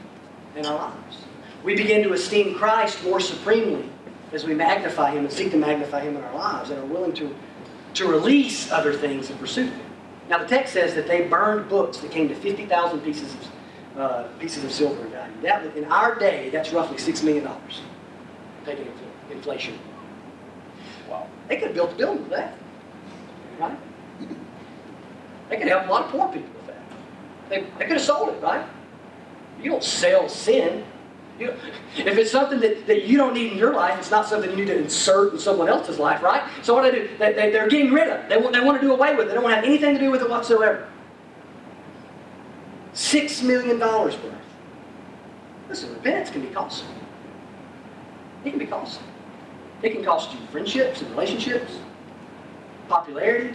in 0.55 0.65
our 0.67 0.77
lives. 0.77 1.25
We 1.65 1.75
begin 1.75 2.03
to 2.05 2.13
esteem 2.13 2.55
Christ 2.55 3.03
more 3.03 3.19
supremely 3.19 3.89
as 4.33 4.45
we 4.45 4.55
magnify 4.55 5.11
Him 5.11 5.25
and 5.25 5.33
seek 5.33 5.51
to 5.51 5.57
magnify 5.57 6.01
Him 6.01 6.17
in 6.17 6.23
our 6.23 6.35
lives 6.35 6.71
and 6.71 6.79
are 6.79 6.87
willing 6.87 7.13
to, 7.15 7.35
to 7.95 8.09
release 8.09 8.71
other 8.71 8.93
things 8.93 9.31
in 9.31 9.39
pursuit 9.39 9.69
of 9.69 9.75
Him. 9.75 9.87
Now, 10.29 10.39
the 10.39 10.47
text 10.47 10.73
says 10.73 10.95
that 10.95 11.07
they 11.07 11.27
burned 11.27 11.69
books 11.69 11.99
that 11.99 12.11
came 12.11 12.29
to 12.29 12.35
50,000 12.35 13.01
pieces 13.01 13.35
of, 13.35 14.01
uh, 14.01 14.23
pieces 14.39 14.65
of 14.65 14.73
silver 14.73 15.05
in 15.05 15.11
value. 15.11 15.35
That, 15.43 15.77
in 15.77 15.85
our 15.85 16.17
day, 16.17 16.51
that's 16.51 16.73
roughly 16.73 16.97
$6 16.97 17.23
million, 17.23 17.49
taking 18.65 18.93
inflation. 19.31 19.79
Wow. 21.09 21.29
They 21.49 21.57
could 21.57 21.69
have 21.69 21.75
built 21.75 21.93
a 21.93 21.95
building 21.95 22.23
with 22.23 22.33
that. 22.33 22.55
Right? 23.59 23.79
They 25.49 25.57
could 25.57 25.69
help 25.69 25.87
a 25.87 25.91
lot 25.91 26.05
of 26.05 26.11
poor 26.11 26.29
people 26.29 26.51
with 26.57 26.67
that. 26.67 26.83
They, 27.49 27.61
they 27.79 27.85
could 27.85 27.99
have 27.99 28.01
sold 28.01 28.31
it, 28.31 28.43
right? 28.43 28.67
You 29.63 29.71
don't 29.71 29.85
sell 29.85 30.29
sin. 30.29 30.85
You, 31.39 31.55
if 31.97 32.19
it's 32.19 32.31
something 32.31 32.61
that, 32.61 32.87
that 32.87 33.05
you 33.05 33.17
don't 33.17 33.35
need 33.35 33.53
in 33.53 33.59
your 33.59 33.75
life, 33.75 33.99
it's 33.99 34.11
not 34.11 34.27
something 34.27 34.51
you 34.51 34.57
need 34.57 34.67
to 34.67 34.79
insert 34.79 35.35
in 35.35 35.39
someone 35.39 35.69
else's 35.69 35.99
life, 35.99 36.23
right? 36.23 36.43
So 36.63 36.75
what 36.75 36.85
do 36.85 36.91
they 36.91 37.07
do? 37.07 37.17
They, 37.19 37.33
they, 37.33 37.51
they're 37.51 37.69
getting 37.69 37.93
rid 37.93 38.09
of 38.09 38.21
it. 38.21 38.29
They 38.29 38.37
they 38.37 38.65
want 38.65 38.81
to 38.81 38.87
do 38.87 38.93
away 38.93 39.15
with 39.15 39.27
it. 39.27 39.29
They 39.29 39.35
don't 39.35 39.45
want 39.45 39.53
to 39.53 39.57
have 39.57 39.65
anything 39.65 39.95
to 39.95 40.01
do 40.01 40.11
with 40.11 40.23
it 40.23 40.31
whatsoever. 40.31 40.89
Six 42.93 43.43
million 43.43 43.79
dollars 43.79 44.17
worth. 44.17 44.35
Listen, 45.69 45.93
repentance 45.95 46.31
can 46.31 46.41
be 46.41 46.49
costly. 46.49 46.89
It 48.45 48.51
can 48.51 48.59
be 48.59 48.67
costly. 48.67 49.05
It 49.83 49.93
can 49.93 50.05
cost 50.05 50.33
you 50.33 50.39
friendships 50.51 51.03
and 51.03 51.11
relationships, 51.11 51.79
popularity. 52.89 53.55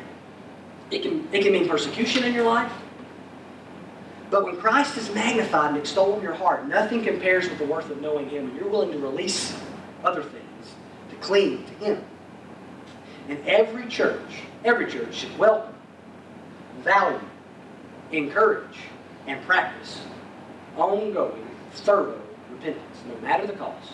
It 0.92 1.04
can, 1.04 1.28
it 1.32 1.44
can 1.44 1.54
mean 1.54 1.70
persecution 1.70 2.24
in 2.26 2.34
your 2.34 2.46
life. 2.46 2.72
But 4.30 4.46
when 4.46 4.58
Christ 4.58 4.98
is 4.98 5.14
magnified 5.14 5.70
and 5.70 5.78
extolled 5.78 6.18
in 6.18 6.24
your 6.24 6.34
heart, 6.34 6.68
nothing 6.68 7.04
compares 7.04 7.50
with 7.50 7.58
the 7.60 7.66
worth 7.66 7.90
of 7.90 8.02
knowing 8.02 8.30
Him. 8.30 8.50
And 8.50 8.58
you're 8.58 8.70
willing 8.70 8.92
to 8.92 9.00
release 9.00 9.58
other 10.04 10.24
things, 10.24 10.74
to 11.10 11.16
cling 11.18 11.66
to 11.66 11.74
Him. 11.86 12.04
And 13.30 13.46
every 13.48 13.88
church, 13.88 14.42
every 14.64 14.90
church 14.90 15.16
should 15.16 15.38
welcome, 15.38 15.74
value, 16.80 17.20
encourage, 18.12 18.78
and 19.28 19.42
practice 19.46 20.02
ongoing, 20.78 21.48
thorough 21.72 22.20
repentance, 22.52 22.98
no 23.08 23.18
matter 23.22 23.46
the 23.46 23.54
cost, 23.54 23.94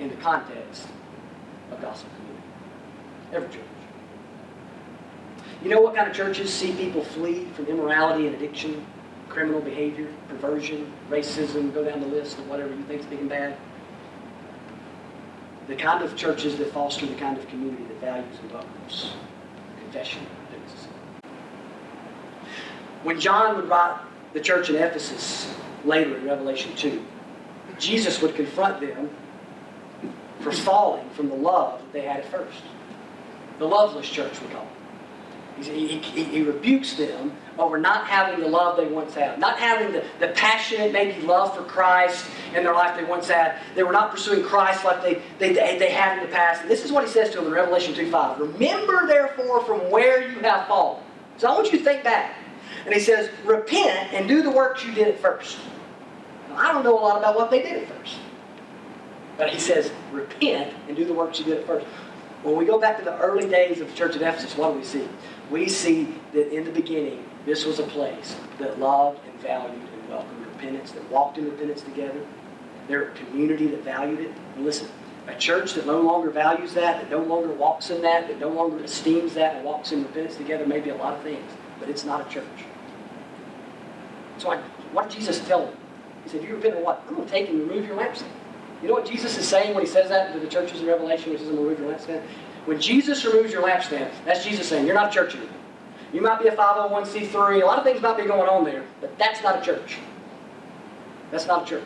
in 0.00 0.08
the 0.08 0.16
context 0.16 0.88
of 1.70 1.80
gospel 1.80 2.10
community. 2.16 2.46
Every 3.32 3.48
church. 3.48 3.77
You 5.62 5.70
know 5.70 5.80
what 5.80 5.96
kind 5.96 6.08
of 6.08 6.14
churches 6.14 6.52
see 6.52 6.72
people 6.72 7.02
flee 7.02 7.46
from 7.54 7.66
immorality 7.66 8.26
and 8.26 8.36
addiction, 8.36 8.86
criminal 9.28 9.60
behavior, 9.60 10.08
perversion, 10.28 10.92
racism, 11.10 11.74
go 11.74 11.84
down 11.84 12.00
the 12.00 12.06
list 12.06 12.38
of 12.38 12.48
whatever 12.48 12.72
you 12.74 12.82
think 12.84 13.00
is 13.00 13.06
big 13.06 13.18
and 13.18 13.28
bad? 13.28 13.56
The 15.66 15.74
kind 15.74 16.04
of 16.04 16.16
churches 16.16 16.56
that 16.58 16.72
foster 16.72 17.06
the 17.06 17.14
kind 17.16 17.36
of 17.36 17.46
community 17.48 17.82
that 17.84 18.00
values 18.00 18.38
and 18.40 18.52
welcomes 18.52 19.12
confession. 19.80 20.24
When 23.02 23.20
John 23.20 23.56
would 23.56 23.68
write 23.68 24.00
the 24.32 24.40
church 24.40 24.70
in 24.70 24.76
Ephesus 24.76 25.52
later 25.84 26.16
in 26.16 26.24
Revelation 26.24 26.74
2, 26.76 27.04
Jesus 27.78 28.20
would 28.20 28.34
confront 28.34 28.80
them 28.80 29.10
for 30.40 30.52
falling 30.52 31.08
from 31.10 31.28
the 31.28 31.34
love 31.34 31.80
that 31.80 31.92
they 31.92 32.02
had 32.02 32.20
at 32.20 32.26
first. 32.26 32.62
The 33.58 33.66
loveless 33.66 34.08
church, 34.08 34.40
we 34.40 34.48
call 34.48 34.62
it. 34.62 34.87
He, 35.60 35.98
he, 35.98 36.24
he, 36.24 36.42
rebukes 36.42 36.94
them 36.94 37.32
over 37.58 37.78
not 37.78 38.06
having 38.06 38.40
the 38.40 38.48
love 38.48 38.76
they 38.76 38.86
once 38.86 39.14
had, 39.14 39.38
not 39.38 39.58
having 39.58 39.92
the, 39.92 40.04
the 40.20 40.28
passionate, 40.28 40.92
maybe 40.92 41.20
love 41.22 41.56
for 41.56 41.62
Christ 41.62 42.26
in 42.54 42.62
their 42.62 42.74
life 42.74 42.96
they 42.96 43.04
once 43.04 43.28
had. 43.28 43.58
They 43.74 43.82
were 43.82 43.92
not 43.92 44.10
pursuing 44.10 44.44
Christ 44.44 44.84
like 44.84 45.02
they, 45.02 45.20
they, 45.38 45.52
they, 45.52 45.90
had 45.90 46.18
in 46.18 46.24
the 46.24 46.30
past. 46.30 46.62
And 46.62 46.70
this 46.70 46.84
is 46.84 46.92
what 46.92 47.04
he 47.04 47.10
says 47.10 47.30
to 47.30 47.38
them 47.38 47.46
in 47.46 47.52
Revelation 47.52 47.94
2 47.94 48.10
5. 48.10 48.40
Remember, 48.40 49.06
therefore, 49.06 49.64
from 49.64 49.90
where 49.90 50.30
you 50.30 50.38
have 50.40 50.68
fallen. 50.68 51.02
So 51.38 51.48
I 51.48 51.54
want 51.54 51.72
you 51.72 51.78
to 51.78 51.84
think 51.84 52.04
back. 52.04 52.36
And 52.84 52.94
he 52.94 53.00
says, 53.00 53.30
Repent 53.44 54.12
and 54.12 54.28
do 54.28 54.42
the 54.42 54.50
works 54.50 54.84
you 54.84 54.92
did 54.92 55.08
at 55.08 55.18
first. 55.18 55.58
Now, 56.48 56.56
I 56.56 56.72
don't 56.72 56.84
know 56.84 56.98
a 56.98 57.00
lot 57.00 57.18
about 57.18 57.36
what 57.36 57.50
they 57.50 57.62
did 57.62 57.82
at 57.82 57.88
first. 57.88 58.16
But 59.36 59.50
he 59.50 59.58
says, 59.58 59.90
Repent 60.12 60.74
and 60.88 60.96
do 60.96 61.04
the 61.04 61.12
works 61.12 61.38
you 61.38 61.44
did 61.44 61.58
at 61.58 61.66
first. 61.66 61.86
When 62.48 62.56
we 62.56 62.64
go 62.64 62.78
back 62.78 62.96
to 62.96 63.04
the 63.04 63.14
early 63.18 63.46
days 63.46 63.82
of 63.82 63.90
the 63.90 63.94
church 63.94 64.16
at 64.16 64.22
Ephesus, 64.22 64.56
what 64.56 64.72
do 64.72 64.78
we 64.78 64.84
see? 64.84 65.06
We 65.50 65.68
see 65.68 66.14
that 66.32 66.50
in 66.50 66.64
the 66.64 66.70
beginning, 66.70 67.28
this 67.44 67.66
was 67.66 67.78
a 67.78 67.82
place 67.82 68.36
that 68.58 68.80
loved 68.80 69.20
and 69.26 69.38
valued 69.40 69.82
and 69.82 70.08
welcomed 70.08 70.46
repentance, 70.46 70.92
that 70.92 71.10
walked 71.10 71.36
in 71.36 71.44
repentance 71.44 71.82
together. 71.82 72.24
They're 72.88 73.10
a 73.10 73.14
community 73.16 73.66
that 73.66 73.84
valued 73.84 74.20
it. 74.20 74.32
And 74.56 74.64
listen, 74.64 74.88
a 75.26 75.34
church 75.34 75.74
that 75.74 75.84
no 75.84 76.00
longer 76.00 76.30
values 76.30 76.72
that, 76.72 77.02
that 77.02 77.10
no 77.10 77.22
longer 77.22 77.52
walks 77.52 77.90
in 77.90 78.00
that, 78.00 78.28
that 78.28 78.40
no 78.40 78.48
longer 78.48 78.82
esteems 78.82 79.34
that 79.34 79.56
and 79.56 79.64
walks 79.66 79.92
in 79.92 80.02
repentance 80.02 80.36
together 80.36 80.64
may 80.64 80.80
be 80.80 80.88
a 80.88 80.96
lot 80.96 81.12
of 81.12 81.22
things, 81.22 81.52
but 81.78 81.90
it's 81.90 82.04
not 82.06 82.26
a 82.26 82.30
church. 82.32 82.64
So 84.38 84.52
I, 84.52 84.56
what 84.92 85.10
did 85.10 85.18
Jesus 85.18 85.46
tell 85.46 85.66
them? 85.66 85.76
He 86.24 86.30
said, 86.30 86.42
you 86.42 86.56
repent 86.56 86.76
of 86.76 86.82
what? 86.82 87.04
I'm 87.06 87.14
going 87.14 87.26
to 87.26 87.30
take 87.30 87.50
and 87.50 87.68
remove 87.68 87.86
your 87.86 87.98
lampstand. 87.98 88.30
You 88.82 88.88
know 88.88 88.94
what 88.94 89.06
Jesus 89.06 89.36
is 89.36 89.46
saying 89.46 89.74
when 89.74 89.84
he 89.84 89.90
says 89.90 90.08
that 90.08 90.32
to 90.32 90.40
the 90.40 90.46
churches 90.46 90.80
in 90.80 90.86
Revelation, 90.86 91.32
which 91.32 91.42
is, 91.42 91.48
remove 91.48 91.78
your 91.78 91.92
lampstand? 91.92 92.22
When 92.64 92.80
Jesus 92.80 93.24
removes 93.24 93.52
your 93.52 93.62
lampstand, 93.62 94.10
that's 94.24 94.44
Jesus 94.44 94.68
saying, 94.68 94.86
you're 94.86 94.94
not 94.94 95.10
a 95.10 95.12
church 95.12 95.34
anymore. 95.34 95.54
You 96.12 96.20
might 96.20 96.40
be 96.40 96.48
a 96.48 96.56
501c3, 96.56 97.62
a 97.62 97.66
lot 97.66 97.78
of 97.78 97.84
things 97.84 98.00
might 98.00 98.16
be 98.16 98.24
going 98.24 98.48
on 98.48 98.64
there, 98.64 98.84
but 99.00 99.16
that's 99.18 99.42
not 99.42 99.58
a 99.58 99.62
church. 99.62 99.98
That's 101.30 101.46
not 101.46 101.64
a 101.64 101.66
church. 101.66 101.84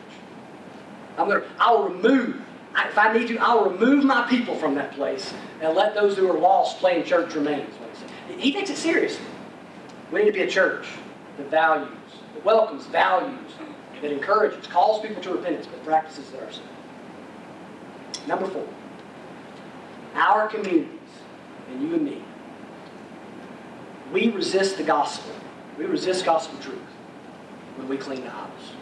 I'm 1.17 1.29
to, 1.29 1.43
I'll 1.59 1.89
remove 1.89 2.41
I, 2.75 2.87
if 2.87 2.97
I 2.97 3.13
need 3.13 3.27
to, 3.27 3.37
I'll 3.37 3.69
remove 3.69 4.03
my 4.03 4.27
people 4.27 4.55
from 4.55 4.75
that 4.75 4.93
place 4.93 5.33
and 5.61 5.75
let 5.75 5.93
those 5.93 6.17
who 6.17 6.29
are 6.29 6.39
lost 6.39 6.79
play 6.79 6.99
in 6.99 7.05
church 7.05 7.35
remain. 7.35 7.67
He. 8.27 8.39
He 8.39 8.53
takes 8.53 8.69
it 8.69 8.77
seriously. 8.77 9.25
We 10.11 10.19
need 10.19 10.25
to 10.25 10.31
be 10.31 10.41
a 10.41 10.49
church 10.49 10.87
that 11.37 11.49
values, 11.49 11.89
that 12.33 12.43
welcomes, 12.43 12.85
values, 12.87 13.42
that 14.03 14.11
encourages, 14.11 14.67
calls 14.67 15.01
people 15.01 15.21
to 15.23 15.31
repentance, 15.31 15.65
but 15.65 15.83
practices 15.85 16.25
are 16.35 16.51
sin. 16.51 16.61
Number 18.27 18.45
four, 18.47 18.67
our 20.13 20.47
communities, 20.49 20.99
and 21.69 21.81
you 21.81 21.95
and 21.95 22.03
me, 22.03 22.21
we 24.11 24.29
resist 24.29 24.77
the 24.77 24.83
gospel. 24.83 25.33
We 25.77 25.85
resist 25.85 26.25
gospel 26.25 26.59
truth 26.59 26.77
when 27.77 27.87
we 27.87 27.97
cling 27.97 28.23
to 28.23 28.35
idols. 28.35 28.73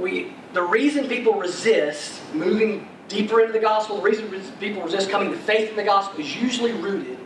We, 0.00 0.34
the 0.52 0.62
reason 0.62 1.08
people 1.08 1.34
resist 1.34 2.20
moving 2.34 2.88
deeper 3.06 3.40
into 3.40 3.52
the 3.52 3.60
gospel, 3.60 3.96
the 3.98 4.02
reason 4.02 4.30
people 4.58 4.82
resist 4.82 5.10
coming 5.10 5.30
to 5.30 5.38
faith 5.38 5.70
in 5.70 5.76
the 5.76 5.84
gospel 5.84 6.20
is 6.20 6.36
usually 6.36 6.72
rooted 6.72 7.18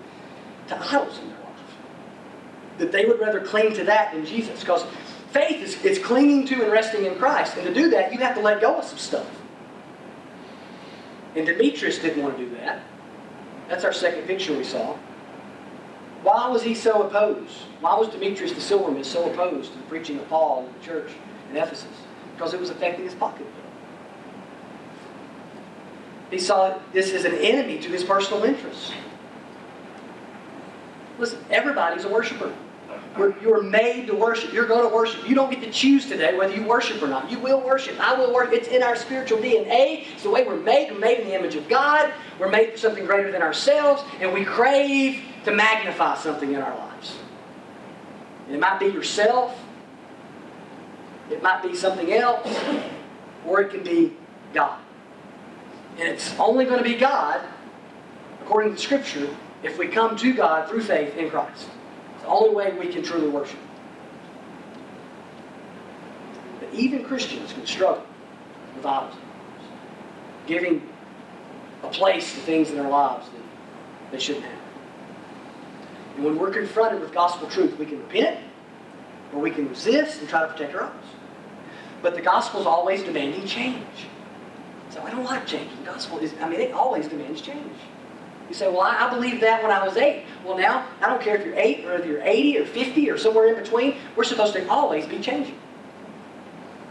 to 0.68 0.78
idols 0.78 1.18
in 1.18 1.28
their 1.28 1.38
life. 1.38 1.74
That 2.78 2.92
they 2.92 3.06
would 3.06 3.18
rather 3.18 3.40
cling 3.40 3.72
to 3.74 3.84
that 3.84 4.12
than 4.12 4.26
Jesus. 4.26 4.60
Because 4.60 4.84
faith 5.34 5.60
is, 5.60 5.84
is 5.84 5.98
clinging 5.98 6.46
to 6.46 6.62
and 6.62 6.72
resting 6.72 7.04
in 7.04 7.16
Christ. 7.16 7.56
And 7.56 7.66
to 7.66 7.74
do 7.74 7.90
that, 7.90 8.12
you 8.12 8.18
have 8.20 8.36
to 8.36 8.40
let 8.40 8.60
go 8.60 8.76
of 8.76 8.84
some 8.84 8.98
stuff. 8.98 9.28
And 11.34 11.44
Demetrius 11.44 11.98
didn't 11.98 12.22
want 12.22 12.38
to 12.38 12.44
do 12.44 12.54
that. 12.56 12.80
That's 13.68 13.84
our 13.84 13.92
second 13.92 14.22
picture 14.22 14.56
we 14.56 14.62
saw. 14.62 14.96
Why 16.22 16.48
was 16.48 16.62
he 16.62 16.74
so 16.74 17.02
opposed? 17.02 17.56
Why 17.80 17.98
was 17.98 18.08
Demetrius 18.08 18.52
the 18.52 18.60
silversmith 18.60 19.06
so 19.06 19.30
opposed 19.30 19.72
to 19.72 19.78
the 19.78 19.84
preaching 19.84 20.18
of 20.18 20.28
Paul 20.28 20.66
in 20.66 20.72
the 20.72 20.86
church 20.86 21.10
in 21.50 21.56
Ephesus? 21.56 21.90
Because 22.34 22.54
it 22.54 22.60
was 22.60 22.70
affecting 22.70 23.04
his 23.04 23.14
pocketbook. 23.14 23.48
He 26.30 26.38
saw 26.38 26.78
this 26.92 27.12
as 27.12 27.24
an 27.24 27.34
enemy 27.34 27.78
to 27.80 27.88
his 27.90 28.04
personal 28.04 28.44
interests. 28.44 28.92
Listen, 31.18 31.44
everybody's 31.50 32.04
a 32.04 32.08
worshiper. 32.08 32.52
You're 33.16 33.62
made 33.62 34.08
to 34.08 34.14
worship. 34.14 34.52
You're 34.52 34.66
going 34.66 34.88
to 34.88 34.92
worship. 34.92 35.28
You 35.28 35.36
don't 35.36 35.50
get 35.50 35.60
to 35.62 35.70
choose 35.70 36.06
today 36.06 36.36
whether 36.36 36.54
you 36.54 36.64
worship 36.64 37.00
or 37.00 37.06
not. 37.06 37.30
You 37.30 37.38
will 37.38 37.60
worship. 37.60 37.98
I 38.00 38.18
will 38.18 38.34
worship. 38.34 38.54
It's 38.54 38.68
in 38.68 38.82
our 38.82 38.96
spiritual 38.96 39.38
DNA. 39.38 40.06
It's 40.12 40.24
the 40.24 40.30
way 40.30 40.44
we're 40.44 40.56
made. 40.56 40.90
We're 40.90 40.98
made 40.98 41.20
in 41.20 41.28
the 41.28 41.34
image 41.34 41.54
of 41.54 41.68
God. 41.68 42.12
We're 42.40 42.50
made 42.50 42.72
for 42.72 42.78
something 42.78 43.06
greater 43.06 43.30
than 43.30 43.40
ourselves, 43.40 44.02
and 44.20 44.32
we 44.32 44.44
crave 44.44 45.22
to 45.44 45.52
magnify 45.52 46.16
something 46.16 46.52
in 46.52 46.60
our 46.60 46.76
lives. 46.76 47.16
And 48.46 48.56
it 48.56 48.60
might 48.60 48.80
be 48.80 48.86
yourself, 48.86 49.58
it 51.30 51.42
might 51.42 51.62
be 51.62 51.74
something 51.74 52.12
else, 52.12 52.60
or 53.46 53.60
it 53.60 53.70
can 53.70 53.84
be 53.84 54.12
God. 54.52 54.80
And 55.98 56.08
it's 56.08 56.34
only 56.40 56.64
going 56.64 56.78
to 56.78 56.84
be 56.84 56.96
God, 56.96 57.40
according 58.42 58.74
to 58.74 58.78
Scripture, 58.78 59.28
if 59.62 59.78
we 59.78 59.86
come 59.86 60.16
to 60.16 60.34
God 60.34 60.68
through 60.68 60.82
faith 60.82 61.16
in 61.16 61.30
Christ. 61.30 61.68
The 62.24 62.30
only 62.30 62.54
way 62.54 62.72
we 62.72 62.88
can 62.90 63.02
truly 63.02 63.28
worship. 63.28 63.58
But 66.58 66.72
even 66.72 67.04
Christians 67.04 67.52
can 67.52 67.66
struggle 67.66 68.02
with 68.74 68.86
idols, 68.86 69.14
giving 70.46 70.88
a 71.82 71.88
place 71.88 72.32
to 72.32 72.40
things 72.40 72.70
in 72.70 72.76
their 72.76 72.88
lives 72.88 73.28
that 73.28 74.10
they 74.10 74.18
shouldn't 74.18 74.46
have. 74.46 74.58
And 76.16 76.24
when 76.24 76.38
we're 76.38 76.50
confronted 76.50 77.02
with 77.02 77.12
gospel 77.12 77.46
truth, 77.46 77.78
we 77.78 77.84
can 77.84 77.98
repent 77.98 78.40
or 79.34 79.40
we 79.40 79.50
can 79.50 79.68
resist 79.68 80.20
and 80.20 80.28
try 80.28 80.40
to 80.40 80.48
protect 80.50 80.74
our 80.74 80.84
idols. 80.84 81.04
But 82.00 82.14
the 82.14 82.22
gospel 82.22 82.60
is 82.60 82.66
always 82.66 83.02
demanding 83.02 83.46
change. 83.46 84.06
So 84.88 85.02
I 85.02 85.10
don't 85.10 85.24
like 85.24 85.46
change. 85.46 85.70
The 85.76 85.84
gospel 85.84 86.20
is, 86.20 86.32
I 86.40 86.48
mean, 86.48 86.60
it 86.60 86.72
always 86.72 87.06
demands 87.06 87.42
change. 87.42 87.76
You 88.48 88.54
say, 88.54 88.68
well, 88.68 88.82
I, 88.82 89.06
I 89.06 89.10
believed 89.10 89.42
that 89.42 89.62
when 89.62 89.72
I 89.72 89.84
was 89.84 89.96
eight. 89.96 90.24
Well, 90.44 90.58
now, 90.58 90.86
I 91.00 91.08
don't 91.08 91.20
care 91.20 91.36
if 91.36 91.44
you're 91.44 91.58
eight 91.58 91.84
or 91.84 91.94
if 91.94 92.06
you're 92.06 92.22
80 92.22 92.58
or 92.58 92.66
50 92.66 93.10
or 93.10 93.18
somewhere 93.18 93.48
in 93.48 93.54
between. 93.54 93.96
We're 94.16 94.24
supposed 94.24 94.52
to 94.54 94.68
always 94.68 95.06
be 95.06 95.18
changing. 95.18 95.58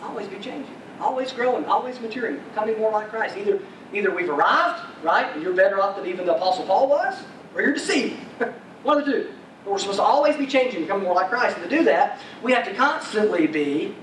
Always 0.02 0.28
be 0.28 0.36
changing. 0.36 0.76
Always 1.00 1.32
growing. 1.32 1.66
Always 1.66 2.00
maturing. 2.00 2.40
Becoming 2.50 2.80
more 2.80 2.92
like 2.92 3.10
Christ. 3.10 3.38
Either, 3.38 3.60
either 3.94 4.14
we've 4.14 4.30
arrived, 4.30 4.84
right, 5.04 5.32
and 5.34 5.44
you're 5.44 5.54
better 5.54 5.82
off 5.82 5.96
than 5.96 6.08
even 6.08 6.26
the 6.26 6.36
Apostle 6.36 6.66
Paul 6.66 6.88
was, 6.88 7.16
or 7.56 7.62
you're 7.62 7.74
deceived. 7.74 8.16
One 8.84 8.98
of 8.98 9.06
the 9.06 9.12
two. 9.12 9.32
But 9.64 9.72
we're 9.72 9.80
supposed 9.80 10.00
to 10.00 10.04
always 10.04 10.36
be 10.36 10.46
changing, 10.46 10.82
becoming 10.82 11.06
more 11.06 11.16
like 11.16 11.30
Christ. 11.30 11.58
And 11.58 11.70
to 11.70 11.78
do 11.78 11.84
that, 11.86 12.20
we 12.42 12.52
have 12.52 12.66
to 12.66 12.74
constantly 12.74 13.48
be 13.48 13.96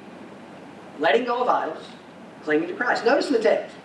letting 0.98 1.24
go 1.24 1.42
of 1.42 1.48
idols, 1.48 1.84
clinging 2.44 2.68
to 2.68 2.74
Christ. 2.74 3.04
Notice 3.04 3.26
in 3.26 3.34
the 3.34 3.42
text, 3.42 3.76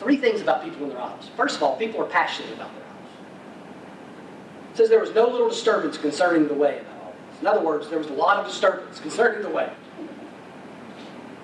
three 0.00 0.16
things 0.16 0.40
about 0.40 0.64
people 0.64 0.84
in 0.84 0.88
their 0.88 1.00
idols. 1.00 1.30
First 1.36 1.56
of 1.56 1.62
all, 1.62 1.76
people 1.76 2.00
are 2.00 2.06
passionate 2.06 2.52
about 2.54 2.74
their 2.74 2.84
idols. 2.84 3.12
It 4.72 4.76
says 4.76 4.88
there 4.88 5.00
was 5.00 5.14
no 5.14 5.28
little 5.28 5.50
disturbance 5.50 5.98
concerning 5.98 6.48
the 6.48 6.54
way 6.54 6.80
about 6.80 7.04
all 7.04 7.12
this. 7.12 7.40
In 7.40 7.46
other 7.46 7.60
words, 7.60 7.88
there 7.88 7.98
was 7.98 8.08
a 8.08 8.14
lot 8.14 8.38
of 8.38 8.46
disturbance 8.46 8.98
concerning 8.98 9.42
the 9.42 9.50
way, 9.50 9.70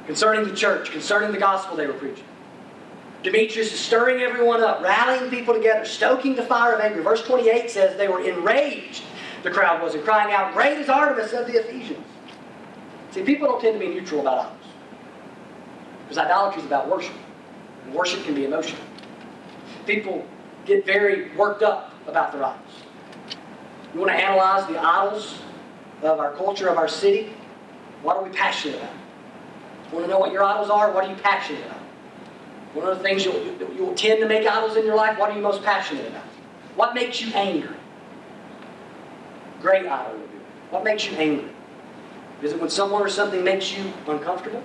concerning 0.06 0.48
the 0.48 0.56
church, 0.56 0.90
concerning 0.90 1.32
the 1.32 1.38
gospel 1.38 1.76
they 1.76 1.86
were 1.86 1.92
preaching. 1.92 2.24
Demetrius 3.22 3.72
is 3.72 3.80
stirring 3.80 4.22
everyone 4.22 4.62
up, 4.62 4.80
rallying 4.82 5.30
people 5.30 5.52
together, 5.52 5.84
stoking 5.84 6.34
the 6.34 6.44
fire 6.44 6.74
of 6.74 6.80
anger. 6.80 7.02
Verse 7.02 7.22
28 7.24 7.70
says 7.70 7.96
they 7.96 8.08
were 8.08 8.22
enraged, 8.22 9.02
the 9.42 9.50
crowd 9.50 9.82
was, 9.82 9.94
and 9.94 10.04
crying 10.04 10.32
out, 10.32 10.54
Great 10.54 10.78
is 10.78 10.88
Artemis 10.88 11.32
of 11.32 11.46
the 11.46 11.58
Ephesians. 11.60 12.06
See, 13.10 13.22
people 13.22 13.48
don't 13.48 13.60
tend 13.60 13.80
to 13.80 13.86
be 13.86 13.92
neutral 13.92 14.20
about 14.20 14.46
idols. 14.46 14.66
Because 16.04 16.18
idolatry 16.18 16.60
is 16.60 16.66
about 16.66 16.88
worship. 16.88 17.14
Worship 17.92 18.24
can 18.24 18.34
be 18.34 18.44
emotional. 18.44 18.80
People 19.86 20.26
get 20.64 20.84
very 20.84 21.34
worked 21.36 21.62
up 21.62 21.92
about 22.06 22.32
their 22.32 22.44
idols. 22.44 22.82
You 23.94 24.00
want 24.00 24.12
to 24.12 24.16
analyze 24.16 24.66
the 24.68 24.78
idols 24.78 25.38
of 26.02 26.18
our 26.18 26.32
culture, 26.34 26.68
of 26.68 26.76
our 26.76 26.88
city? 26.88 27.32
What 28.02 28.16
are 28.16 28.24
we 28.24 28.30
passionate 28.30 28.76
about? 28.76 28.90
Want 29.92 30.04
to 30.04 30.10
know 30.10 30.18
what 30.18 30.32
your 30.32 30.42
idols 30.42 30.68
are? 30.68 30.90
What 30.92 31.04
are 31.04 31.10
you 31.10 31.16
passionate 31.16 31.64
about? 31.64 31.78
One 32.74 32.86
of 32.86 32.98
the 32.98 33.02
things 33.02 33.24
you'll, 33.24 33.42
you'll 33.74 33.94
tend 33.94 34.20
to 34.20 34.28
make 34.28 34.46
idols 34.46 34.76
in 34.76 34.84
your 34.84 34.96
life, 34.96 35.18
what 35.18 35.30
are 35.30 35.36
you 35.36 35.40
most 35.40 35.62
passionate 35.62 36.06
about? 36.08 36.24
What 36.74 36.94
makes 36.94 37.22
you 37.22 37.32
angry? 37.32 37.74
Great 39.62 39.86
idol. 39.86 40.20
What 40.70 40.84
makes 40.84 41.06
you 41.10 41.16
angry? 41.16 41.48
Is 42.42 42.52
it 42.52 42.60
when 42.60 42.68
someone 42.68 43.00
or 43.00 43.08
something 43.08 43.42
makes 43.42 43.72
you 43.72 43.92
uncomfortable? 44.06 44.62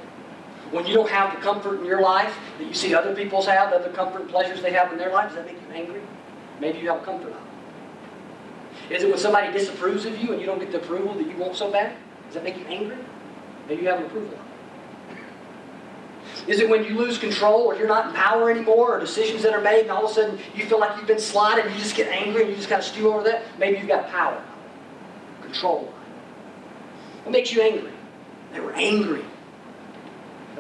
When 0.72 0.86
you 0.86 0.94
don't 0.94 1.10
have 1.10 1.36
the 1.36 1.42
comfort 1.42 1.80
in 1.80 1.86
your 1.86 2.02
life 2.02 2.38
that 2.58 2.66
you 2.66 2.74
see 2.74 2.96
other 2.96 3.14
people's 3.14 3.46
have, 3.46 3.72
the 3.72 3.78
other 3.78 3.92
comfort 3.92 4.22
and 4.22 4.30
pleasures 4.30 4.62
they 4.62 4.72
have 4.72 4.92
in 4.92 4.98
their 4.98 5.12
life, 5.12 5.28
does 5.28 5.36
that 5.36 5.46
make 5.46 5.62
you 5.62 5.74
angry? 5.74 6.02
Maybe 6.62 6.80
you 6.80 6.90
have 6.90 7.02
a 7.02 7.06
comfort 7.06 7.34
idol. 7.34 7.42
Is 8.90 9.04
it 9.04 9.10
when 9.10 9.20
somebody 9.20 9.52
disapproves 9.52 10.06
of 10.06 10.18
you 10.18 10.32
and 10.32 10.40
you 10.40 10.48
don't 10.48 10.60
get 10.60 10.72
the 10.72 10.78
approval 10.78 11.14
that 11.16 11.28
you 11.28 11.36
want 11.36 11.56
so 11.56 11.70
bad? 11.70 11.96
Does 12.26 12.36
that 12.36 12.44
make 12.44 12.58
you 12.58 12.66
angry? 12.66 12.98
Maybe 13.68 13.82
you 13.84 13.90
have 13.90 14.00
an 14.00 14.06
approval 14.06 14.30
idol. 14.30 14.46
Is 16.48 16.60
it 16.60 16.70
when 16.70 16.84
you 16.86 16.98
lose 16.98 17.18
control 17.18 17.64
or 17.64 17.76
you're 17.76 17.88
not 17.88 18.08
in 18.08 18.14
power 18.14 18.50
anymore 18.50 18.96
or 18.96 19.00
decisions 19.00 19.44
that 19.44 19.54
are 19.54 19.62
made 19.62 19.82
and 19.82 19.92
all 19.92 20.06
of 20.06 20.12
a 20.12 20.14
sudden 20.14 20.40
you 20.56 20.66
feel 20.66 20.80
like 20.80 20.98
you've 20.98 21.08
been 21.08 21.20
slotted 21.20 21.66
and 21.66 21.74
you 21.74 21.80
just 21.80 21.96
get 21.96 22.08
angry 22.08 22.42
and 22.42 22.50
you 22.50 22.56
just 22.56 22.70
kind 22.70 22.80
of 22.80 22.86
stew 22.86 23.12
over 23.12 23.24
that? 23.24 23.44
Maybe 23.60 23.78
you've 23.78 23.88
got 23.88 24.10
power, 24.10 24.42
control. 25.42 25.94
What 27.24 27.32
makes 27.32 27.52
you 27.52 27.62
angry? 27.62 27.92
They 28.54 28.60
were 28.60 28.74
angry. 28.74 29.24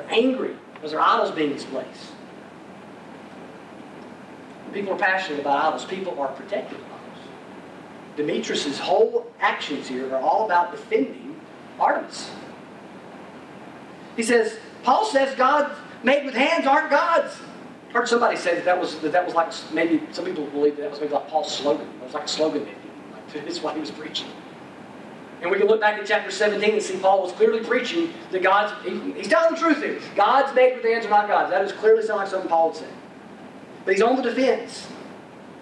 They're 0.02 0.20
angry 0.20 0.56
because 0.74 0.91
their 0.91 1.02
idols 1.02 1.32
being 1.32 1.54
displaced. 1.54 2.12
People 4.74 4.93
are 4.93 4.97
passionate 4.97 5.41
about 5.41 5.66
idols. 5.66 5.86
People 5.86 6.20
are 6.20 6.30
protected 6.30 6.80
of 6.80 6.86
idols. 6.86 7.28
Demetrius' 8.16 8.80
whole 8.80 9.32
actions 9.41 9.88
here 9.88 10.14
are 10.14 10.22
all 10.22 10.45
about 10.45 10.72
defending 10.72 11.39
Artemis. 11.80 12.32
He 14.16 14.24
says, 14.24 14.58
Paul 14.84 15.06
says 15.06 15.36
gods 15.36 15.74
made 16.04 16.26
with 16.26 16.36
hands 16.36 16.66
aren't 16.66 16.89
gods. 16.89 17.38
I 17.89 17.93
heard 17.93 18.08
somebody 18.08 18.38
say 18.38 18.56
that 18.56 18.66
that 18.66 18.80
was 18.80 18.97
that, 18.99 19.12
that 19.12 19.26
was 19.26 19.36
like 19.36 19.52
maybe 19.74 20.02
some 20.12 20.24
people 20.24 20.45
believe 20.47 20.78
that, 20.78 20.84
that 20.84 20.91
was 20.91 21.02
maybe 21.02 21.14
like 21.14 21.28
Paul's 21.28 21.54
slogan. 21.54 21.88
It 21.88 22.04
was 22.04 22.14
like 22.14 22.24
a 22.24 22.28
slogan. 22.30 22.66
Like, 23.12 23.34
that's 23.45 23.62
what 23.62 23.76
he 23.76 23.82
was 23.82 23.91
preaching. 23.91 24.28
And 25.41 25.49
we 25.49 25.57
can 25.57 25.67
look 25.67 25.81
back 25.81 25.99
at 25.99 26.05
chapter 26.05 26.29
17 26.29 26.73
and 26.73 26.81
see 26.81 26.97
Paul 26.97 27.23
was 27.23 27.31
clearly 27.31 27.63
preaching 27.63 28.13
that 28.31 28.43
God's, 28.43 28.73
he, 28.85 29.11
he's 29.13 29.27
telling 29.27 29.55
the 29.55 29.59
truth 29.59 29.81
here. 29.81 29.99
God's 30.15 30.53
made 30.55 30.75
with 30.75 30.85
hands 30.85 31.05
are 31.05 31.09
not 31.09 31.27
gods. 31.27 31.49
That 31.49 31.65
is 31.65 31.71
clearly 31.71 32.03
sound 32.03 32.19
like 32.19 32.27
something 32.27 32.49
Paul 32.49 32.69
would 32.69 32.77
say. 32.77 32.87
But 33.83 33.95
he's 33.95 34.03
on 34.03 34.15
the 34.15 34.21
defense 34.21 34.87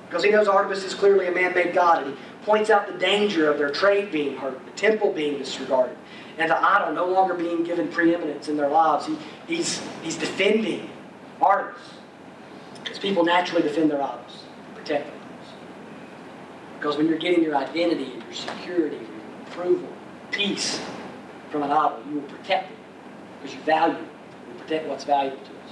because 0.08 0.24
he 0.24 0.32
knows 0.32 0.48
Artemis 0.48 0.84
is 0.84 0.94
clearly 0.94 1.28
a 1.28 1.32
man-made 1.32 1.74
god 1.74 2.04
and 2.04 2.14
he 2.14 2.20
points 2.44 2.70
out 2.70 2.88
the 2.88 2.98
danger 2.98 3.50
of 3.50 3.58
their 3.58 3.70
trade 3.70 4.12
being 4.12 4.36
hurt, 4.36 4.60
the 4.66 4.72
temple 4.72 5.14
being 5.14 5.38
disregarded 5.38 5.96
and 6.40 6.50
the 6.50 6.58
idol 6.58 6.94
no 6.94 7.06
longer 7.06 7.34
being 7.34 7.64
given 7.64 7.90
preeminence 7.90 8.48
in 8.48 8.56
their 8.56 8.70
lives. 8.70 9.06
He, 9.06 9.18
he's, 9.46 9.82
he's 10.02 10.18
defending 10.18 10.90
Artemis. 11.42 11.82
Because 12.82 12.98
people 12.98 13.26
naturally 13.26 13.62
defend 13.62 13.92
their 13.92 14.02
idols, 14.02 14.44
protect 14.74 15.08
idols. 15.08 15.54
Because 16.78 16.98
when 16.98 17.08
you're 17.08 17.20
getting 17.20 17.44
your 17.44 17.58
identity 17.58 18.14
and 18.14 18.24
your 18.24 18.34
security, 18.34 19.06
approval, 19.60 19.90
peace 20.32 20.82
from 21.52 21.64
an 21.64 21.72
idol, 21.72 22.02
you 22.08 22.16
will 22.16 22.30
protect 22.30 22.72
it 22.72 22.78
because 23.42 23.56
you 23.56 23.62
value 23.62 23.96
it. 23.96 24.08
You 24.48 24.60
protect 24.62 24.88
what's 24.88 25.04
valuable 25.04 25.38
to 25.38 25.52
us. 25.52 25.72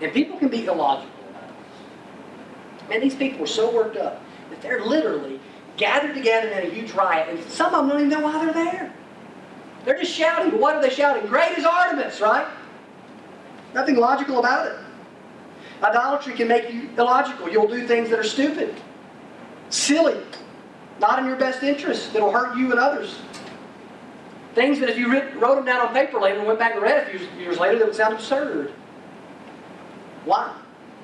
And 0.00 0.12
people 0.12 0.38
can 0.38 0.48
be 0.48 0.66
illogical 0.66 1.14
about 1.30 1.44
it. 1.44 2.90
Man, 2.90 3.00
these 3.00 3.14
people 3.14 3.44
are 3.44 3.48
so 3.48 3.74
worked 3.74 3.96
up 3.96 4.22
that 4.50 4.60
they're 4.60 4.84
literally 4.84 5.40
gathered 5.76 6.14
together 6.14 6.48
in 6.48 6.66
a 6.66 6.70
huge 6.70 6.92
riot, 6.92 7.28
and 7.30 7.50
some 7.50 7.74
of 7.74 7.80
them 7.80 7.88
don't 7.88 8.06
even 8.06 8.10
know 8.10 8.20
why 8.20 8.44
they're 8.44 8.54
there. 8.54 8.92
They're 9.84 9.98
just 9.98 10.12
shouting. 10.12 10.50
But 10.50 10.60
what 10.60 10.76
are 10.76 10.82
they 10.82 10.90
shouting? 10.90 11.26
Great 11.26 11.56
is 11.56 11.64
Artemis, 11.64 12.20
right? 12.20 12.46
Nothing 13.74 13.96
logical 13.96 14.38
about 14.38 14.66
it. 14.66 14.76
Idolatry 15.82 16.34
can 16.34 16.46
make 16.46 16.72
you 16.72 16.90
illogical. 16.96 17.48
You'll 17.48 17.68
do 17.68 17.86
things 17.86 18.10
that 18.10 18.18
are 18.18 18.24
stupid, 18.24 18.74
silly, 19.70 20.20
not 21.00 21.18
in 21.18 21.26
your 21.26 21.36
best 21.36 21.62
interest, 21.62 22.12
that'll 22.12 22.30
hurt 22.30 22.56
you 22.56 22.70
and 22.70 22.80
others. 22.80 23.18
Things 24.54 24.78
that 24.80 24.90
if 24.90 24.98
you 24.98 25.10
wrote 25.10 25.56
them 25.56 25.64
down 25.64 25.86
on 25.86 25.94
paper 25.94 26.20
later 26.20 26.38
and 26.38 26.46
went 26.46 26.58
back 26.58 26.74
and 26.74 26.82
read 26.82 27.06
a 27.06 27.18
few 27.18 27.26
years 27.40 27.58
later, 27.58 27.78
that 27.78 27.86
would 27.86 27.96
sound 27.96 28.14
absurd. 28.14 28.72
Why? 30.24 30.54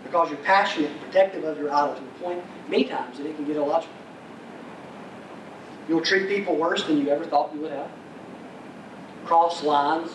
Because 0.05 0.31
you're 0.31 0.39
passionate 0.41 0.91
and 0.91 1.01
protective 1.01 1.45
of 1.45 1.59
your 1.59 1.73
idol 1.73 1.95
to 1.95 2.01
the 2.01 2.11
point, 2.23 2.45
many 2.69 2.85
times, 2.85 3.19
that 3.19 3.27
it 3.27 3.37
can 3.37 3.47
get 3.47 3.57
illogical. 3.57 3.95
You'll 5.89 6.03
treat 6.03 6.29
people 6.29 6.57
worse 6.57 6.85
than 6.85 6.99
you 6.99 7.09
ever 7.09 7.25
thought 7.25 7.53
you 7.55 7.61
would 7.61 7.73
have. 7.73 7.91
Cross 9.25 9.65
lines 9.65 10.11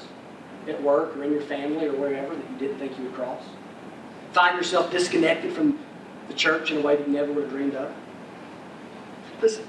at 0.68 0.82
work 0.82 1.18
or 1.18 1.24
in 1.24 1.32
your 1.32 1.42
family 1.42 1.88
or 1.88 1.94
wherever 1.94 2.36
that 2.36 2.52
you 2.52 2.58
didn't 2.58 2.78
think 2.78 2.98
you 2.98 3.06
would 3.06 3.14
cross. 3.14 3.44
Find 4.32 4.56
yourself 4.56 4.92
disconnected 4.92 5.54
from 5.54 5.80
the 6.28 6.34
church 6.34 6.72
in 6.72 6.78
a 6.78 6.82
way 6.82 6.96
that 6.96 7.08
you 7.08 7.14
never 7.14 7.34
would 7.34 7.44
have 7.46 7.52
dreamed 7.52 7.76
of. 7.76 7.94
Listen, 9.44 9.68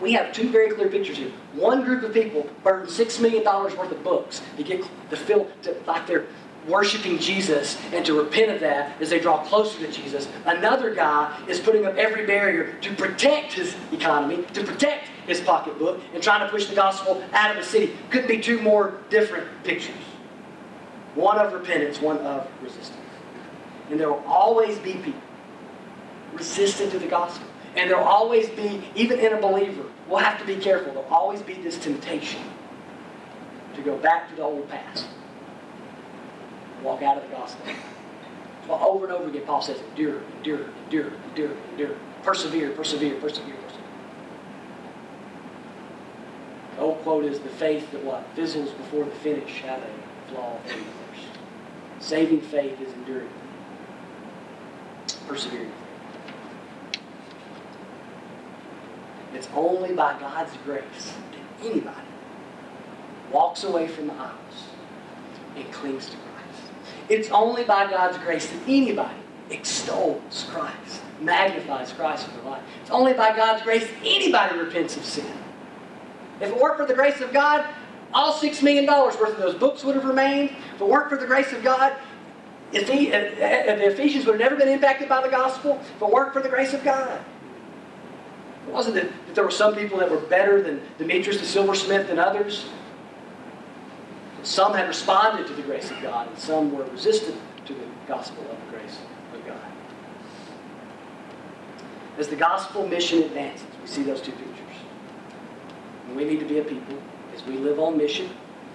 we 0.00 0.12
have 0.14 0.32
two 0.32 0.48
very 0.50 0.72
clear 0.72 0.88
pictures 0.88 1.18
here. 1.18 1.30
One 1.54 1.84
group 1.84 2.02
of 2.02 2.12
people 2.12 2.50
burned 2.64 2.88
$6 2.88 3.20
million 3.20 3.44
worth 3.44 3.92
of 3.92 4.02
books 4.02 4.42
to 4.56 4.64
get 4.64 4.82
to 5.10 5.16
feel 5.16 5.48
to, 5.62 5.76
like 5.86 6.08
they're 6.08 6.26
worshiping 6.66 7.20
Jesus 7.20 7.78
and 7.92 8.04
to 8.06 8.20
repent 8.20 8.50
of 8.50 8.58
that 8.58 9.00
as 9.00 9.10
they 9.10 9.20
draw 9.20 9.44
closer 9.44 9.78
to 9.86 9.92
Jesus. 9.92 10.26
Another 10.46 10.92
guy 10.92 11.40
is 11.46 11.60
putting 11.60 11.86
up 11.86 11.94
every 11.94 12.26
barrier 12.26 12.74
to 12.80 12.92
protect 12.96 13.52
his 13.52 13.76
economy, 13.92 14.44
to 14.52 14.64
protect 14.64 15.06
his 15.28 15.40
pocketbook, 15.40 16.00
and 16.12 16.20
trying 16.20 16.44
to 16.44 16.50
push 16.50 16.66
the 16.66 16.74
gospel 16.74 17.22
out 17.34 17.52
of 17.52 17.56
the 17.56 17.62
city. 17.62 17.96
Couldn't 18.10 18.26
be 18.26 18.40
two 18.40 18.60
more 18.62 18.98
different 19.10 19.46
pictures. 19.62 19.94
One 21.14 21.38
of 21.38 21.52
repentance, 21.52 22.00
one 22.00 22.18
of 22.18 22.50
resistance. 22.60 22.98
And 23.90 24.00
there 24.00 24.10
will 24.10 24.24
always 24.26 24.76
be 24.78 24.94
people 24.94 25.20
resistant 26.32 26.90
to 26.90 26.98
the 26.98 27.06
gospel. 27.06 27.46
And 27.76 27.90
there 27.90 27.96
will 27.96 28.04
always 28.04 28.48
be, 28.50 28.84
even 28.94 29.18
in 29.18 29.32
a 29.32 29.40
believer, 29.40 29.84
we'll 30.08 30.18
have 30.18 30.38
to 30.38 30.46
be 30.46 30.56
careful. 30.56 30.92
There'll 30.92 31.12
always 31.12 31.42
be 31.42 31.54
this 31.54 31.76
temptation 31.76 32.40
to 33.74 33.82
go 33.82 33.96
back 33.96 34.30
to 34.30 34.36
the 34.36 34.42
old 34.42 34.68
past. 34.68 35.06
Walk 36.82 37.02
out 37.02 37.16
of 37.16 37.28
the 37.28 37.34
gospel. 37.34 37.66
Well, 38.68 38.82
over 38.82 39.06
and 39.06 39.12
over 39.12 39.28
again, 39.28 39.42
Paul 39.44 39.60
says, 39.60 39.80
endure, 39.90 40.20
endure, 40.36 40.70
endure, 40.84 41.12
endure, 41.30 41.56
endure. 41.72 41.96
Persevere, 42.22 42.70
persevere, 42.70 43.20
persevere, 43.20 43.56
persevere. 43.56 43.84
The 46.76 46.80
old 46.80 47.02
quote 47.02 47.24
is 47.24 47.38
the 47.40 47.50
faith 47.50 47.90
that 47.92 48.02
what? 48.02 48.24
Fizzles 48.34 48.70
before 48.76 49.04
the 49.04 49.10
finish 49.10 49.60
had 49.60 49.80
a 49.80 50.30
flaw 50.30 50.58
in 50.64 50.78
the 50.78 50.84
first. 50.84 51.38
Saving 52.00 52.40
faith 52.40 52.80
is 52.80 52.92
enduring. 52.94 53.30
Persevering. 55.28 55.72
It's 59.34 59.48
only 59.54 59.92
by 59.94 60.18
God's 60.18 60.52
grace 60.64 61.12
that 61.32 61.66
anybody 61.66 62.06
walks 63.32 63.64
away 63.64 63.88
from 63.88 64.06
the 64.06 64.14
idols 64.14 64.68
and 65.56 65.72
clings 65.72 66.06
to 66.10 66.16
Christ. 66.16 66.72
It's 67.08 67.30
only 67.30 67.64
by 67.64 67.90
God's 67.90 68.18
grace 68.18 68.46
that 68.46 68.62
anybody 68.66 69.16
extols 69.50 70.46
Christ, 70.50 71.02
magnifies 71.20 71.92
Christ 71.92 72.28
in 72.28 72.34
their 72.36 72.44
life. 72.44 72.62
It's 72.80 72.90
only 72.90 73.12
by 73.12 73.34
God's 73.36 73.62
grace 73.62 73.86
that 73.86 73.98
anybody 74.04 74.58
repents 74.58 74.96
of 74.96 75.04
sin. 75.04 75.32
If 76.40 76.50
it 76.50 76.60
weren't 76.60 76.76
for 76.76 76.86
the 76.86 76.94
grace 76.94 77.20
of 77.20 77.32
God, 77.32 77.66
all 78.12 78.32
$6 78.32 78.62
million 78.62 78.86
worth 78.86 79.20
of 79.20 79.38
those 79.38 79.54
books 79.54 79.84
would 79.84 79.96
have 79.96 80.04
remained. 80.04 80.50
If 80.74 80.80
it 80.80 80.86
weren't 80.86 81.10
for 81.10 81.16
the 81.16 81.26
grace 81.26 81.52
of 81.52 81.62
God, 81.62 81.96
if 82.72 82.88
if 82.88 83.38
the 83.38 83.86
Ephesians 83.86 84.26
would 84.26 84.40
have 84.40 84.50
never 84.50 84.56
been 84.56 84.72
impacted 84.72 85.08
by 85.08 85.20
the 85.20 85.28
gospel, 85.28 85.80
if 85.80 86.02
it 86.02 86.08
weren't 86.08 86.32
for 86.32 86.40
the 86.40 86.48
grace 86.48 86.72
of 86.72 86.82
God. 86.82 87.20
It 88.66 88.72
wasn't 88.72 88.94
that, 88.96 89.04
that 89.26 89.34
there 89.34 89.44
were 89.44 89.50
some 89.50 89.74
people 89.74 89.98
that 89.98 90.10
were 90.10 90.18
better 90.18 90.62
than 90.62 90.80
Demetrius 90.98 91.38
the 91.38 91.46
silversmith 91.46 92.08
than 92.08 92.18
others. 92.18 92.66
Some 94.42 94.74
had 94.74 94.88
responded 94.88 95.46
to 95.46 95.54
the 95.54 95.62
grace 95.62 95.90
of 95.90 96.00
God, 96.02 96.28
and 96.28 96.38
some 96.38 96.74
were 96.76 96.84
resistant 96.84 97.36
to 97.66 97.74
the 97.74 97.86
gospel 98.06 98.42
of 98.42 98.58
the 98.66 98.76
grace 98.76 98.98
of 99.32 99.46
God. 99.46 99.60
As 102.18 102.28
the 102.28 102.36
gospel 102.36 102.86
mission 102.86 103.22
advances, 103.22 103.66
we 103.80 103.88
see 103.88 104.02
those 104.02 104.20
two 104.20 104.32
pictures. 104.32 104.54
And 106.06 106.16
we 106.16 106.24
need 106.24 106.40
to 106.40 106.46
be 106.46 106.58
a 106.58 106.64
people 106.64 106.98
as 107.34 107.44
we 107.44 107.56
live 107.56 107.80
on 107.80 107.96
mission 107.96 108.30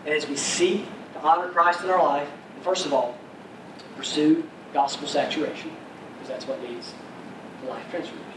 and 0.05 0.13
as 0.13 0.27
we 0.27 0.35
seek 0.35 0.85
to 1.13 1.19
honor 1.21 1.49
Christ 1.49 1.83
in 1.83 1.89
our 1.89 2.03
life. 2.03 2.27
First 2.61 2.85
of 2.85 2.93
all, 2.93 3.17
pursue 3.95 4.43
gospel 4.73 5.07
saturation, 5.07 5.71
because 6.13 6.29
that's 6.29 6.47
what 6.47 6.61
leads 6.61 6.93
to 7.61 7.69
life 7.69 7.83
transformation. 7.89 8.28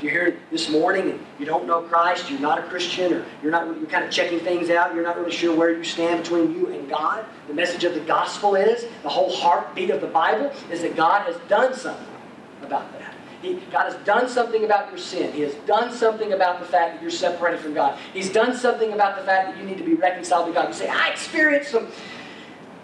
If 0.00 0.04
you're 0.04 0.12
here 0.12 0.38
this 0.50 0.70
morning 0.70 1.10
and 1.10 1.20
you 1.38 1.44
don't 1.44 1.66
know 1.66 1.82
Christ, 1.82 2.30
you're 2.30 2.40
not 2.40 2.58
a 2.58 2.62
Christian, 2.62 3.12
or 3.12 3.26
you're 3.42 3.52
not 3.52 3.66
you're 3.66 3.84
kind 3.84 4.02
of 4.02 4.10
checking 4.10 4.40
things 4.40 4.70
out, 4.70 4.94
you're 4.94 5.04
not 5.04 5.18
really 5.18 5.30
sure 5.30 5.54
where 5.54 5.76
you 5.76 5.84
stand 5.84 6.22
between 6.22 6.54
you 6.54 6.68
and 6.68 6.88
God. 6.88 7.22
The 7.48 7.52
message 7.52 7.84
of 7.84 7.92
the 7.92 8.00
gospel 8.00 8.54
is, 8.54 8.86
the 9.02 9.10
whole 9.10 9.30
heartbeat 9.30 9.90
of 9.90 10.00
the 10.00 10.06
Bible 10.06 10.54
is 10.70 10.80
that 10.80 10.96
God 10.96 11.26
has 11.26 11.36
done 11.50 11.74
something 11.74 12.06
about 12.62 12.90
that. 12.92 13.12
He, 13.42 13.56
God 13.70 13.92
has 13.92 14.06
done 14.06 14.26
something 14.26 14.64
about 14.64 14.88
your 14.88 14.96
sin. 14.96 15.34
He 15.34 15.42
has 15.42 15.52
done 15.66 15.92
something 15.92 16.32
about 16.32 16.60
the 16.60 16.66
fact 16.66 16.94
that 16.94 17.02
you're 17.02 17.10
separated 17.10 17.60
from 17.60 17.74
God. 17.74 17.98
He's 18.14 18.32
done 18.32 18.56
something 18.56 18.94
about 18.94 19.18
the 19.18 19.24
fact 19.24 19.50
that 19.50 19.58
you 19.58 19.64
need 19.64 19.76
to 19.76 19.84
be 19.84 19.96
reconciled 19.96 20.46
to 20.46 20.52
God. 20.54 20.68
You 20.68 20.74
say, 20.74 20.88
I 20.88 21.10
experienced 21.10 21.72
some 21.72 21.88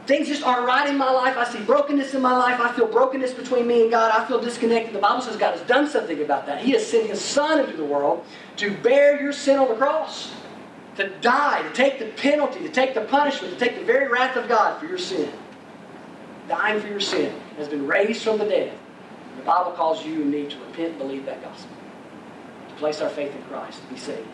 things 0.06 0.28
just 0.28 0.42
aren't 0.42 0.66
right 0.66 0.88
in 0.88 0.96
my 0.96 1.10
life. 1.10 1.36
I 1.36 1.44
see 1.44 1.60
brokenness 1.60 2.14
in 2.14 2.22
my 2.22 2.36
life. 2.36 2.60
I 2.60 2.72
feel 2.72 2.86
brokenness 2.86 3.34
between 3.34 3.66
me 3.66 3.82
and 3.82 3.90
God. 3.90 4.12
I 4.12 4.26
feel 4.26 4.40
disconnected. 4.40 4.94
The 4.94 5.00
Bible 5.00 5.20
says 5.20 5.36
God 5.36 5.56
has 5.56 5.66
done 5.66 5.88
something 5.88 6.22
about 6.22 6.46
that. 6.46 6.62
He 6.62 6.72
has 6.72 6.86
sent 6.86 7.08
His 7.08 7.20
Son 7.20 7.60
into 7.60 7.76
the 7.76 7.84
world 7.84 8.24
to 8.56 8.70
bear 8.78 9.20
your 9.20 9.32
sin 9.32 9.58
on 9.58 9.68
the 9.68 9.74
cross, 9.74 10.32
to 10.96 11.08
die, 11.20 11.62
to 11.62 11.72
take 11.72 11.98
the 11.98 12.06
penalty, 12.06 12.60
to 12.60 12.68
take 12.68 12.94
the 12.94 13.02
punishment, 13.02 13.52
to 13.52 13.58
take 13.58 13.78
the 13.78 13.84
very 13.84 14.08
wrath 14.08 14.36
of 14.36 14.48
God 14.48 14.80
for 14.80 14.86
your 14.86 14.98
sin. 14.98 15.30
Dying 16.48 16.80
for 16.80 16.86
your 16.86 17.00
sin 17.00 17.34
has 17.58 17.68
been 17.68 17.86
raised 17.86 18.22
from 18.22 18.38
the 18.38 18.44
dead. 18.44 18.72
The 19.36 19.42
Bible 19.42 19.72
calls 19.72 20.04
you 20.04 20.22
and 20.22 20.30
me 20.30 20.46
to 20.48 20.58
repent 20.60 20.90
and 20.90 20.98
believe 20.98 21.26
that 21.26 21.42
gospel, 21.42 21.70
to 22.68 22.74
place 22.76 23.00
our 23.00 23.10
faith 23.10 23.34
in 23.34 23.42
Christ, 23.44 23.82
to 23.82 23.88
be 23.92 23.98
saved, 23.98 24.28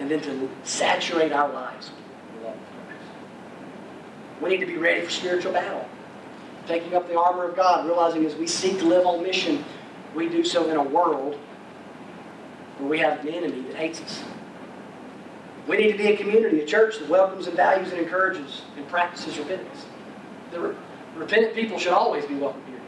and 0.00 0.10
then 0.10 0.20
to 0.22 0.50
saturate 0.64 1.32
our 1.32 1.52
lives 1.52 1.90
with 2.34 2.44
love 2.44 2.54
of 2.54 2.60
Christ. 2.60 3.10
We 4.40 4.50
need 4.50 4.60
to 4.60 4.66
be 4.66 4.76
ready 4.76 5.02
for 5.02 5.10
spiritual 5.10 5.52
battle, 5.52 5.88
taking 6.66 6.94
up 6.94 7.08
the 7.08 7.18
armor 7.18 7.44
of 7.44 7.56
God, 7.56 7.86
realizing 7.86 8.24
as 8.26 8.34
we 8.34 8.46
seek 8.46 8.78
to 8.78 8.84
live 8.84 9.06
on 9.06 9.22
mission, 9.22 9.64
we 10.14 10.28
do 10.28 10.44
so 10.44 10.68
in 10.68 10.76
a 10.76 10.82
world 10.82 11.38
where 12.78 12.88
we 12.88 12.98
have 12.98 13.20
an 13.20 13.28
enemy 13.28 13.62
that 13.62 13.76
hates 13.76 14.00
us. 14.00 14.22
We 15.66 15.78
need 15.78 15.92
to 15.92 15.98
be 15.98 16.08
a 16.08 16.16
community, 16.16 16.60
a 16.60 16.66
church 16.66 16.98
that 16.98 17.08
welcomes 17.08 17.46
and 17.46 17.56
values 17.56 17.90
and 17.92 18.00
encourages 18.00 18.62
and 18.76 18.86
practices 18.88 19.38
repentance. 19.38 19.86
The 20.52 20.60
re- 20.60 20.76
repentant 21.16 21.54
people 21.54 21.78
should 21.78 21.92
always 21.92 22.24
be 22.24 22.34
welcome 22.34 22.62
here. 22.68 22.80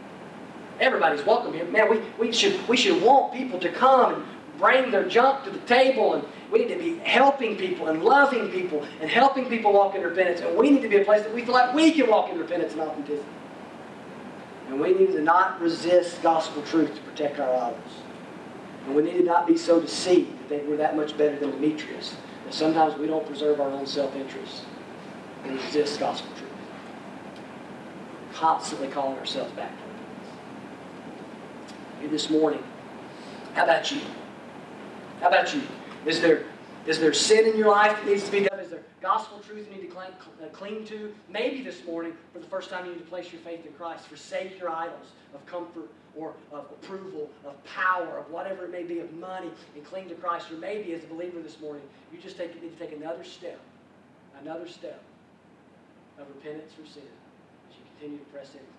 Everybody's 0.79 1.25
welcome 1.25 1.53
here. 1.53 1.65
Man, 1.65 1.89
we, 1.89 2.01
we, 2.17 2.31
should, 2.31 2.65
we 2.69 2.77
should 2.77 3.01
want 3.01 3.33
people 3.33 3.59
to 3.59 3.69
come 3.69 4.13
and 4.13 4.25
bring 4.59 4.91
their 4.91 5.07
junk 5.07 5.43
to 5.45 5.49
the 5.49 5.59
table. 5.59 6.15
And 6.15 6.25
we 6.51 6.59
need 6.59 6.69
to 6.69 6.79
be 6.79 6.99
helping 6.99 7.55
people 7.55 7.87
and 7.87 8.03
loving 8.03 8.49
people 8.49 8.85
and 9.01 9.09
helping 9.09 9.45
people 9.45 9.73
walk 9.73 9.95
in 9.95 10.03
repentance. 10.03 10.41
And 10.41 10.57
we 10.57 10.69
need 10.69 10.81
to 10.81 10.89
be 10.89 10.97
a 10.97 11.05
place 11.05 11.23
that 11.23 11.33
we 11.33 11.43
feel 11.43 11.53
like 11.53 11.73
we 11.73 11.91
can 11.91 12.09
walk 12.09 12.29
in 12.29 12.37
repentance 12.37 12.73
and 12.73 12.81
authenticity. 12.81 13.27
And 14.67 14.79
we 14.79 14.93
need 14.93 15.13
to 15.13 15.21
not 15.21 15.59
resist 15.59 16.21
gospel 16.21 16.61
truth 16.63 16.93
to 16.93 17.01
protect 17.01 17.39
our 17.39 17.49
idols. 17.49 18.01
And 18.85 18.95
we 18.95 19.03
need 19.03 19.17
to 19.17 19.23
not 19.23 19.47
be 19.47 19.57
so 19.57 19.79
deceived 19.79 20.31
that 20.31 20.49
think 20.49 20.67
we're 20.67 20.77
that 20.77 20.95
much 20.95 21.17
better 21.17 21.37
than 21.37 21.51
Demetrius 21.51 22.15
that 22.45 22.53
sometimes 22.53 22.97
we 22.99 23.07
don't 23.07 23.25
preserve 23.25 23.59
our 23.59 23.69
own 23.69 23.85
self-interest 23.85 24.63
and 25.43 25.53
resist 25.53 25.99
gospel 25.99 26.31
truth. 26.37 26.49
Constantly 28.33 28.87
calling 28.87 29.17
ourselves 29.17 29.51
back 29.53 29.71
to 29.71 29.77
you 32.03 32.09
this 32.09 32.29
morning. 32.29 32.63
How 33.53 33.63
about 33.63 33.91
you? 33.91 34.01
How 35.19 35.27
about 35.27 35.53
you? 35.53 35.61
Is 36.05 36.21
there, 36.21 36.45
is 36.87 36.97
there 36.97 37.11
sin 37.11 37.45
in 37.45 37.57
your 37.57 37.69
life 37.69 37.97
that 37.97 38.07
needs 38.07 38.23
to 38.23 38.31
be 38.31 38.41
done? 38.41 38.57
Is 38.59 38.69
there 38.69 38.83
gospel 39.01 39.39
truth 39.39 39.67
you 39.69 39.75
need 39.75 39.81
to 39.81 39.93
cling, 39.93 40.11
uh, 40.41 40.47
cling 40.53 40.85
to? 40.85 41.13
Maybe 41.27 41.61
this 41.61 41.85
morning, 41.85 42.13
for 42.31 42.39
the 42.39 42.45
first 42.45 42.69
time, 42.69 42.85
you 42.85 42.93
need 42.93 42.99
to 42.99 43.05
place 43.05 43.29
your 43.33 43.41
faith 43.41 43.65
in 43.65 43.73
Christ. 43.73 44.05
Forsake 44.05 44.57
your 44.57 44.69
idols 44.69 45.07
of 45.33 45.45
comfort 45.45 45.89
or 46.15 46.33
of 46.53 46.65
approval, 46.71 47.29
of 47.45 47.61
power, 47.65 48.17
of 48.17 48.31
whatever 48.31 48.63
it 48.63 48.71
may 48.71 48.83
be, 48.83 48.99
of 48.99 49.11
money, 49.13 49.51
and 49.75 49.83
cling 49.83 50.07
to 50.07 50.15
Christ. 50.15 50.51
Or 50.51 50.55
maybe, 50.55 50.93
as 50.93 51.03
a 51.03 51.07
believer 51.07 51.41
this 51.41 51.59
morning, 51.59 51.83
you 52.13 52.19
just 52.19 52.37
take, 52.37 52.61
need 52.61 52.77
to 52.79 52.85
take 52.85 52.95
another 52.95 53.25
step, 53.25 53.59
another 54.41 54.69
step 54.69 55.01
of 56.17 56.27
repentance 56.33 56.71
for 56.71 56.85
sin 56.85 57.03
as 57.69 57.75
you 57.75 57.83
continue 57.97 58.19
to 58.19 58.31
press 58.31 58.53
in 58.53 58.78